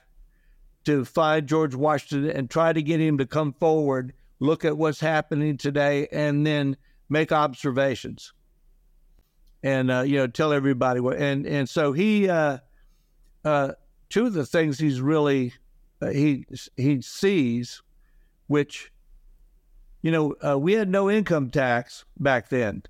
to 0.84 1.04
find 1.04 1.46
George 1.46 1.74
Washington 1.74 2.30
and 2.30 2.48
try 2.48 2.72
to 2.72 2.82
get 2.82 3.00
him 3.00 3.18
to 3.18 3.26
come 3.26 3.52
forward, 3.52 4.14
look 4.38 4.64
at 4.64 4.78
what's 4.78 5.00
happening 5.00 5.56
today 5.58 6.08
and 6.10 6.46
then 6.46 6.76
make 7.10 7.32
observations. 7.32 8.32
And 9.62 9.90
uh, 9.90 10.00
you 10.02 10.16
know, 10.16 10.26
tell 10.26 10.52
everybody 10.54 11.00
what 11.00 11.18
and 11.18 11.46
and 11.46 11.68
so 11.68 11.92
he 11.92 12.28
uh 12.30 12.58
uh 13.44 13.72
two 14.10 14.26
of 14.26 14.34
the 14.34 14.44
things 14.44 14.78
he's 14.78 15.00
really 15.00 15.54
uh, 16.02 16.10
he 16.10 16.44
he 16.76 17.00
sees 17.00 17.82
which 18.46 18.92
you 20.02 20.10
know, 20.10 20.34
uh, 20.44 20.58
we 20.58 20.72
had 20.72 20.88
no 20.88 21.10
income 21.10 21.50
tax 21.50 22.04
back 22.18 22.48
then. 22.48 22.82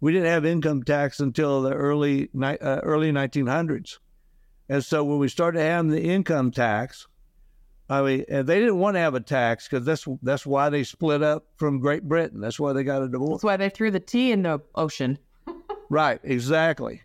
We 0.00 0.12
didn't 0.12 0.28
have 0.28 0.44
income 0.44 0.82
tax 0.82 1.18
until 1.18 1.62
the 1.62 1.72
early 1.72 2.28
ni- 2.32 2.58
uh, 2.58 2.80
early 2.80 3.10
1900s, 3.10 3.98
and 4.68 4.84
so 4.84 5.02
when 5.02 5.18
we 5.18 5.28
started 5.28 5.60
having 5.60 5.90
the 5.90 6.02
income 6.02 6.50
tax, 6.50 7.08
I 7.90 8.02
mean, 8.02 8.24
and 8.28 8.46
they 8.46 8.60
didn't 8.60 8.78
want 8.78 8.94
to 8.94 9.00
have 9.00 9.14
a 9.14 9.20
tax 9.20 9.66
because 9.66 9.84
that's 9.84 10.06
that's 10.22 10.46
why 10.46 10.68
they 10.68 10.84
split 10.84 11.22
up 11.22 11.46
from 11.56 11.80
Great 11.80 12.04
Britain. 12.04 12.40
That's 12.40 12.60
why 12.60 12.72
they 12.74 12.84
got 12.84 13.02
a 13.02 13.08
divorce. 13.08 13.38
That's 13.38 13.44
why 13.44 13.56
they 13.56 13.70
threw 13.70 13.90
the 13.90 13.98
tea 13.98 14.30
in 14.30 14.42
the 14.42 14.60
ocean. 14.74 15.18
Right, 15.90 16.20
exactly. 16.22 17.00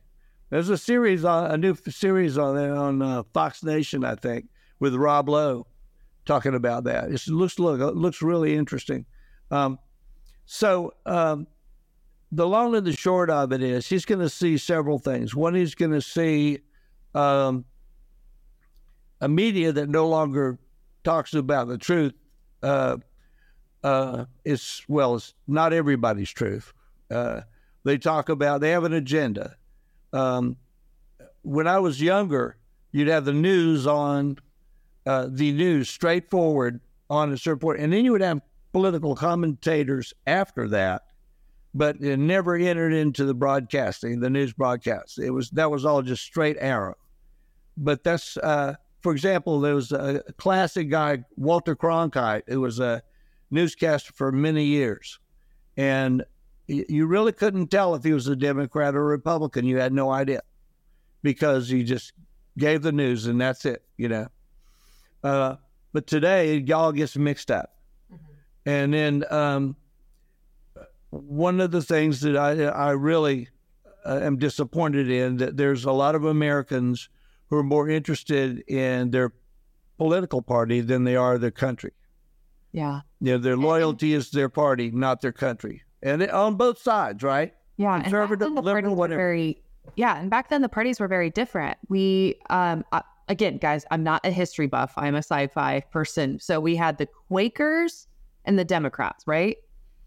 There's 0.53 0.69
a 0.69 0.77
series 0.77 1.25
on 1.25 1.49
a 1.49 1.57
new 1.57 1.75
series 1.89 2.37
on 2.37 2.55
on 2.55 3.01
uh, 3.01 3.23
Fox 3.33 3.63
Nation, 3.63 4.05
I 4.05 4.13
think, 4.13 4.49
with 4.79 4.93
Rob 4.93 5.27
Lowe 5.27 5.65
talking 6.27 6.53
about 6.53 6.83
that. 6.83 7.05
It 7.11 7.27
looks 7.27 7.57
look 7.57 7.95
looks 7.95 8.21
really 8.21 8.55
interesting. 8.55 9.07
Um, 9.49 9.79
so 10.45 10.93
um, 11.07 11.47
the 12.31 12.45
long 12.45 12.75
and 12.75 12.85
the 12.85 12.93
short 12.93 13.31
of 13.31 13.51
it 13.51 13.63
is, 13.63 13.87
he's 13.87 14.05
going 14.05 14.21
to 14.21 14.29
see 14.29 14.59
several 14.59 14.99
things. 14.99 15.33
One, 15.33 15.55
he's 15.55 15.73
going 15.73 15.89
to 15.93 16.01
see 16.01 16.59
um, 17.15 17.65
a 19.21 19.27
media 19.27 19.71
that 19.71 19.89
no 19.89 20.07
longer 20.07 20.59
talks 21.03 21.33
about 21.33 21.67
the 21.67 21.79
truth. 21.79 22.13
Uh, 22.61 22.97
uh, 23.83 24.25
well, 24.87 25.15
it's 25.15 25.33
not 25.47 25.73
everybody's 25.73 26.29
truth. 26.29 26.73
Uh, 27.09 27.41
they 27.85 27.97
talk 27.97 28.29
about 28.29 28.61
they 28.61 28.69
have 28.69 28.83
an 28.83 28.93
agenda. 28.93 29.55
Um, 30.13 30.57
when 31.41 31.67
I 31.67 31.79
was 31.79 32.01
younger, 32.01 32.57
you'd 32.91 33.07
have 33.07 33.25
the 33.25 33.33
news 33.33 33.85
on 33.87 34.37
uh, 35.05 35.27
the 35.29 35.51
news 35.51 35.89
straightforward 35.89 36.79
on 37.09 37.33
a 37.33 37.37
certain 37.37 37.59
point, 37.59 37.79
and 37.79 37.91
then 37.91 38.05
you 38.05 38.13
would 38.13 38.21
have 38.21 38.41
political 38.71 39.15
commentators 39.15 40.13
after 40.25 40.67
that, 40.69 41.03
but 41.73 41.99
it 42.01 42.17
never 42.17 42.55
entered 42.55 42.93
into 42.93 43.25
the 43.25 43.33
broadcasting, 43.33 44.19
the 44.19 44.29
news 44.29 44.53
broadcast. 44.53 45.19
It 45.19 45.31
was 45.31 45.49
that 45.51 45.69
was 45.69 45.85
all 45.85 46.01
just 46.01 46.23
straight 46.23 46.57
arrow. 46.59 46.95
But 47.75 48.03
that's, 48.03 48.37
uh, 48.37 48.75
for 49.01 49.11
example, 49.11 49.59
there 49.59 49.75
was 49.75 49.91
a 49.91 50.23
classic 50.37 50.89
guy, 50.89 51.23
Walter 51.35 51.75
Cronkite, 51.75 52.43
who 52.47 52.61
was 52.61 52.79
a 52.79 53.01
newscaster 53.51 54.13
for 54.13 54.31
many 54.31 54.63
years, 54.65 55.19
and 55.75 56.23
you 56.67 57.05
really 57.05 57.31
couldn't 57.31 57.67
tell 57.67 57.95
if 57.95 58.03
he 58.03 58.13
was 58.13 58.27
a 58.27 58.35
Democrat 58.35 58.95
or 58.95 59.01
a 59.01 59.05
Republican. 59.05 59.65
You 59.65 59.77
had 59.77 59.93
no 59.93 60.11
idea 60.11 60.41
because 61.21 61.69
he 61.69 61.83
just 61.83 62.13
gave 62.57 62.81
the 62.81 62.91
news 62.91 63.25
and 63.25 63.39
that's 63.39 63.65
it, 63.65 63.83
you 63.97 64.09
know. 64.09 64.27
Uh, 65.23 65.55
but 65.91 66.07
today, 66.07 66.57
it 66.57 66.71
all 66.71 66.91
gets 66.91 67.15
mixed 67.15 67.51
up. 67.51 67.75
And 68.65 68.93
then 68.93 69.25
um, 69.29 69.75
one 71.09 71.59
of 71.59 71.71
the 71.71 71.81
things 71.81 72.21
that 72.21 72.35
I, 72.35 72.63
I 72.63 72.91
really 72.91 73.49
uh, 74.05 74.19
am 74.21 74.37
disappointed 74.37 75.09
in 75.09 75.37
that 75.37 75.57
there's 75.57 75.85
a 75.85 75.91
lot 75.91 76.15
of 76.15 76.25
Americans 76.25 77.09
who 77.49 77.57
are 77.57 77.63
more 77.63 77.89
interested 77.89 78.59
in 78.67 79.11
their 79.11 79.33
political 79.97 80.41
party 80.41 80.81
than 80.81 81.03
they 81.03 81.15
are 81.15 81.37
their 81.37 81.51
country. 81.51 81.91
Yeah. 82.71 83.01
You 83.21 83.33
know, 83.33 83.37
their 83.37 83.57
loyalty 83.57 84.13
is 84.13 84.31
their 84.31 84.49
party, 84.49 84.89
not 84.91 85.21
their 85.21 85.31
country, 85.31 85.83
and 86.03 86.21
it, 86.21 86.29
on 86.29 86.55
both 86.55 86.77
sides, 86.77 87.23
right? 87.23 87.53
Yeah, 87.77 87.95
and 87.95 88.03
back 88.03 88.11
Conservative, 88.11 88.39
then 88.39 88.55
the 88.55 88.61
liberal, 88.61 88.73
parties 88.83 88.89
were 88.91 88.95
whatever. 88.95 89.17
very 89.19 89.61
yeah, 89.95 90.19
and 90.19 90.29
back 90.29 90.49
then 90.49 90.61
the 90.61 90.69
parties 90.69 90.99
were 90.99 91.07
very 91.07 91.29
different. 91.31 91.77
We 91.89 92.35
um 92.51 92.85
uh, 92.91 93.01
again, 93.29 93.57
guys, 93.57 93.85
I'm 93.89 94.03
not 94.03 94.23
a 94.25 94.29
history 94.31 94.67
buff. 94.67 94.93
I'm 94.97 95.15
a 95.15 95.19
sci-fi 95.19 95.79
person. 95.91 96.39
So 96.39 96.59
we 96.59 96.75
had 96.75 96.97
the 96.99 97.07
Quakers 97.07 98.07
and 98.45 98.59
the 98.59 98.65
Democrats, 98.65 99.25
right? 99.25 99.57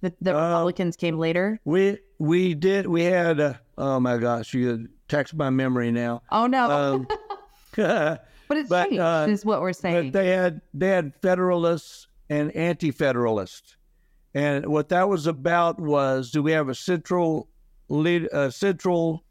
The, 0.03 0.12
the 0.20 0.36
Uh, 0.36 0.44
Republicans 0.44 0.94
came 0.97 1.18
later. 1.18 1.59
We 1.64 1.99
we 2.18 2.55
did 2.55 2.86
we 2.86 3.03
had 3.05 3.40
uh, 3.40 3.55
oh 3.78 3.99
my 3.99 4.18
gosh, 4.18 4.55
you 4.55 4.88
text 5.09 5.34
my 5.34 5.51
memory 5.51 5.90
now. 5.90 6.22
Oh 6.30 6.47
no, 6.47 6.70
Um, 6.70 7.09
but 7.76 8.20
it's 8.51 8.68
but, 8.68 8.84
changed, 8.88 9.01
uh, 9.01 9.26
is 9.28 9.44
what 9.44 9.61
we're 9.61 9.72
saying. 9.72 10.11
But 10.12 10.18
they 10.20 10.28
had 10.30 10.61
they 10.72 10.88
had 10.88 11.12
federalists 11.20 12.07
and 12.30 12.55
anti-federalists, 12.57 13.76
and 14.37 14.66
what 14.66 14.91
that 14.91 15.09
was 15.09 15.26
about 15.26 15.80
was 15.80 16.30
do 16.30 16.43
we 16.43 16.53
have 16.53 16.68
a 16.68 16.74
central 16.74 17.49
lead 17.89 18.28
a 18.32 18.53
central 18.53 19.24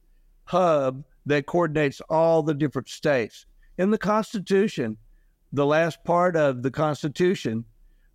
hub 0.46 1.04
that 1.28 1.46
coordinates 1.46 2.02
all 2.10 2.42
the 2.42 2.56
different 2.56 2.90
states 2.90 3.46
in 3.78 3.92
the 3.92 4.00
Constitution? 4.00 4.98
The 5.54 5.66
last 5.68 6.04
part 6.06 6.36
of 6.36 6.64
the 6.64 6.72
Constitution 6.72 7.66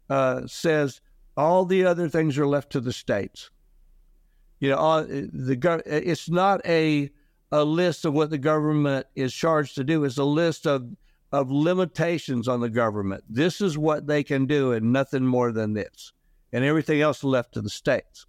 uh, 0.08 0.48
says 0.48 1.00
all 1.36 1.64
the 1.64 1.84
other 1.84 2.08
things 2.08 2.36
are 2.36 2.46
left 2.48 2.70
to 2.72 2.80
the 2.80 2.92
states. 2.92 3.50
You 4.58 4.70
know, 4.70 4.76
all, 4.76 5.04
the 5.04 5.82
it's 5.86 6.28
not 6.28 6.60
a 6.66 7.08
a 7.52 7.62
list 7.62 8.04
of 8.04 8.14
what 8.14 8.30
the 8.30 8.38
government 8.38 9.06
is 9.14 9.32
charged 9.32 9.76
to 9.76 9.84
do. 9.84 10.02
It's 10.02 10.18
a 10.18 10.24
list 10.24 10.66
of 10.66 10.88
of 11.30 11.52
limitations 11.52 12.48
on 12.48 12.58
the 12.58 12.68
government. 12.68 13.22
This 13.28 13.60
is 13.60 13.78
what 13.78 14.08
they 14.08 14.24
can 14.24 14.46
do, 14.46 14.72
and 14.72 14.92
nothing 14.92 15.24
more 15.24 15.52
than 15.52 15.74
this, 15.74 16.12
and 16.52 16.64
everything 16.64 17.00
else 17.00 17.22
left 17.24 17.54
to 17.54 17.60
the 17.60 17.70
states. 17.70 18.26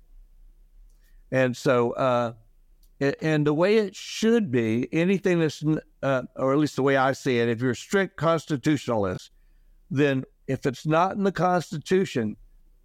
And 1.32 1.55
so, 1.55 1.91
uh, 1.91 2.34
and 3.22 3.47
the 3.47 3.53
way 3.53 3.78
it 3.78 3.95
should 3.95 4.51
be, 4.51 4.88
anything 4.91 5.39
that's, 5.39 5.63
uh, 6.03 6.24
or 6.36 6.53
at 6.53 6.59
least 6.59 6.76
the 6.76 6.84
way 6.84 6.97
I 6.97 7.13
see 7.13 7.39
it, 7.39 7.49
if 7.49 7.61
you're 7.61 7.72
a 7.72 7.76
strict 7.76 8.17
constitutionalist, 8.17 9.32
then 9.89 10.24
if 10.47 10.65
it's 10.65 10.86
not 10.86 11.15
in 11.15 11.24
the 11.24 11.32
Constitution, 11.32 12.36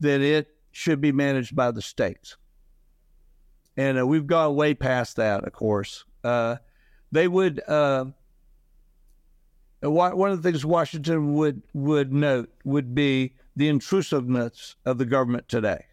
then 0.01 0.23
it 0.23 0.49
should 0.73 1.01
be 1.01 1.13
managed 1.13 1.55
by 1.55 1.71
the 1.71 1.83
states. 1.83 2.37
And 3.77 3.99
uh, 3.99 4.07
we've 4.07 4.27
gone 4.27 4.57
way 4.57 4.75
past 4.75 5.17
that, 5.17 5.45
of 5.45 5.53
course. 5.53 6.05
Uh, 6.25 6.57
they 7.13 7.29
would. 7.29 7.63
Uh, 7.69 8.07
one 9.83 10.31
of 10.31 10.43
the 10.43 10.51
things 10.51 10.65
Washington 10.65 11.35
would 11.35 11.63
would 11.75 12.13
note 12.13 12.51
would 12.65 12.95
be 12.95 13.35
the 13.57 13.69
intrusiveness 13.69 14.77
of 14.85 14.99
the 14.99 15.07
government 15.07 15.49
today, 15.49 15.85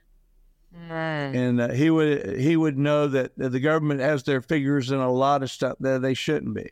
and 0.89 1.61
uh, 1.61 1.69
he 1.69 1.89
would 1.89 2.37
he 2.37 2.57
would 2.57 2.77
know 2.77 3.07
that 3.07 3.31
the 3.37 3.59
government 3.59 4.01
has 4.01 4.23
their 4.23 4.41
figures 4.41 4.91
in 4.91 4.99
a 4.99 5.11
lot 5.11 5.41
of 5.43 5.49
stuff 5.49 5.77
that 5.79 6.01
they 6.01 6.13
shouldn't 6.13 6.53
be. 6.53 6.69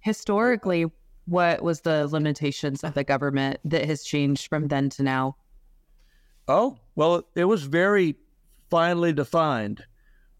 Historically, 0.00 0.86
what 1.26 1.62
was 1.62 1.80
the 1.82 2.06
limitations 2.08 2.84
of 2.84 2.94
the 2.94 3.04
government 3.04 3.58
that 3.64 3.84
has 3.84 4.02
changed 4.02 4.48
from 4.48 4.68
then 4.68 4.88
to 4.90 5.02
now? 5.02 5.36
Oh 6.48 6.78
well, 6.94 7.22
it 7.34 7.44
was 7.44 7.64
very 7.64 8.16
finely 8.70 9.12
defined. 9.12 9.84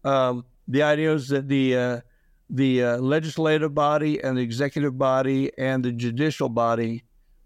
um, 0.03 0.45
the 0.67 0.83
idea 0.83 1.13
is 1.13 1.27
that 1.29 1.47
the 1.47 1.75
uh, 1.75 2.01
the 2.49 2.83
uh, 2.83 2.97
legislative 2.97 3.73
body 3.73 4.21
and 4.23 4.37
the 4.37 4.41
executive 4.41 4.97
body 4.97 5.51
and 5.57 5.83
the 5.83 5.91
judicial 5.91 6.49
body 6.49 7.03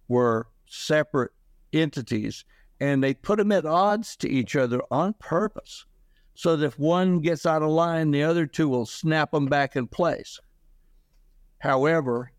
were 0.07 0.47
separate 0.67 1.31
entities, 1.75 2.45
and 2.79 3.03
they 3.03 3.13
put 3.13 3.37
them 3.37 3.51
at 3.51 3.65
odds 3.65 4.15
to 4.17 4.29
each 4.29 4.55
other 4.55 4.81
on 4.89 5.13
purpose, 5.19 5.85
so 6.33 6.55
that 6.55 6.65
if 6.65 6.79
one 6.79 7.19
gets 7.19 7.45
out 7.45 7.61
of 7.61 7.69
line, 7.69 8.11
the 8.11 8.23
other 8.23 8.45
two 8.45 8.67
will 8.67 8.85
snap 8.85 9.31
them 9.31 9.45
back 9.45 9.75
in 9.75 9.87
place. 9.87 10.39
However, 11.59 12.31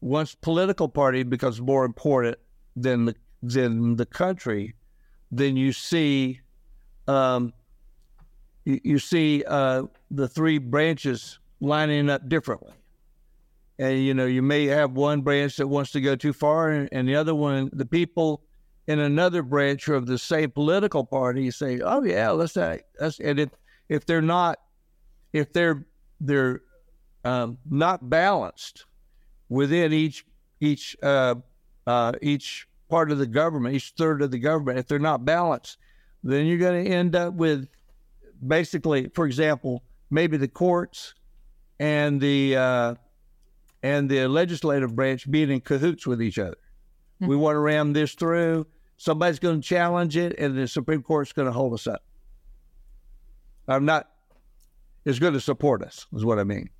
once 0.00 0.34
political 0.34 0.88
party 0.88 1.22
becomes 1.22 1.60
more 1.60 1.84
important 1.84 2.36
than 2.76 3.06
the 3.06 3.14
than 3.42 3.96
the 3.96 4.06
country, 4.06 4.74
then 5.30 5.56
you 5.56 5.72
see 5.72 6.40
um, 7.06 7.52
you, 8.64 8.80
you 8.82 8.98
see 8.98 9.44
uh, 9.46 9.84
the 10.10 10.28
three 10.28 10.58
branches 10.58 11.38
lining 11.60 12.10
up 12.10 12.28
differently. 12.28 12.72
And 13.78 13.98
you 13.98 14.14
know, 14.14 14.26
you 14.26 14.42
may 14.42 14.66
have 14.66 14.92
one 14.92 15.22
branch 15.22 15.56
that 15.56 15.66
wants 15.66 15.90
to 15.92 16.00
go 16.00 16.14
too 16.14 16.32
far, 16.32 16.70
and, 16.70 16.88
and 16.92 17.08
the 17.08 17.16
other 17.16 17.34
one, 17.34 17.70
the 17.72 17.86
people 17.86 18.42
in 18.86 18.98
another 18.98 19.42
branch 19.42 19.88
of 19.88 20.06
the 20.06 20.18
same 20.18 20.50
political 20.50 21.04
party 21.04 21.50
say, 21.50 21.80
"Oh 21.80 22.04
yeah, 22.04 22.30
let's 22.30 22.52
say," 22.52 22.82
let's, 23.00 23.18
and 23.18 23.40
if 23.40 23.50
if 23.88 24.06
they're 24.06 24.22
not, 24.22 24.58
if 25.32 25.52
they're 25.52 25.86
they're 26.20 26.60
um, 27.24 27.58
not 27.68 28.08
balanced 28.08 28.84
within 29.48 29.92
each 29.92 30.24
each 30.60 30.96
uh, 31.02 31.34
uh, 31.86 32.12
each 32.22 32.68
part 32.88 33.10
of 33.10 33.18
the 33.18 33.26
government, 33.26 33.74
each 33.74 33.94
third 33.96 34.22
of 34.22 34.30
the 34.30 34.38
government, 34.38 34.78
if 34.78 34.86
they're 34.86 34.98
not 34.98 35.24
balanced, 35.24 35.78
then 36.22 36.46
you're 36.46 36.58
going 36.58 36.84
to 36.84 36.90
end 36.90 37.16
up 37.16 37.34
with 37.34 37.66
basically, 38.46 39.08
for 39.14 39.26
example, 39.26 39.82
maybe 40.10 40.36
the 40.36 40.48
courts 40.48 41.14
and 41.80 42.20
the 42.20 42.56
uh, 42.56 42.94
and 43.84 44.08
the 44.08 44.26
legislative 44.26 44.96
branch 44.96 45.30
being 45.30 45.50
in 45.50 45.60
cahoots 45.60 46.06
with 46.06 46.22
each 46.22 46.38
other. 46.38 46.56
Mm-hmm. 47.20 47.26
We 47.26 47.36
want 47.36 47.54
to 47.54 47.60
ram 47.60 47.92
this 47.92 48.14
through. 48.14 48.66
Somebody's 48.96 49.38
going 49.38 49.60
to 49.60 49.66
challenge 49.66 50.16
it, 50.16 50.34
and 50.38 50.56
the 50.56 50.66
Supreme 50.66 51.02
Court's 51.02 51.32
going 51.32 51.46
to 51.46 51.52
hold 51.52 51.74
us 51.74 51.86
up. 51.86 52.02
I'm 53.68 53.84
not. 53.84 54.08
Is 55.04 55.18
going 55.18 55.34
to 55.34 55.40
support 55.40 55.82
us. 55.82 56.06
Is 56.14 56.24
what 56.24 56.38
I 56.38 56.44
mean. 56.44 56.70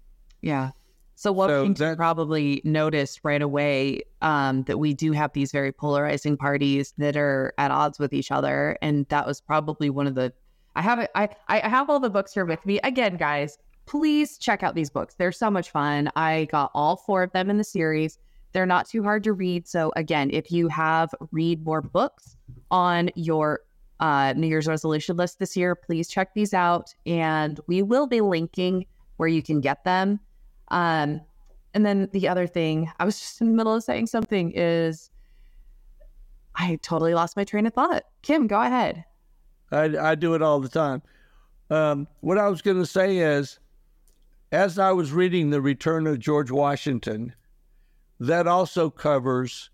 Yeah. 0.41 0.71
So 1.15 1.31
Washington 1.31 1.77
so 1.77 1.95
probably 1.95 2.63
noticed 2.65 3.21
right 3.23 3.43
away 3.43 4.01
um, 4.23 4.63
that 4.63 4.79
we 4.79 4.95
do 4.95 5.13
have 5.13 5.31
these 5.35 5.53
very 5.53 5.73
polarizing 5.73 6.39
parties 6.39 6.95
that 6.97 7.19
are 7.19 7.53
at 7.59 7.71
odds 7.71 7.99
with 7.99 8.15
each 8.15 8.33
other, 8.33 8.79
and 8.81 9.07
that 9.11 9.27
was 9.27 9.43
probably 9.43 9.91
one 9.91 10.07
of 10.07 10.15
the. 10.15 10.33
I 10.75 10.81
have 10.81 11.01
it. 11.01 11.11
I 11.15 11.29
I 11.49 11.69
have 11.69 11.91
all 11.91 12.01
the 12.01 12.09
books 12.09 12.33
here 12.33 12.47
with 12.47 12.65
me. 12.65 12.81
Again, 12.83 13.19
guys, 13.19 13.59
please 13.87 14.39
check 14.39 14.63
out 14.63 14.75
these 14.75 14.91
books. 14.91 15.15
They're 15.15 15.33
so 15.33 15.51
much 15.51 15.71
fun. 15.71 16.11
I 16.17 16.47
got 16.51 16.71
all 16.75 16.97
four 16.97 17.23
of 17.23 17.33
them 17.33 17.51
in 17.51 17.59
the 17.59 17.65
series. 17.65 18.19
They're 18.53 18.67
not 18.67 18.89
too 18.89 19.03
hard 19.03 19.25
to 19.25 19.33
read. 19.33 19.67
So 19.67 19.93
again, 19.97 20.31
if 20.33 20.51
you 20.51 20.69
have 20.69 21.15
read 21.33 21.65
more 21.65 21.83
books 21.83 22.37
on 22.71 23.11
your 23.15 23.61
uh, 24.01 24.35
New 24.37 24.47
Year's 24.47 24.67
resolution 24.67 25.17
list 25.17 25.39
this 25.39 25.57
year, 25.57 25.75
please 25.75 26.09
check 26.09 26.35
these 26.35 26.55
out, 26.55 26.95
and 27.07 27.61
we 27.67 27.83
will 27.83 28.07
be 28.07 28.21
linking 28.21 28.87
where 29.17 29.29
you 29.29 29.43
can 29.43 29.61
get 29.61 29.85
them 29.85 30.21
um, 30.69 31.21
and 31.75 31.85
then 31.85 32.09
the 32.13 32.29
other 32.29 32.47
thing, 32.47 32.91
I 32.99 33.05
was 33.05 33.19
just 33.19 33.41
in 33.41 33.49
the 33.49 33.55
middle 33.55 33.75
of 33.75 33.83
saying 33.83 34.07
something 34.07 34.53
is 34.55 35.11
I 36.55 36.79
totally 36.83 37.15
lost 37.15 37.37
my 37.37 37.45
train 37.45 37.67
of 37.67 37.75
thought. 37.75 38.05
Kim, 38.23 38.47
go 38.47 38.61
ahead. 38.61 39.05
I, 39.73 39.85
I 39.99 40.15
do 40.15 40.35
it 40.35 40.43
all 40.43 40.61
the 40.61 40.69
time. 40.69 41.03
Um, 41.71 42.07
what 42.21 42.39
I 42.39 42.49
was 42.49 42.63
going 42.63 42.77
to 42.77 42.87
say 42.87 43.19
is, 43.19 43.59
as 44.53 44.79
I 44.79 44.93
was 44.93 45.13
reading 45.13 45.51
The 45.51 45.61
Return 45.61 46.07
of 46.07 46.19
George 46.19 46.51
Washington, 46.51 47.35
that 48.21 48.47
also 48.47 48.91
covers 48.91 49.71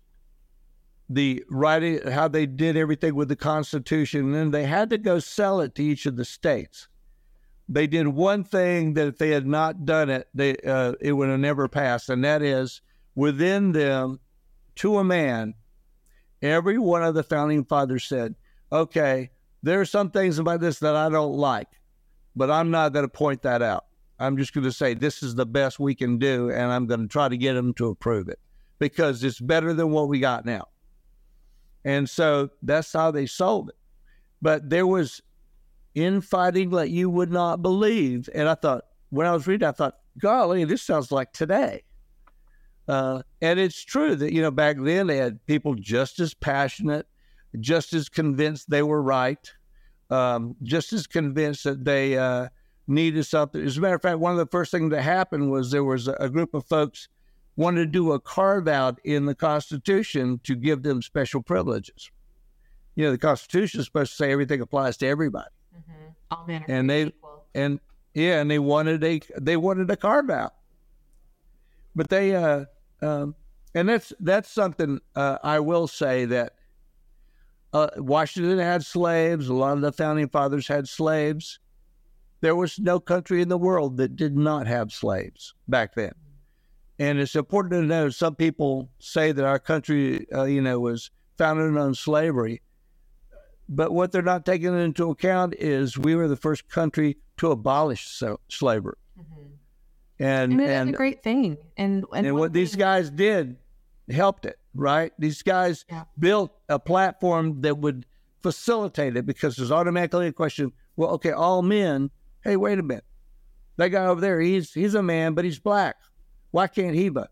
the 1.09 1.43
writing, 1.49 2.07
how 2.09 2.27
they 2.27 2.45
did 2.45 2.77
everything 2.77 3.15
with 3.15 3.29
the 3.29 3.35
Constitution. 3.35 4.25
And 4.25 4.35
then 4.35 4.51
they 4.51 4.65
had 4.65 4.89
to 4.91 4.97
go 4.97 5.19
sell 5.19 5.59
it 5.61 5.75
to 5.75 5.83
each 5.83 6.05
of 6.05 6.15
the 6.15 6.25
states 6.25 6.87
they 7.71 7.87
did 7.87 8.07
one 8.07 8.43
thing 8.43 8.93
that 8.95 9.07
if 9.07 9.17
they 9.17 9.29
had 9.29 9.47
not 9.47 9.85
done 9.85 10.09
it, 10.09 10.27
they 10.33 10.57
uh, 10.57 10.93
it 10.99 11.13
would 11.13 11.29
have 11.29 11.39
never 11.39 11.67
passed, 11.69 12.09
and 12.09 12.23
that 12.25 12.41
is 12.41 12.81
within 13.15 13.71
them, 13.71 14.19
to 14.75 14.97
a 14.97 15.03
man, 15.03 15.53
every 16.41 16.77
one 16.77 17.01
of 17.01 17.13
the 17.13 17.23
founding 17.23 17.63
fathers 17.63 18.03
said, 18.03 18.35
"Okay, 18.71 19.31
there 19.63 19.79
are 19.79 19.85
some 19.85 20.11
things 20.11 20.37
about 20.37 20.59
this 20.59 20.79
that 20.79 20.97
I 20.97 21.07
don't 21.07 21.33
like, 21.33 21.69
but 22.35 22.51
I'm 22.51 22.71
not 22.71 22.91
going 22.91 23.05
to 23.05 23.09
point 23.09 23.43
that 23.43 23.61
out. 23.61 23.85
I'm 24.21 24.37
just 24.37 24.53
going 24.53 24.63
to 24.63 24.71
say 24.71 24.93
this 24.93 25.23
is 25.23 25.35
the 25.35 25.45
best 25.45 25.79
we 25.79 25.95
can 25.95 26.17
do, 26.17 26.49
and 26.51 26.71
I'm 26.71 26.85
going 26.85 27.01
to 27.01 27.07
try 27.07 27.27
to 27.27 27.37
get 27.37 27.53
them 27.53 27.73
to 27.75 27.87
approve 27.87 28.29
it 28.29 28.39
because 28.79 29.23
it's 29.23 29.39
better 29.39 29.73
than 29.73 29.91
what 29.91 30.07
we 30.07 30.19
got 30.19 30.45
now." 30.45 30.67
And 31.83 32.09
so 32.09 32.49
that's 32.61 32.93
how 32.93 33.11
they 33.11 33.25
sold 33.25 33.69
it. 33.69 33.75
But 34.41 34.69
there 34.69 34.87
was 34.87 35.21
infighting 35.95 36.69
that 36.71 36.89
you 36.89 37.09
would 37.09 37.31
not 37.31 37.61
believe. 37.61 38.29
And 38.33 38.47
I 38.47 38.55
thought, 38.55 38.85
when 39.09 39.27
I 39.27 39.33
was 39.33 39.47
reading, 39.47 39.67
I 39.67 39.71
thought, 39.71 39.97
golly, 40.17 40.63
this 40.63 40.81
sounds 40.81 41.11
like 41.11 41.33
today. 41.33 41.83
Uh, 42.87 43.21
and 43.41 43.59
it's 43.59 43.83
true 43.83 44.15
that, 44.15 44.33
you 44.33 44.41
know, 44.41 44.51
back 44.51 44.77
then 44.79 45.07
they 45.07 45.17
had 45.17 45.45
people 45.45 45.75
just 45.75 46.19
as 46.19 46.33
passionate, 46.33 47.07
just 47.59 47.93
as 47.93 48.09
convinced 48.09 48.69
they 48.69 48.83
were 48.83 49.01
right, 49.01 49.51
um, 50.09 50.55
just 50.63 50.91
as 50.93 51.07
convinced 51.07 51.63
that 51.63 51.85
they 51.85 52.17
uh, 52.17 52.49
needed 52.91 53.23
something. 53.23 53.61
As 53.61 53.77
a 53.77 53.81
matter 53.81 53.95
of 53.95 54.01
fact, 54.01 54.19
one 54.19 54.31
of 54.31 54.37
the 54.37 54.45
first 54.45 54.71
things 54.71 54.91
that 54.91 55.01
happened 55.01 55.51
was 55.51 55.71
there 55.71 55.83
was 55.83 56.07
a 56.07 56.29
group 56.29 56.53
of 56.53 56.65
folks 56.65 57.07
wanted 57.55 57.79
to 57.79 57.85
do 57.85 58.11
a 58.11 58.19
carve 58.19 58.67
out 58.67 58.99
in 59.03 59.25
the 59.25 59.35
Constitution 59.35 60.39
to 60.43 60.55
give 60.55 60.83
them 60.83 61.01
special 61.01 61.41
privileges. 61.41 62.11
You 62.95 63.05
know, 63.05 63.11
the 63.11 63.17
Constitution 63.17 63.79
is 63.79 63.85
supposed 63.85 64.11
to 64.11 64.17
say 64.17 64.31
everything 64.31 64.61
applies 64.61 64.97
to 64.97 65.07
everybody. 65.07 65.49
Mm-hmm. 65.75 66.09
All 66.31 66.45
men 66.45 66.65
and 66.67 66.89
they 66.89 67.03
equal. 67.03 67.45
and 67.55 67.79
yeah, 68.13 68.41
and 68.41 68.51
they 68.51 68.59
wanted 68.59 69.03
a 69.03 69.21
they 69.39 69.57
wanted 69.57 69.89
a 69.89 69.95
carve 69.95 70.29
out, 70.29 70.53
but 71.95 72.09
they 72.09 72.35
uh, 72.35 72.65
um, 73.01 73.35
and 73.73 73.87
that's 73.87 74.11
that's 74.19 74.51
something 74.51 74.99
uh, 75.15 75.37
I 75.43 75.59
will 75.59 75.87
say 75.87 76.25
that 76.25 76.55
uh, 77.73 77.87
Washington 77.97 78.59
had 78.59 78.85
slaves. 78.85 79.47
A 79.47 79.53
lot 79.53 79.73
of 79.73 79.81
the 79.81 79.91
founding 79.91 80.27
fathers 80.27 80.67
had 80.67 80.87
slaves. 80.87 81.59
There 82.41 82.55
was 82.55 82.79
no 82.79 82.99
country 82.99 83.41
in 83.41 83.49
the 83.49 83.57
world 83.57 83.97
that 83.97 84.15
did 84.15 84.35
not 84.35 84.67
have 84.67 84.91
slaves 84.91 85.53
back 85.67 85.93
then. 85.95 86.11
And 86.99 87.19
it's 87.19 87.35
important 87.35 87.73
to 87.73 87.81
know 87.81 88.09
some 88.09 88.35
people 88.35 88.89
say 88.99 89.31
that 89.31 89.45
our 89.45 89.59
country, 89.59 90.27
uh, 90.31 90.43
you 90.43 90.61
know, 90.61 90.79
was 90.79 91.09
founded 91.37 91.77
on 91.77 91.95
slavery. 91.95 92.61
But 93.69 93.91
what 93.91 94.11
they're 94.11 94.21
not 94.21 94.45
taking 94.45 94.77
into 94.77 95.09
account 95.09 95.55
is 95.57 95.97
we 95.97 96.15
were 96.15 96.27
the 96.27 96.35
first 96.35 96.67
country 96.67 97.17
to 97.37 97.51
abolish 97.51 98.07
so, 98.07 98.39
slavery. 98.49 98.97
Mm-hmm. 99.19 99.43
And, 100.19 100.51
and, 100.53 100.61
and 100.61 100.89
a 100.89 100.93
great 100.93 101.23
thing. 101.23 101.57
And, 101.77 102.05
and, 102.13 102.27
and 102.27 102.35
what 102.35 102.53
thing. 102.53 102.61
these 102.61 102.75
guys 102.75 103.09
did 103.09 103.55
helped 104.11 104.45
it, 104.45 104.59
right? 104.75 105.13
These 105.17 105.41
guys 105.41 105.85
yeah. 105.89 106.03
built 106.19 106.51
a 106.69 106.77
platform 106.79 107.61
that 107.61 107.77
would 107.77 108.05
facilitate 108.43 109.15
it 109.15 109.25
because 109.25 109.55
there's 109.55 109.71
automatically 109.71 110.27
a 110.27 110.33
question 110.33 110.71
well, 110.97 111.11
okay, 111.11 111.31
all 111.31 111.61
men, 111.61 112.11
hey, 112.43 112.55
wait 112.55 112.79
a 112.79 112.83
minute. 112.83 113.05
That 113.77 113.89
guy 113.89 114.05
over 114.05 114.21
there, 114.21 114.39
he's 114.39 114.73
he's 114.73 114.95
a 114.95 115.03
man, 115.03 115.33
but 115.33 115.45
he's 115.45 115.59
black. 115.59 115.95
Why 116.51 116.67
can't 116.67 116.95
he 116.95 117.09
vote? 117.09 117.27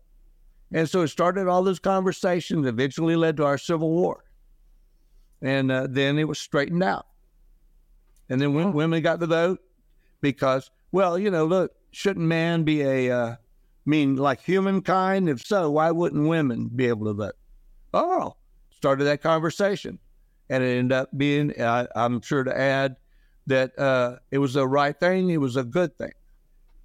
And 0.72 0.88
so 0.88 1.02
it 1.02 1.08
started 1.08 1.48
all 1.48 1.62
those 1.62 1.78
conversations, 1.78 2.66
eventually 2.66 3.16
led 3.16 3.36
to 3.38 3.44
our 3.44 3.58
Civil 3.58 3.90
War 3.90 4.24
and 5.42 5.72
uh, 5.72 5.86
then 5.88 6.18
it 6.18 6.28
was 6.28 6.38
straightened 6.38 6.82
out. 6.82 7.06
And 8.28 8.40
then 8.40 8.54
when 8.54 8.72
women 8.72 9.02
got 9.02 9.20
the 9.20 9.26
vote, 9.26 9.60
because 10.20 10.70
well, 10.92 11.18
you 11.18 11.30
know, 11.30 11.44
look, 11.44 11.72
shouldn't 11.92 12.26
man 12.26 12.64
be 12.64 12.82
a 12.82 13.10
uh, 13.10 13.36
mean 13.86 14.16
like 14.16 14.40
humankind? 14.42 15.28
If 15.28 15.44
so, 15.44 15.70
why 15.70 15.90
wouldn't 15.90 16.28
women 16.28 16.68
be 16.74 16.86
able 16.86 17.06
to 17.06 17.14
vote? 17.14 17.34
Oh, 17.94 18.36
started 18.70 19.04
that 19.04 19.22
conversation, 19.22 19.98
and 20.48 20.62
it 20.62 20.78
ended 20.78 20.92
up 20.96 21.08
being. 21.16 21.58
Uh, 21.60 21.86
I'm 21.96 22.20
sure 22.20 22.44
to 22.44 22.56
add 22.56 22.96
that 23.50 23.78
uh, 23.78 24.16
it 24.30 24.38
was 24.38 24.54
the 24.54 24.66
right 24.66 24.98
thing. 24.98 25.30
It 25.30 25.40
was 25.40 25.56
a 25.56 25.64
good 25.64 25.96
thing. 25.98 26.12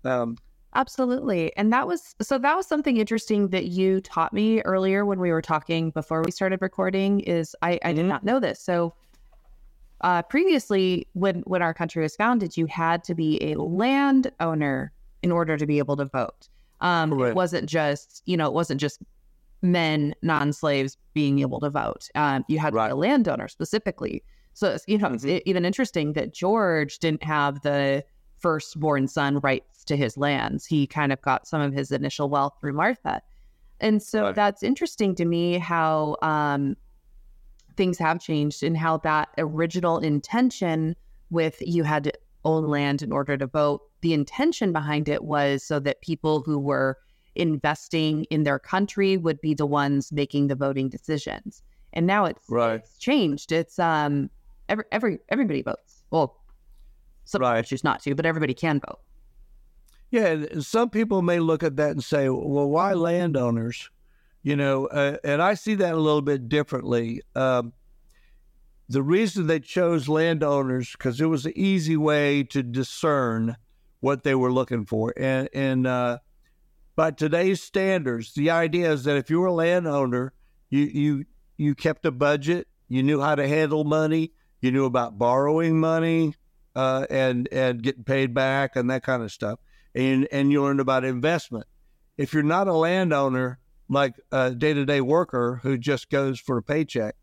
Um, 0.04 0.38
Absolutely. 0.76 1.56
And 1.56 1.72
that 1.72 1.88
was 1.88 2.16
so 2.22 2.38
that 2.38 2.56
was 2.56 2.68
something 2.68 2.98
interesting 2.98 3.48
that 3.50 3.68
you 3.68 4.02
taught 4.02 4.34
me 4.34 4.62
earlier 4.62 5.06
when 5.06 5.20
we 5.20 5.32
were 5.32 5.42
talking 5.42 5.90
before 5.92 6.22
we 6.22 6.32
started 6.32 6.62
recording 6.62 7.22
is 7.22 7.56
I, 7.62 7.80
I 7.84 7.94
did 7.94 8.02
mm-hmm. 8.02 8.10
not 8.10 8.26
know 8.26 8.42
this. 8.42 8.60
So 8.60 8.94
uh, 10.02 10.22
previously 10.24 11.08
when 11.14 11.44
when 11.48 11.62
our 11.62 11.74
country 11.74 12.04
was 12.04 12.16
founded, 12.18 12.58
you 12.58 12.66
had 12.66 13.06
to 13.06 13.16
be 13.16 13.42
a 13.42 13.56
landowner 13.56 14.92
in 15.24 15.32
order 15.32 15.56
to 15.56 15.66
be 15.66 15.78
able 15.78 15.96
to 15.96 16.06
vote. 16.06 16.50
Um. 16.82 17.20
It 17.22 17.36
wasn't 17.36 17.70
just, 17.70 18.22
you 18.26 18.36
know, 18.36 18.48
it 18.48 18.54
wasn't 18.54 18.82
just 18.82 19.02
men, 19.62 20.14
non-slaves 20.22 20.98
being 21.14 21.40
able 21.40 21.62
to 21.62 21.70
vote. 21.70 22.10
Um, 22.16 22.44
you 22.50 22.60
had 22.60 22.74
right. 22.74 22.90
to 22.90 22.96
be 22.96 22.98
a 22.98 23.10
landowner 23.10 23.48
specifically. 23.48 24.24
So, 24.56 24.78
you 24.88 24.98
know, 24.98 25.10
mm-hmm. 25.10 25.28
it's 25.28 25.44
even 25.46 25.66
interesting 25.66 26.14
that 26.14 26.34
George 26.34 27.00
didn't 27.00 27.24
have 27.24 27.62
the 27.62 28.04
firstborn 28.40 29.08
son 29.08 29.40
rights 29.40 29.84
to 29.86 29.96
his 29.98 30.18
lands. 30.18 30.66
He 30.66 30.88
kind 30.88 31.12
of 31.12 31.22
got 31.22 31.46
some 31.46 31.62
of 31.62 31.74
his 31.74 31.92
initial 31.92 32.30
wealth 32.30 32.54
through 32.60 32.74
Martha. 32.74 33.22
And 33.82 34.02
so 34.02 34.24
Right. 34.24 34.36
that's 34.36 34.64
interesting 34.64 35.14
to 35.16 35.26
me 35.26 35.58
how 35.58 36.16
um, 36.22 36.78
things 37.76 37.98
have 38.00 38.22
changed 38.22 38.64
and 38.64 38.78
how 38.78 38.98
that 39.00 39.30
original 39.38 40.00
intention 40.00 40.96
with 41.30 41.62
you 41.62 41.84
had 41.84 42.06
to 42.06 42.14
own 42.46 42.66
land 42.68 43.02
in 43.02 43.12
order 43.12 43.36
to 43.38 43.48
vote, 43.48 43.82
the 44.02 44.14
intention 44.14 44.72
behind 44.72 45.10
it 45.10 45.26
was 45.26 45.64
so 45.64 45.80
that 45.80 46.00
people 46.02 46.42
who 46.42 46.58
were 46.58 46.98
investing 47.36 48.24
in 48.26 48.44
their 48.44 48.60
country 48.60 49.18
would 49.18 49.42
be 49.42 49.54
the 49.54 49.66
ones 49.66 50.14
making 50.14 50.48
the 50.48 50.56
voting 50.56 50.88
decisions. 50.88 51.62
And 51.92 52.08
now 52.08 52.24
it's, 52.24 52.46
Right. 52.50 52.76
it's 52.76 52.98
changed. 52.98 53.52
It's 53.52 53.78
um 53.80 54.30
every 54.70 54.86
every 54.92 55.20
everybody 55.30 55.62
votes. 55.62 56.04
Well, 56.12 56.42
some 57.26 57.42
Right. 57.42 57.66
choose 57.66 57.84
not 57.84 58.02
to, 58.04 58.16
but 58.16 58.26
everybody 58.26 58.54
can 58.54 58.80
vote. 58.80 59.00
Yeah, 60.12 60.28
and 60.28 60.66
some 60.66 60.90
people 60.90 61.22
may 61.22 61.40
look 61.40 61.64
at 61.64 61.76
that 61.78 61.92
and 61.92 62.04
say, 62.04 62.30
"Well, 62.30 62.70
why 62.70 62.94
landowners?" 62.94 63.90
You 64.44 64.56
know, 64.56 64.86
uh, 64.88 65.18
and 65.24 65.42
I 65.42 65.56
see 65.56 65.74
that 65.76 65.94
a 65.94 66.00
little 66.00 66.22
bit 66.22 66.48
differently. 66.48 67.22
Um, 67.36 67.74
the 68.88 69.02
reason 69.02 69.48
they 69.48 69.60
chose 69.60 70.08
landowners 70.08 70.92
because 70.92 71.20
it 71.20 71.26
was 71.26 71.48
an 71.48 71.54
easy 71.56 71.98
way 71.98 72.44
to 72.44 72.62
discern 72.62 73.58
what 74.02 74.24
they 74.24 74.36
were 74.36 74.54
looking 74.54 74.86
for, 74.86 75.14
and 75.18 75.50
and 75.54 75.88
uh, 75.88 76.20
by 76.96 77.12
today's 77.12 77.62
standards, 77.62 78.34
the 78.36 78.52
idea 78.52 78.92
is 78.92 79.04
that 79.06 79.18
if 79.18 79.30
you 79.32 79.40
were 79.40 79.48
a 79.48 79.54
landowner, 79.54 80.34
you 80.70 80.84
you 80.84 81.26
you 81.58 81.74
kept 81.74 82.06
a 82.06 82.12
budget, 82.12 82.68
you 82.88 83.02
knew 83.02 83.20
how 83.20 83.34
to 83.34 83.48
handle 83.48 83.84
money, 83.84 84.32
you 84.66 84.72
knew 84.72 84.86
about 84.86 85.18
borrowing 85.18 85.80
money, 85.80 86.36
uh, 86.76 87.06
and 87.10 87.48
and 87.52 87.82
getting 87.82 88.04
paid 88.04 88.34
back 88.34 88.76
and 88.76 88.90
that 88.90 89.04
kind 89.04 89.24
of 89.24 89.32
stuff 89.32 89.60
and 89.96 90.28
and 90.32 90.52
you 90.52 90.62
learned 90.62 90.82
about 90.82 91.06
investment. 91.06 91.66
If 92.18 92.34
you're 92.34 92.44
not 92.44 92.68
a 92.68 92.74
landowner, 92.74 93.60
like 93.90 94.16
a 94.32 94.52
day-to-day 94.52 95.02
worker 95.02 95.62
who 95.64 95.78
just 95.78 96.10
goes 96.10 96.40
for 96.40 96.58
a 96.58 96.64
paycheck, 96.64 97.16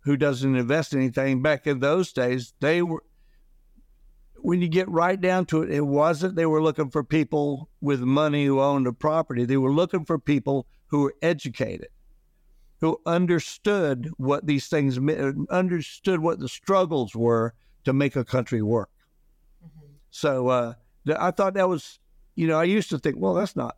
who 0.00 0.16
doesn't 0.16 0.56
invest 0.56 0.94
anything, 0.94 1.42
back 1.42 1.66
in 1.66 1.78
those 1.78 2.12
days, 2.12 2.52
they 2.60 2.82
were. 2.82 3.02
When 4.42 4.62
you 4.62 4.68
get 4.68 4.88
right 4.88 5.20
down 5.20 5.44
to 5.46 5.62
it, 5.62 5.70
it 5.70 5.86
wasn't 5.86 6.34
they 6.34 6.46
were 6.46 6.62
looking 6.62 6.90
for 6.90 7.04
people 7.04 7.68
with 7.80 8.00
money 8.00 8.46
who 8.46 8.60
owned 8.60 8.86
a 8.86 8.92
property. 8.92 9.44
They 9.44 9.58
were 9.58 9.72
looking 9.72 10.04
for 10.04 10.18
people 10.18 10.66
who 10.86 11.02
were 11.02 11.14
educated, 11.20 11.88
who 12.80 13.00
understood 13.04 14.10
what 14.16 14.46
these 14.46 14.68
things 14.68 14.98
meant, 14.98 15.48
understood 15.50 16.20
what 16.20 16.38
the 16.38 16.48
struggles 16.48 17.14
were 17.14 17.54
to 17.84 17.92
make 17.92 18.16
a 18.16 18.24
country 18.24 18.62
work. 18.62 18.90
So 20.10 20.48
uh, 20.48 20.74
th- 21.06 21.18
I 21.20 21.30
thought 21.30 21.54
that 21.54 21.68
was, 21.68 21.98
you 22.34 22.46
know, 22.46 22.58
I 22.58 22.64
used 22.64 22.90
to 22.90 22.98
think, 22.98 23.16
well, 23.18 23.34
that's 23.34 23.54
not 23.54 23.76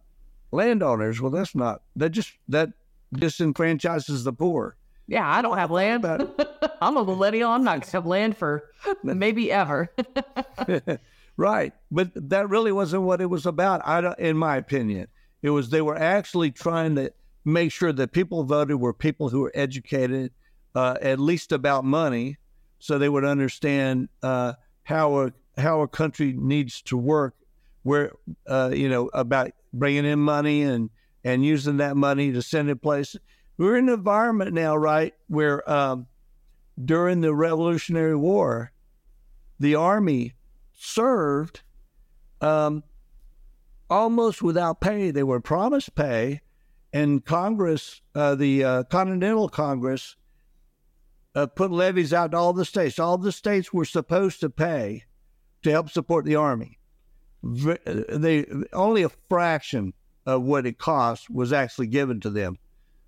landowners. 0.51 1.21
Well, 1.21 1.31
that's 1.31 1.55
not 1.55 1.83
that 1.97 2.11
just 2.11 2.33
that 2.49 2.71
disenfranchises 3.15 4.25
the 4.25 4.33
poor. 4.33 4.77
Yeah, 5.09 5.29
I 5.29 5.43
don't 5.43 5.59
have 5.59 5.71
land. 5.71 6.03
But... 6.03 6.79
I'm 6.81 6.97
a 6.97 7.05
millennial. 7.05 7.51
I'm 7.51 7.65
not 7.65 7.73
going 7.73 7.83
to 7.83 7.91
have 7.93 8.07
land 8.07 8.37
for 8.37 8.71
maybe 9.03 9.51
ever. 9.51 9.93
right, 11.37 11.73
but 11.91 12.11
that 12.15 12.49
really 12.49 12.73
wasn't 12.73 13.03
what 13.03 13.21
it 13.21 13.27
was 13.27 13.47
about. 13.47 13.83
I 13.85 14.01
don't, 14.01 14.19
in 14.19 14.37
my 14.37 14.57
opinion, 14.57 15.09
it 15.43 15.51
was 15.51 15.71
they 15.71 15.83
were 15.83 15.99
actually 15.99 16.53
trying 16.53 16.95
to 16.97 17.13
make 17.45 17.73
sure 17.73 17.93
that 17.93 18.13
people 18.13 18.45
voted 18.45 18.81
were 18.81 18.93
people 18.93 19.29
who 19.29 19.41
were 19.41 19.53
educated, 19.55 20.33
uh, 20.75 20.97
at 21.01 21.19
least 21.19 21.53
about 21.53 21.85
money, 21.85 22.39
so 22.79 22.99
they 22.99 23.09
would 23.09 23.25
understand 23.25 24.09
uh, 24.23 24.55
how 24.85 25.19
a 25.19 25.33
how 25.59 25.83
a 25.83 25.89
country 25.89 26.35
needs 26.37 26.83
to 26.83 26.97
work, 26.97 27.35
where 27.83 28.13
uh, 28.47 28.71
you 28.75 28.89
know 28.89 29.11
about 29.13 29.53
bringing 29.73 30.05
in 30.05 30.19
money 30.19 30.63
and 30.63 30.91
and 31.25 31.45
using 31.45 31.77
that 31.79 31.97
money 31.97 32.33
to 32.33 32.43
send 32.43 32.71
it 32.71 32.83
places. 32.83 33.21
We're 33.59 33.77
in 33.77 33.89
an 33.89 33.95
environment 33.95 34.55
now, 34.55 34.77
right, 34.77 35.15
where 35.29 35.69
um, 35.71 36.07
during 36.83 37.21
the 37.21 37.35
Revolutionary 37.35 38.17
War, 38.17 38.73
the 39.61 39.75
army 39.75 40.35
served 40.73 41.63
um, 42.41 42.83
almost 43.89 44.43
without 44.43 44.81
pay. 44.81 45.11
They 45.11 45.23
were 45.23 45.41
promised 45.41 45.95
pay, 45.95 46.41
and 46.93 47.25
Congress, 47.25 48.01
uh, 48.15 48.35
the 48.35 48.65
uh, 48.65 48.83
Continental 48.85 49.49
Congress, 49.49 50.17
uh, 51.35 51.47
put 51.47 51.71
levies 51.71 52.13
out 52.13 52.33
to 52.33 52.37
all 52.37 52.53
the 52.53 52.65
states. 52.65 52.99
All 52.99 53.17
the 53.19 53.33
states 53.33 53.73
were 53.73 53.85
supposed 53.85 54.41
to 54.41 54.51
pay 54.51 55.05
to 55.63 55.71
help 55.71 55.89
support 55.91 56.25
the 56.25 56.37
army. 56.37 56.79
V- 57.43 57.79
They 57.85 58.47
only 58.73 59.03
a 59.03 59.09
fraction 59.29 59.95
of 60.27 60.43
what 60.43 60.67
it 60.67 60.79
cost 60.79 61.31
was 61.31 61.53
actually 61.53 61.87
given 61.89 62.21
to 62.21 62.31
them. 62.31 62.59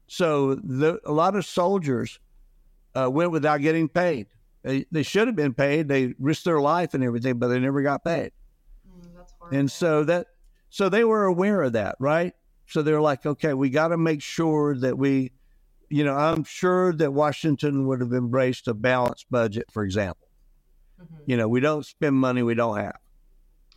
So 0.07 0.55
the, 0.55 1.01
a 1.05 1.13
lot 1.13 1.37
of 1.37 1.45
soldiers 1.45 2.19
uh, 2.95 3.11
went 3.11 3.31
without 3.31 3.61
getting 3.61 3.89
paid. 3.89 4.27
They, 4.63 4.87
they 4.91 5.03
should 5.03 5.29
have 5.29 5.37
been 5.37 5.55
paid. 5.55 5.89
They 5.89 6.15
risked 6.19 6.47
their 6.47 6.61
life 6.61 6.95
and 6.95 7.05
everything, 7.05 7.39
but 7.39 7.49
they 7.49 7.59
never 7.61 7.83
got 7.83 8.03
paid. 8.05 8.33
And 9.53 9.71
so 9.71 10.05
that 10.05 10.27
so 10.71 10.89
they 10.89 11.05
were 11.05 11.25
aware 11.25 11.63
of 11.63 11.75
that, 11.75 11.97
right? 12.01 12.33
So 12.67 12.83
they're 12.83 13.01
like, 13.01 13.27
okay, 13.27 13.55
we 13.55 13.71
got 13.71 13.89
to 13.89 13.99
make 13.99 14.23
sure 14.23 14.77
that 14.79 14.97
we, 14.97 15.33
you 15.89 16.05
know, 16.05 16.15
I'm 16.15 16.45
sure 16.45 16.93
that 16.95 17.13
Washington 17.13 17.87
would 17.87 18.01
have 18.01 18.13
embraced 18.13 18.69
a 18.69 18.75
balanced 18.75 19.27
budget, 19.31 19.71
for 19.71 19.85
example. 19.85 20.29
You 21.27 21.37
know, 21.37 21.49
we 21.49 21.61
don't 21.61 21.85
spend 21.85 22.17
money 22.17 22.43
we 22.43 22.55
don't 22.55 22.79
have. 22.79 22.97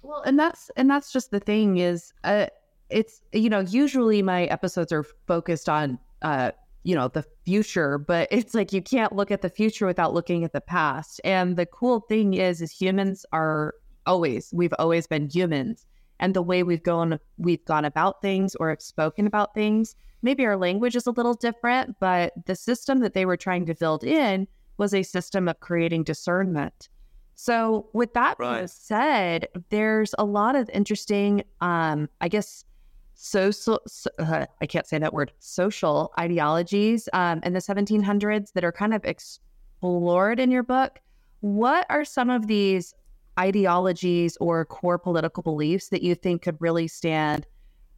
Well, 0.01 0.21
and 0.21 0.39
that's 0.39 0.69
and 0.77 0.89
that's 0.89 1.11
just 1.11 1.31
the 1.31 1.39
thing 1.39 1.77
is, 1.77 2.13
uh, 2.23 2.47
it's 2.89 3.21
you 3.33 3.49
know 3.49 3.59
usually 3.59 4.21
my 4.21 4.45
episodes 4.45 4.93
are 4.93 5.03
focused 5.27 5.67
on 5.67 5.99
uh 6.21 6.51
you 6.83 6.95
know 6.95 7.09
the 7.09 7.25
future, 7.43 7.97
but 7.97 8.27
it's 8.31 8.53
like 8.53 8.71
you 8.71 8.81
can't 8.81 9.13
look 9.13 9.31
at 9.31 9.41
the 9.41 9.49
future 9.49 9.85
without 9.85 10.13
looking 10.13 10.43
at 10.43 10.53
the 10.53 10.61
past. 10.61 11.19
And 11.23 11.57
the 11.57 11.65
cool 11.65 12.01
thing 12.01 12.33
is, 12.33 12.61
is 12.61 12.71
humans 12.71 13.25
are 13.33 13.73
always 14.05 14.49
we've 14.53 14.73
always 14.79 15.07
been 15.07 15.29
humans, 15.29 15.85
and 16.19 16.33
the 16.33 16.41
way 16.41 16.63
we've 16.63 16.83
gone 16.83 17.19
we've 17.37 17.63
gone 17.65 17.85
about 17.85 18.21
things 18.21 18.55
or 18.55 18.69
have 18.69 18.81
spoken 18.81 19.27
about 19.27 19.53
things. 19.53 19.95
Maybe 20.21 20.45
our 20.45 20.57
language 20.57 20.95
is 20.95 21.07
a 21.07 21.11
little 21.11 21.35
different, 21.35 21.95
but 21.99 22.33
the 22.45 22.55
system 22.55 22.99
that 22.99 23.13
they 23.13 23.25
were 23.25 23.37
trying 23.37 23.65
to 23.67 23.75
build 23.75 24.03
in 24.03 24.47
was 24.77 24.93
a 24.93 25.03
system 25.03 25.47
of 25.47 25.59
creating 25.59 26.03
discernment. 26.03 26.89
So, 27.35 27.87
with 27.93 28.13
that 28.15 28.39
being 28.39 28.67
said, 28.67 29.47
there's 29.69 30.15
a 30.17 30.25
lot 30.25 30.55
of 30.55 30.69
interesting, 30.71 31.43
um, 31.61 32.09
I 32.19 32.29
guess, 32.29 32.65
social, 33.13 33.79
so, 33.85 34.09
uh, 34.17 34.47
I 34.59 34.65
can't 34.65 34.87
say 34.87 34.97
that 34.97 35.13
word, 35.13 35.31
social 35.37 36.11
ideologies 36.19 37.07
um, 37.13 37.41
in 37.43 37.53
the 37.53 37.59
1700s 37.59 38.53
that 38.53 38.63
are 38.63 38.71
kind 38.71 38.91
of 38.91 39.05
explored 39.05 40.39
in 40.39 40.49
your 40.49 40.63
book. 40.63 40.99
What 41.41 41.85
are 41.89 42.03
some 42.03 42.31
of 42.31 42.47
these 42.47 42.95
ideologies 43.39 44.37
or 44.37 44.65
core 44.65 44.97
political 44.97 45.43
beliefs 45.43 45.89
that 45.89 46.01
you 46.01 46.15
think 46.15 46.41
could 46.41 46.57
really 46.59 46.87
stand 46.87 47.45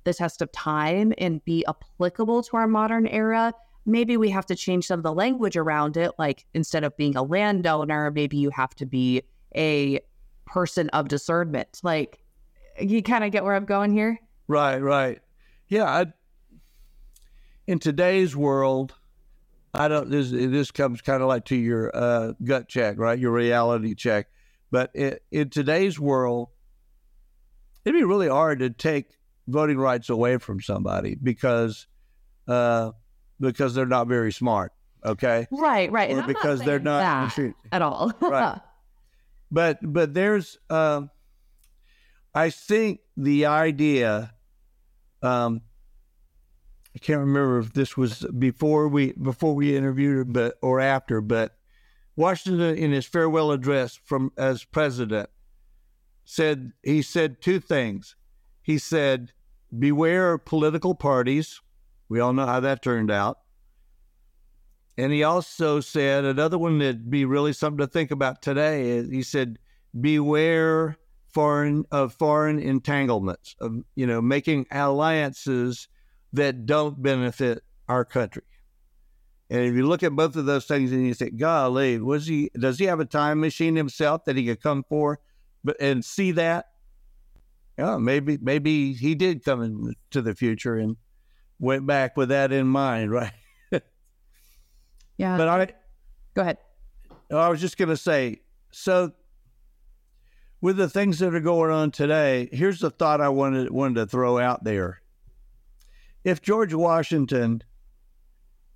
the 0.04 0.14
test 0.14 0.42
of 0.42 0.52
time 0.52 1.14
and 1.18 1.44
be 1.46 1.66
applicable 1.68 2.44
to 2.44 2.58
our 2.58 2.68
modern 2.68 3.08
era? 3.08 3.54
Maybe 3.86 4.18
we 4.18 4.30
have 4.30 4.46
to 4.48 4.56
change 4.56 4.88
some 4.88 5.00
of 5.00 5.04
the 5.04 5.14
language 5.14 5.58
around 5.58 5.98
it. 5.98 6.12
Like 6.20 6.46
instead 6.54 6.84
of 6.84 6.96
being 6.98 7.16
a 7.16 7.24
landowner, 7.24 8.12
maybe 8.12 8.38
you 8.38 8.50
have 8.52 8.76
to 8.76 8.86
be 8.86 9.24
a 9.56 10.00
person 10.46 10.90
of 10.90 11.08
discernment. 11.08 11.80
Like, 11.84 12.24
you 12.80 13.04
kind 13.04 13.24
of 13.24 13.32
get 13.32 13.44
where 13.44 13.56
I'm 13.56 13.66
going 13.66 13.92
here? 13.92 14.20
Right, 14.48 14.78
right. 14.78 15.20
Yeah, 15.68 15.84
I, 15.84 16.06
in 17.68 17.80
today's 17.80 18.36
world, 18.36 18.96
I 19.74 19.88
don't. 19.88 20.10
This 20.10 20.32
this 20.32 20.72
comes 20.72 21.02
kind 21.02 21.22
of 21.22 21.28
like 21.28 21.46
to 21.46 21.56
your 21.56 21.96
uh, 21.96 22.34
gut 22.44 22.68
check, 22.68 22.98
right? 22.98 23.20
Your 23.20 23.32
reality 23.32 23.94
check. 23.94 24.28
But 24.72 24.92
in, 24.96 25.18
in 25.32 25.50
today's 25.50 26.00
world, 26.00 26.50
it'd 27.86 28.00
be 28.00 28.04
really 28.04 28.30
hard 28.30 28.60
to 28.60 28.70
take 28.70 29.18
voting 29.48 29.78
rights 29.78 30.10
away 30.10 30.38
from 30.38 30.62
somebody 30.62 31.16
because 31.16 31.88
uh, 32.48 32.92
because 33.40 33.74
they're 33.74 33.86
not 33.86 34.08
very 34.08 34.32
smart. 34.32 34.74
Okay, 35.06 35.48
Right, 35.50 35.90
right. 35.92 36.12
or 36.12 36.24
because 36.24 36.62
they're 36.62 36.80
not. 36.80 37.02
at 37.72 37.82
all. 37.82 38.12
Right. 38.20 38.60
but 39.52 39.80
but 39.82 40.14
there's 40.14 40.58
um 40.70 41.10
i 42.36 42.50
think 42.50 43.00
the 43.18 43.48
idea 43.48 44.34
um 45.24 45.62
i 46.96 47.00
can't 47.00 47.20
remember 47.22 47.60
if 47.60 47.74
this 47.74 47.98
was 47.98 48.26
before 48.38 48.88
we 48.88 49.14
before 49.14 49.56
we 49.56 49.76
interviewed 49.76 50.18
her 50.18 50.24
but 50.24 50.56
or 50.62 50.80
after 50.80 51.22
but 51.22 51.58
washington 52.20 52.78
in 52.78 52.92
his 52.92 53.06
farewell 53.06 53.52
address 53.52 54.00
from 54.04 54.32
as 54.38 54.64
president 54.66 55.30
said 56.30 56.74
he 56.84 57.02
said 57.02 57.42
two 57.42 57.60
things. 57.60 58.16
He 58.62 58.78
said 58.78 59.32
beware 59.78 60.34
of 60.34 60.46
political 60.46 60.94
parties. 60.94 61.60
We 62.08 62.20
all 62.20 62.34
know 62.34 62.46
how 62.46 62.60
that 62.60 62.84
turned 62.84 63.10
out. 63.10 63.40
And 64.96 65.12
he 65.12 65.24
also 65.24 65.80
said 65.80 66.26
another 66.26 66.60
one 66.60 66.78
that'd 66.78 67.10
be 67.10 67.26
really 67.26 67.52
something 67.52 67.80
to 67.80 67.88
think 67.88 68.12
about 68.12 68.44
today 68.44 68.92
is 68.92 69.10
he 69.10 69.24
said, 69.24 69.58
beware 70.00 70.98
foreign 71.34 71.86
of 71.92 72.14
foreign 72.14 72.60
entanglements 72.60 73.56
of 73.60 73.78
you 73.96 74.06
know 74.06 74.22
making 74.22 74.68
alliances 74.72 75.88
that 76.34 76.68
don't 76.68 77.02
benefit 77.02 77.64
our 77.88 78.06
country. 78.06 78.44
And 79.50 79.62
if 79.62 79.74
you 79.74 79.88
look 79.88 80.04
at 80.04 80.16
both 80.16 80.36
of 80.36 80.46
those 80.46 80.66
things 80.66 80.92
and 80.92 81.06
you 81.08 81.14
think, 81.14 81.38
golly, 81.38 82.00
was 82.00 82.28
he 82.28 82.52
does 82.58 82.78
he 82.78 82.86
have 82.86 83.00
a 83.00 83.06
time 83.06 83.40
machine 83.40 83.76
himself 83.76 84.26
that 84.26 84.36
he 84.36 84.46
could 84.46 84.62
come 84.62 84.84
for 84.88 85.20
but 85.64 85.76
and 85.82 86.06
see 86.06 86.32
that? 86.34 86.68
Yeah, 87.78 87.98
maybe 87.98 88.38
maybe 88.42 88.94
he 88.94 89.16
did 89.16 89.44
come 89.44 89.64
into 89.64 90.22
the 90.22 90.36
future 90.36 90.76
and 90.76 90.98
went 91.60 91.88
back 91.88 92.16
with 92.16 92.30
that 92.30 92.52
in 92.52 92.68
mind, 92.68 93.12
right? 93.12 93.32
Yeah. 95.18 95.38
But 95.38 95.48
I 95.48 95.74
Go 96.34 96.42
ahead. 96.44 96.58
I 97.32 97.50
was 97.50 97.60
just 97.60 97.78
gonna 97.78 97.98
say, 97.98 98.42
so 98.72 99.12
with 100.62 100.78
the 100.78 100.90
things 100.90 101.20
that 101.20 101.36
are 101.36 101.40
going 101.40 101.72
on 101.72 101.92
today, 101.92 102.50
here's 102.52 102.80
the 102.80 102.90
thought 102.90 103.20
I 103.20 103.30
wanted 103.30 103.72
wanted 103.72 103.96
to 103.96 104.06
throw 104.06 104.40
out 104.40 104.64
there. 104.64 105.02
If 106.24 106.42
George 106.42 106.74
Washington 106.74 107.64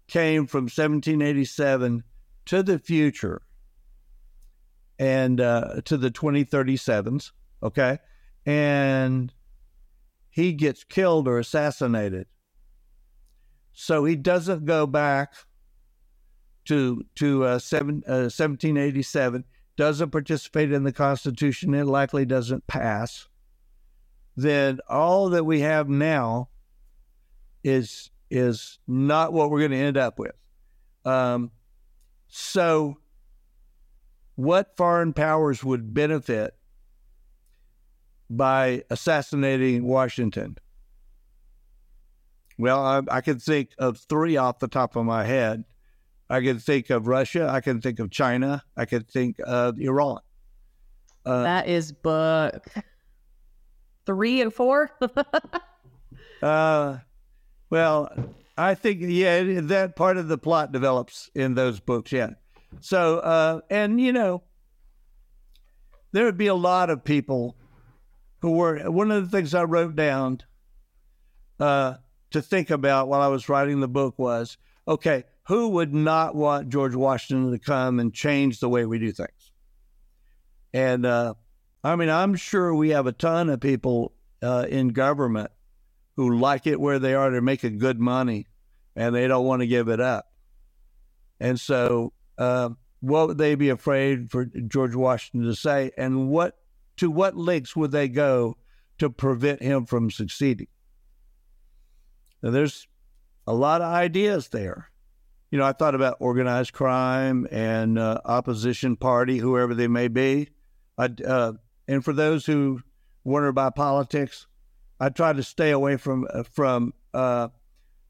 came 0.07 0.47
from 0.47 0.63
1787 0.63 2.03
to 2.45 2.63
the 2.63 2.79
future 2.79 3.41
and 4.99 5.41
uh, 5.41 5.81
to 5.85 5.97
the 5.97 6.11
2037s, 6.11 7.31
okay, 7.61 7.97
and 8.45 9.33
he 10.29 10.53
gets 10.53 10.83
killed 10.83 11.27
or 11.27 11.39
assassinated, 11.39 12.27
so 13.71 14.05
he 14.05 14.15
doesn't 14.15 14.65
go 14.65 14.85
back 14.85 15.33
to 16.65 17.03
to 17.15 17.43
uh, 17.43 17.59
seven, 17.59 18.03
uh, 18.07 18.29
1787 18.31 19.43
doesn't 19.75 20.11
participate 20.11 20.71
in 20.71 20.83
the 20.83 20.91
Constitution, 20.91 21.73
it 21.73 21.85
likely 21.85 22.25
doesn't 22.25 22.67
pass, 22.67 23.27
then 24.37 24.79
all 24.87 25.29
that 25.29 25.45
we 25.45 25.61
have 25.61 25.89
now 25.89 26.49
is 27.63 28.11
is 28.33 28.79
not 28.87 29.31
what 29.31 29.51
we're 29.51 29.59
going 29.59 29.71
to 29.71 29.77
end 29.77 29.95
up 29.95 30.17
with. 30.17 30.33
Um, 31.05 31.51
so, 32.27 32.97
what 34.35 34.75
foreign 34.75 35.13
powers 35.13 35.63
would 35.63 35.93
benefit 35.93 36.55
by 38.29 38.83
assassinating 38.89 39.85
Washington? 39.85 40.57
Well, 42.57 42.83
I, 42.83 43.01
I 43.09 43.21
can 43.21 43.37
think 43.37 43.69
of 43.77 43.97
three 43.97 44.35
off 44.37 44.57
the 44.57 44.67
top 44.67 44.95
of 44.95 45.05
my 45.05 45.23
head. 45.23 45.63
I 46.27 46.41
can 46.41 46.57
think 46.57 46.89
of 46.89 47.07
Russia. 47.07 47.47
I 47.47 47.61
can 47.61 47.81
think 47.81 47.99
of 47.99 48.09
China. 48.09 48.63
I 48.75 48.85
can 48.85 49.03
think 49.03 49.37
of 49.45 49.79
Iran. 49.79 50.19
Uh, 51.23 51.43
that 51.43 51.67
is 51.67 51.91
book 51.91 52.65
three 54.07 54.41
and 54.41 54.51
four. 54.51 54.89
uh, 56.41 56.97
well, 57.73 58.13
I 58.55 58.75
think 58.75 58.99
yeah, 59.01 59.41
that 59.61 59.95
part 59.95 60.17
of 60.17 60.27
the 60.27 60.37
plot 60.37 60.71
develops 60.71 61.31
in 61.33 61.55
those 61.55 61.79
books. 61.79 62.11
Yeah. 62.11 62.29
So, 62.81 63.17
uh, 63.17 63.61
and 63.67 63.99
you 63.99 64.13
know, 64.13 64.43
there 66.11 66.25
would 66.25 66.37
be 66.37 66.45
a 66.45 66.53
lot 66.53 66.91
of 66.91 67.03
people 67.03 67.55
who 68.41 68.51
were. 68.51 68.91
One 68.91 69.09
of 69.09 69.23
the 69.23 69.35
things 69.35 69.55
I 69.55 69.63
wrote 69.63 69.95
down 69.95 70.41
uh, 71.59 71.95
to 72.29 72.43
think 72.43 72.69
about 72.69 73.07
while 73.07 73.21
I 73.21 73.27
was 73.27 73.49
writing 73.49 73.79
the 73.79 73.87
book 73.87 74.19
was, 74.19 74.55
okay, 74.87 75.23
who 75.47 75.69
would 75.69 75.95
not 75.95 76.35
want 76.35 76.69
George 76.69 76.93
Washington 76.93 77.51
to 77.53 77.57
come 77.57 77.99
and 77.99 78.13
change 78.13 78.59
the 78.59 78.69
way 78.69 78.85
we 78.85 78.99
do 78.99 79.11
things? 79.11 79.51
And 80.75 81.07
uh, 81.07 81.33
I 81.83 81.95
mean, 81.95 82.09
I'm 82.09 82.35
sure 82.35 82.75
we 82.75 82.89
have 82.89 83.07
a 83.07 83.13
ton 83.13 83.49
of 83.49 83.61
people 83.61 84.13
uh, 84.43 84.67
in 84.69 84.89
government 84.89 85.49
who 86.15 86.37
like 86.37 86.67
it 86.67 86.79
where 86.79 86.99
they 86.99 87.13
are. 87.13 87.31
They're 87.31 87.41
making 87.41 87.79
good 87.79 87.99
money 87.99 88.47
and 88.95 89.13
they 89.13 89.27
don't 89.27 89.45
want 89.45 89.61
to 89.61 89.67
give 89.67 89.87
it 89.87 89.99
up. 89.99 90.25
And 91.39 91.59
so, 91.59 92.13
uh, 92.37 92.69
what 92.99 93.27
would 93.27 93.37
they 93.37 93.55
be 93.55 93.69
afraid 93.69 94.31
for 94.31 94.45
George 94.45 94.95
Washington 94.95 95.49
to 95.49 95.55
say? 95.55 95.91
And 95.97 96.29
what 96.29 96.57
to 96.97 97.11
what 97.11 97.35
lengths 97.35 97.75
would 97.75 97.91
they 97.91 98.07
go 98.07 98.55
to 98.99 99.09
prevent 99.09 99.61
him 99.61 99.85
from 99.85 100.09
succeeding? 100.09 100.67
Now, 102.41 102.51
there's 102.51 102.87
a 103.45 103.53
lot 103.53 103.81
of 103.81 103.91
ideas 103.91 104.49
there 104.49 104.89
you 105.53 105.59
know, 105.59 105.65
I 105.65 105.73
thought 105.73 105.93
about 105.93 106.17
organized 106.19 106.73
crime 106.73 107.47
and 107.51 107.99
uh, 107.99 108.21
opposition 108.25 108.95
party, 108.95 109.37
whoever 109.37 109.75
they 109.75 109.87
may 109.87 110.07
be. 110.07 110.49
Uh, 110.97 111.53
and 111.87 112.03
for 112.03 112.11
those 112.11 112.43
who 112.43 112.81
wonder 113.23 113.49
about 113.49 113.75
politics, 113.75 114.47
I 114.99 115.09
try 115.09 115.33
to 115.33 115.43
stay 115.43 115.71
away 115.71 115.97
from 115.97 116.27
uh, 116.33 116.43
from 116.43 116.93
uh, 117.13 117.49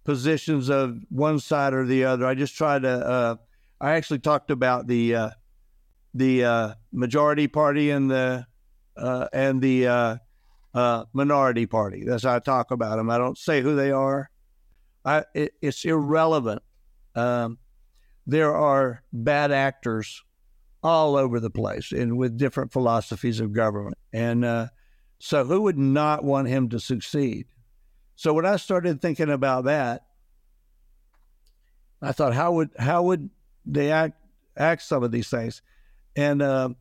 positions 0.04 0.70
of 0.70 0.98
one 1.10 1.40
side 1.40 1.74
or 1.74 1.86
the 1.86 2.06
other. 2.06 2.26
I 2.26 2.36
just 2.36 2.56
try 2.56 2.80
to. 2.80 2.90
Uh, 2.90 3.36
I 3.82 3.94
actually 3.94 4.20
talked 4.20 4.52
about 4.52 4.88
the 4.88 5.16
uh, 5.16 5.30
the 6.14 6.76
majority 6.92 7.48
party 7.48 7.90
and 7.90 8.10
the 8.10 8.46
and 8.98 9.62
the 9.62 10.20
minority 11.14 11.66
party. 11.66 12.04
That's 12.06 12.24
how 12.24 12.36
I 12.36 12.40
talk 12.40 12.72
about 12.72 12.98
them. 12.98 13.10
I 13.10 13.18
don't 13.18 13.38
say 13.38 13.62
who 13.62 13.76
they 13.76 13.92
are. 13.92 14.30
I, 15.06 15.26
it, 15.34 15.54
it's 15.62 15.84
irrelevant 15.84 16.62
um, 17.16 17.58
there 18.26 18.56
are 18.56 19.04
bad 19.12 19.52
actors 19.52 20.24
all 20.82 21.16
over 21.16 21.40
the 21.40 21.50
place 21.50 21.92
and 21.92 22.18
with 22.18 22.38
different 22.38 22.72
philosophies 22.72 23.40
of 23.40 23.54
government. 23.54 23.98
And 24.12 24.44
uh, 24.44 24.68
so, 25.26 25.46
who 25.46 25.62
would 25.62 25.78
not 25.78 26.26
want 26.26 26.50
him 26.50 26.68
to 26.68 26.82
succeed? 26.82 27.46
So, 28.18 28.34
when 28.34 28.46
I 28.46 28.58
started 28.58 29.02
thinking 29.02 29.30
about 29.30 29.64
that, 29.64 30.04
I 32.02 32.12
thought, 32.12 32.34
how 32.34 32.52
would 32.52 32.72
how 32.78 33.04
would 33.04 33.30
they 33.66 33.90
act 33.90 34.18
act 34.58 34.82
some 34.82 35.02
of 35.02 35.14
these 35.14 35.30
things? 35.30 35.62
And 36.18 36.42
uh, 36.42 36.72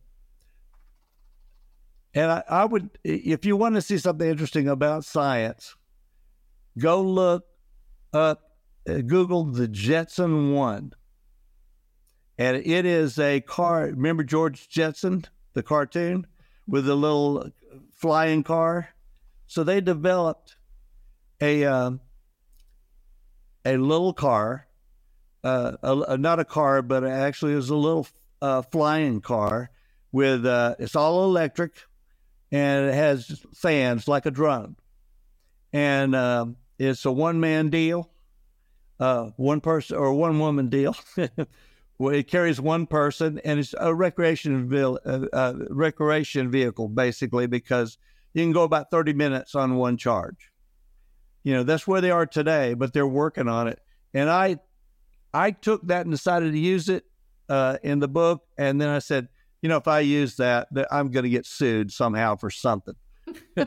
and 2.15 2.33
I, 2.33 2.43
I 2.49 2.65
would, 2.65 2.91
if 3.05 3.45
you 3.45 3.57
want 3.57 3.77
to 3.77 3.81
see 3.81 3.97
something 3.97 4.29
interesting 4.29 4.67
about 4.67 5.05
science, 5.05 5.77
go 6.77 7.01
look 7.01 7.45
up 8.13 8.43
uh, 8.89 8.95
Googled 8.95 9.55
the 9.55 9.69
Jetson 9.69 10.53
One, 10.53 10.95
and 12.39 12.57
it 12.57 12.87
is 12.87 13.21
a 13.21 13.41
car. 13.41 13.83
Remember 13.83 14.25
George 14.25 14.69
Jetson, 14.69 15.27
the 15.53 15.63
cartoon 15.63 16.27
with 16.67 16.87
the 16.87 16.97
little 16.97 17.53
flying 17.95 18.43
car? 18.43 18.91
So 19.47 19.65
they 19.65 19.81
developed 19.81 20.57
a 21.41 21.65
um, 21.65 22.01
a 23.65 23.77
little 23.77 24.13
car, 24.15 24.67
uh, 25.45 25.73
a, 25.83 26.17
not 26.19 26.41
a 26.41 26.45
car, 26.45 26.83
but 26.83 27.05
actually 27.05 27.53
it 27.53 27.57
was 27.57 27.71
a 27.71 27.77
little 27.77 28.07
uh, 28.43 28.63
flying 28.63 29.21
car 29.21 29.71
with 30.13 30.47
uh, 30.47 30.77
it's 30.79 30.97
all 30.97 31.25
electric 31.25 31.75
and 32.53 32.87
it 32.89 32.95
has 32.95 33.43
fans 33.55 34.09
like 34.09 34.27
a 34.27 34.31
drone, 34.31 34.77
and 35.73 36.15
um, 36.17 36.57
it's 36.79 37.05
a 37.05 37.13
one 37.13 37.41
man 37.41 37.71
deal 37.71 38.11
uh, 39.01 39.31
one 39.37 39.61
person 39.61 39.97
or 39.97 40.15
one 40.15 40.39
woman 40.39 40.69
deal. 40.69 40.97
well, 42.03 42.13
it 42.13 42.27
carries 42.27 42.61
one 42.61 42.87
person, 42.89 43.41
and 43.45 43.61
it's 43.61 43.77
a 43.79 43.95
recreation 43.95 44.75
uh, 44.75 44.97
uh, 45.33 45.55
recreation 45.71 46.51
vehicle 46.51 46.89
basically 46.89 47.47
because 47.47 47.97
you 48.35 48.43
can 48.43 48.51
go 48.51 48.65
about 48.65 48.91
thirty 48.91 49.13
minutes 49.13 49.55
on 49.55 49.77
one 49.77 49.97
charge. 49.97 50.51
You 51.45 51.55
know 51.55 51.63
that's 51.63 51.87
where 51.87 52.01
they 52.01 52.11
are 52.11 52.27
today, 52.27 52.75
but 52.75 52.93
they're 52.93 53.07
working 53.07 53.47
on 53.47 53.69
it. 53.69 53.79
And 54.15 54.29
I, 54.29 54.59
I 55.33 55.53
took 55.53 55.87
that 55.87 56.05
and 56.05 56.13
decided 56.13 56.51
to 56.51 56.59
use 56.59 56.89
it 56.89 57.05
uh, 57.49 57.79
in 57.85 58.01
the 58.01 58.09
book, 58.09 58.43
and 58.59 58.81
then 58.81 58.89
I 58.89 58.99
said, 58.99 59.29
you 59.61 59.69
know, 59.69 59.77
if 59.77 59.87
I 59.87 60.01
use 60.01 60.35
that, 60.39 60.67
that 60.73 60.89
I'm 60.91 61.13
going 61.13 61.23
to 61.23 61.31
get 61.31 61.47
sued 61.47 61.93
somehow 61.93 62.35
for 62.35 62.51
something. 62.51 62.97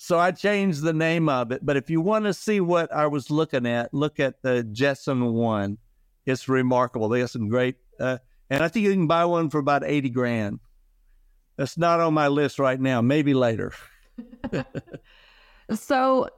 So 0.00 0.16
I 0.16 0.30
changed 0.30 0.82
the 0.82 0.92
name 0.92 1.28
of 1.28 1.50
it. 1.50 1.66
But 1.66 1.76
if 1.76 1.90
you 1.90 2.00
want 2.00 2.24
to 2.26 2.32
see 2.32 2.60
what 2.60 2.92
I 2.92 3.08
was 3.08 3.32
looking 3.32 3.66
at, 3.66 3.92
look 3.92 4.20
at 4.20 4.40
the 4.42 4.62
Jetson 4.62 5.32
one. 5.34 5.76
It's 6.28 6.48
remarkable. 6.48 7.08
They 7.08 7.20
have 7.20 7.30
some 7.30 7.48
great, 7.48 7.76
uh, 7.98 8.18
and 8.50 8.62
I 8.62 8.68
think 8.68 8.84
you 8.84 8.92
can 8.92 9.06
buy 9.06 9.24
one 9.24 9.48
for 9.48 9.58
about 9.58 9.82
80 9.84 10.10
grand. 10.10 10.60
That's 11.56 11.78
not 11.78 12.00
on 12.00 12.14
my 12.14 12.28
list 12.28 12.58
right 12.58 12.78
now. 12.78 13.00
Maybe 13.00 13.34
later. 13.34 13.72
so 15.74 16.28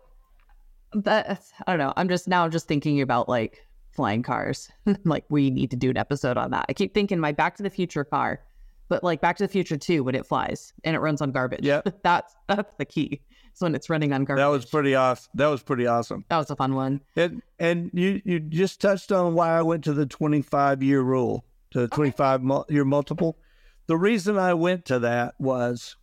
that 0.93 1.43
I 1.67 1.73
don't 1.73 1.79
know. 1.79 1.93
I'm 1.97 2.09
just 2.09 2.29
now 2.29 2.49
just 2.49 2.69
thinking 2.69 3.01
about 3.01 3.29
like 3.29 3.67
flying 3.91 4.23
cars. 4.23 4.71
like 5.05 5.25
we 5.29 5.51
need 5.51 5.71
to 5.73 5.77
do 5.77 5.91
an 5.91 5.97
episode 5.97 6.37
on 6.37 6.53
that. 6.53 6.67
I 6.69 6.73
keep 6.73 6.95
thinking 6.95 7.19
my 7.19 7.33
Back 7.33 7.57
to 7.57 7.63
the 7.63 7.71
Future 7.71 8.05
car, 8.05 8.41
but 8.89 9.03
like 9.03 9.21
Back 9.21 9.37
to 9.39 9.45
the 9.45 9.49
Future 9.49 9.77
2 9.77 10.05
when 10.05 10.15
it 10.15 10.25
flies 10.25 10.73
and 10.85 10.97
it 10.97 11.01
runs 11.01 11.21
on 11.21 11.33
garbage. 11.33 11.65
Yeah. 11.65 11.83
that's 12.05 12.35
that's 12.49 12.73
the 12.79 12.85
key 12.85 13.23
when 13.59 13.75
it's 13.75 13.91
running 13.91 14.13
on 14.13 14.25
garbage. 14.25 14.43
That 14.43 14.49
was 14.49 14.65
pretty 14.65 14.95
awesome. 14.95 15.31
That 15.35 15.47
was 15.49 15.63
pretty 15.63 15.87
awesome. 15.87 16.25
That 16.29 16.39
was 16.39 16.51
a 16.51 16.57
fun 16.57 16.75
one. 16.75 17.01
And 17.17 17.43
and 17.59 17.91
you 17.93 18.21
you 18.25 18.41
just 18.41 18.81
touched 18.81 19.13
on 19.13 19.35
why 19.35 19.57
I 19.59 19.63
went 19.63 19.85
to 19.85 19.93
the 19.93 20.07
25 20.07 20.83
year 20.83 21.01
rule, 21.03 21.45
to 21.73 21.81
the 21.81 21.89
25 21.89 22.51
okay. 22.51 22.75
year 22.75 22.85
multiple. 22.85 23.39
The 23.87 23.97
reason 23.97 24.39
I 24.39 24.55
went 24.55 24.85
to 24.87 25.01
that 25.01 25.35
was 25.39 25.97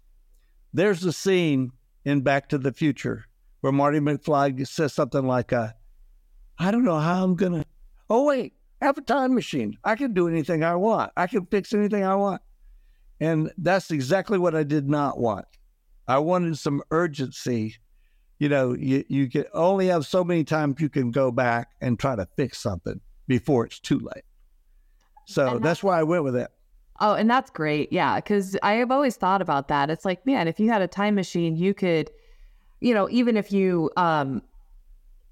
there's 0.74 1.04
a 1.06 1.14
scene 1.14 1.72
in 2.06 2.22
Back 2.22 2.50
to 2.50 2.58
the 2.58 2.74
Future 2.74 3.26
where 3.62 3.74
Marty 3.74 4.00
McFly 4.00 4.66
says 4.68 4.94
something 4.94 5.26
like, 5.26 5.52
uh, 5.52 5.70
I 6.60 6.72
don't 6.72 6.84
know 6.84 7.00
how 7.00 7.24
I'm 7.24 7.36
going 7.36 7.54
to. 7.54 7.66
Oh, 8.10 8.26
wait, 8.26 8.54
I 8.82 8.86
have 8.86 8.98
a 8.98 9.02
time 9.02 9.34
machine. 9.34 9.78
I 9.84 9.96
can 9.96 10.14
do 10.14 10.28
anything 10.28 10.64
I 10.64 10.76
want. 10.76 11.12
I 11.18 11.28
can 11.28 11.46
fix 11.46 11.74
anything 11.74 12.04
I 12.04 12.16
want. 12.16 12.42
And 13.20 13.52
that's 13.58 13.92
exactly 13.92 14.38
what 14.38 14.56
I 14.56 14.64
did 14.64 14.90
not 14.90 15.20
want. 15.20 15.46
I 16.08 16.20
wanted 16.20 16.58
some 16.58 16.82
urgency. 16.92 17.76
You 18.40 18.50
know, 18.50 18.74
you, 18.74 19.04
you 19.08 19.30
can 19.30 19.46
only 19.54 19.88
have 19.88 20.06
so 20.06 20.24
many 20.24 20.44
times 20.44 20.80
you 20.80 20.90
can 20.90 21.12
go 21.12 21.32
back 21.32 21.70
and 21.82 22.00
try 22.00 22.16
to 22.16 22.28
fix 22.36 22.60
something 22.60 23.02
before 23.28 23.66
it's 23.66 23.80
too 23.80 24.00
late. 24.00 24.24
So 25.26 25.46
that's, 25.46 25.64
that's 25.64 25.84
why 25.84 26.00
I 26.00 26.04
went 26.04 26.24
with 26.24 26.36
it. 26.36 26.50
Oh, 27.00 27.14
and 27.14 27.30
that's 27.30 27.50
great. 27.50 27.92
Yeah. 27.92 28.20
Cause 28.22 28.56
I 28.64 28.74
have 28.74 28.92
always 28.92 29.18
thought 29.18 29.42
about 29.42 29.68
that. 29.68 29.90
It's 29.90 30.06
like, 30.06 30.26
man, 30.26 30.48
if 30.48 30.60
you 30.60 30.70
had 30.70 30.82
a 30.82 30.88
time 30.88 31.16
machine, 31.16 31.56
you 31.56 31.74
could, 31.74 32.10
you 32.80 32.94
know, 32.94 33.10
even 33.10 33.38
if 33.38 33.52
you 33.52 33.92
um, 33.98 34.42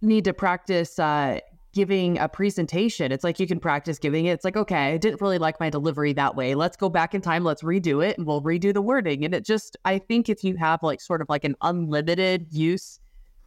need 0.02 0.26
to 0.26 0.34
practice 0.34 1.00
uh, 1.00 1.40
giving 1.76 2.18
a 2.20 2.30
presentation, 2.30 3.12
it's 3.12 3.24
like 3.24 3.38
you 3.38 3.46
can 3.46 3.60
practice 3.60 4.00
giving 4.00 4.26
it. 4.26 4.32
It's 4.32 4.46
like, 4.46 4.56
okay, 4.56 4.94
I 4.94 4.98
didn't 4.98 5.20
really 5.20 5.38
like 5.38 5.60
my 5.60 5.70
delivery 5.70 6.14
that 6.14 6.36
way. 6.36 6.56
Let's 6.56 6.78
go 6.78 6.90
back 6.90 7.14
in 7.14 7.20
time. 7.20 7.44
Let's 7.44 7.62
redo 7.62 8.04
it 8.04 8.18
and 8.18 8.26
we'll 8.26 8.42
redo 8.42 8.74
the 8.74 8.82
wording. 8.82 9.26
And 9.26 9.36
it 9.36 9.44
just, 9.46 9.76
I 9.84 10.00
think 10.00 10.30
if 10.30 10.42
you 10.44 10.56
have 10.56 10.82
like 10.82 11.02
sort 11.02 11.22
of 11.22 11.28
like 11.28 11.44
an 11.44 11.56
unlimited 11.62 12.48
use 12.50 13.02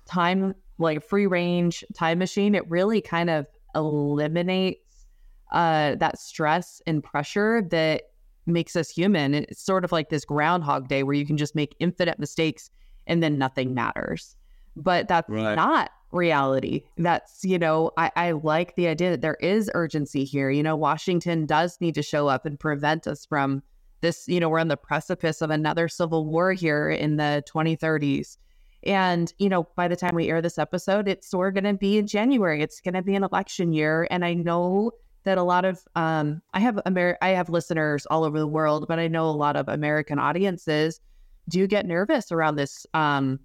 time, 0.05 0.55
like 0.77 1.03
free 1.03 1.27
range 1.27 1.83
time 1.95 2.19
machine, 2.19 2.55
it 2.55 2.69
really 2.71 3.01
kind 3.01 3.31
of 3.31 3.47
eliminates 3.75 5.07
uh, 5.51 5.95
that 5.95 6.19
stress 6.19 6.83
and 6.87 7.03
pressure 7.03 7.63
that 7.71 8.03
makes 8.45 8.77
us 8.77 8.91
human. 8.91 9.33
It's 9.33 9.63
sort 9.63 9.87
of 9.87 9.93
like 9.93 10.11
this 10.11 10.27
groundhog 10.27 10.89
day 10.89 11.03
where 11.03 11.15
you 11.15 11.25
can 11.25 11.39
just 11.39 11.55
make 11.55 11.75
infinite 11.81 12.19
mistakes 12.19 12.71
and 13.07 13.23
then 13.23 13.39
nothing 13.39 13.73
matters. 13.73 14.37
But 14.77 15.09
that's 15.09 15.29
right. 15.31 15.55
not 15.55 15.91
reality. 16.13 16.83
That's, 16.97 17.45
you 17.45 17.59
know, 17.59 17.91
I, 17.97 18.11
I 18.17 18.31
like 18.33 18.77
the 18.77 18.89
idea 18.89 19.11
that 19.11 19.21
there 19.21 19.37
is 19.41 19.71
urgency 19.75 20.25
here. 20.25 20.51
You 20.51 20.63
know, 20.63 20.77
Washington 20.77 21.47
does 21.47 21.81
need 21.81 21.95
to 21.97 22.03
show 22.03 22.29
up 22.29 22.47
and 22.47 22.59
prevent 22.59 23.07
us 23.07 23.27
from 23.27 23.63
this, 24.01 24.29
you 24.29 24.41
know, 24.41 24.49
we're 24.49 24.61
on 24.61 24.69
the 24.69 24.77
precipice 24.77 25.43
of 25.43 25.51
another 25.51 25.89
civil 25.89 26.25
war 26.27 26.53
here 26.53 26.89
in 26.89 27.17
the 27.17 27.43
2030s. 27.53 28.37
And, 28.85 29.33
you 29.39 29.49
know, 29.49 29.69
by 29.75 29.89
the 29.89 29.97
time 29.97 30.15
we 30.15 30.31
air 30.31 30.41
this 30.41 30.59
episode, 30.59 31.09
it's 31.09 31.35
we're 31.35 31.51
going 31.51 31.65
to 31.65 31.75
be 31.75 31.99
in 31.99 32.07
January. 32.07 32.63
It's 32.63 32.81
going 32.81 32.95
to 32.95 33.03
be 33.03 33.17
an 33.17 33.25
election 33.25 33.73
year. 33.73 34.07
And 34.11 34.25
I 34.25 34.35
know 34.35 34.93
that 35.25 35.37
a 35.37 35.43
lot 35.43 35.65
of 35.65 35.83
um, 35.97 36.41
I 36.55 36.61
have 36.61 36.81
Amer- 36.87 37.19
I 37.21 37.31
have 37.31 37.49
listeners 37.51 38.07
all 38.07 38.25
over 38.25 38.39
the 38.39 38.47
world, 38.47 38.87
but 38.89 38.99
I 38.99 39.09
know 39.09 39.29
a 39.29 39.33
lot 39.33 39.57
of 39.57 39.69
American 39.69 40.19
audiences 40.19 41.01
do 41.49 41.67
get 41.67 41.87
nervous 41.87 42.31
around 42.31 42.57
this 42.57 42.87
um, 42.95 43.41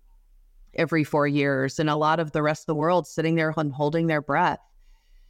every 0.75 1.03
four 1.03 1.27
years, 1.27 1.79
and 1.79 1.89
a 1.89 1.95
lot 1.95 2.19
of 2.19 2.31
the 2.31 2.41
rest 2.41 2.63
of 2.63 2.67
the 2.67 2.75
world 2.75 3.07
sitting 3.07 3.35
there 3.35 3.53
and 3.55 3.73
holding 3.73 4.07
their 4.07 4.21
breath. 4.21 4.59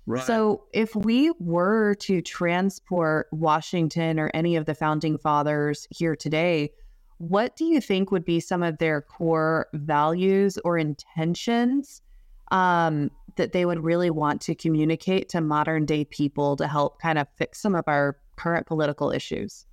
Right. 0.06 0.24
So, 0.24 0.66
if 0.74 0.96
we 0.96 1.32
were 1.40 1.96
to 2.02 2.22
transport 2.22 3.28
Washington 3.32 4.20
or 4.20 4.30
any 4.34 4.58
of 4.58 4.66
the 4.66 4.76
founding 4.76 5.18
fathers 5.18 5.88
here 5.90 6.16
today, 6.16 6.72
what 7.20 7.56
do 7.56 7.64
you 7.64 7.80
think 7.80 8.12
would 8.12 8.26
be 8.26 8.42
some 8.42 8.64
of 8.64 8.80
their 8.80 9.02
core 9.02 9.68
values 9.74 10.58
or 10.66 10.78
intentions 10.78 12.02
um, 12.52 13.12
that 13.38 13.54
they 13.54 13.66
would 13.66 13.82
really 13.82 14.10
want 14.10 14.42
to 14.42 14.56
communicate 14.56 15.30
to 15.30 15.40
modern 15.40 15.86
day 15.86 16.04
people 16.04 16.58
to 16.58 16.68
help 16.68 17.02
kind 17.02 17.18
of 17.18 17.28
fix 17.38 17.62
some 17.62 17.76
of 17.76 17.86
our 17.88 18.18
current 18.36 18.68
political 18.68 19.10
issues? 19.10 19.66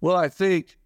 Well, 0.00 0.16
I 0.16 0.28
think 0.28 0.78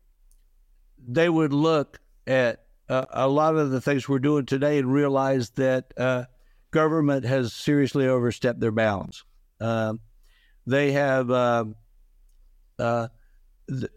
they 1.06 1.28
would 1.28 1.52
look 1.52 2.00
at 2.26 2.64
uh, 2.88 3.06
a 3.10 3.28
lot 3.28 3.56
of 3.56 3.70
the 3.70 3.80
things 3.80 4.08
we're 4.08 4.18
doing 4.18 4.46
today 4.46 4.78
and 4.78 4.92
realize 4.92 5.50
that 5.50 5.92
uh, 5.96 6.24
government 6.70 7.24
has 7.24 7.52
seriously 7.52 8.06
overstepped 8.06 8.60
their 8.60 8.72
bounds. 8.72 9.24
Uh, 9.60 9.94
they 10.66 10.92
have, 10.92 11.30
um, 11.30 11.76
uh, 12.78 13.08
th- 13.68 13.90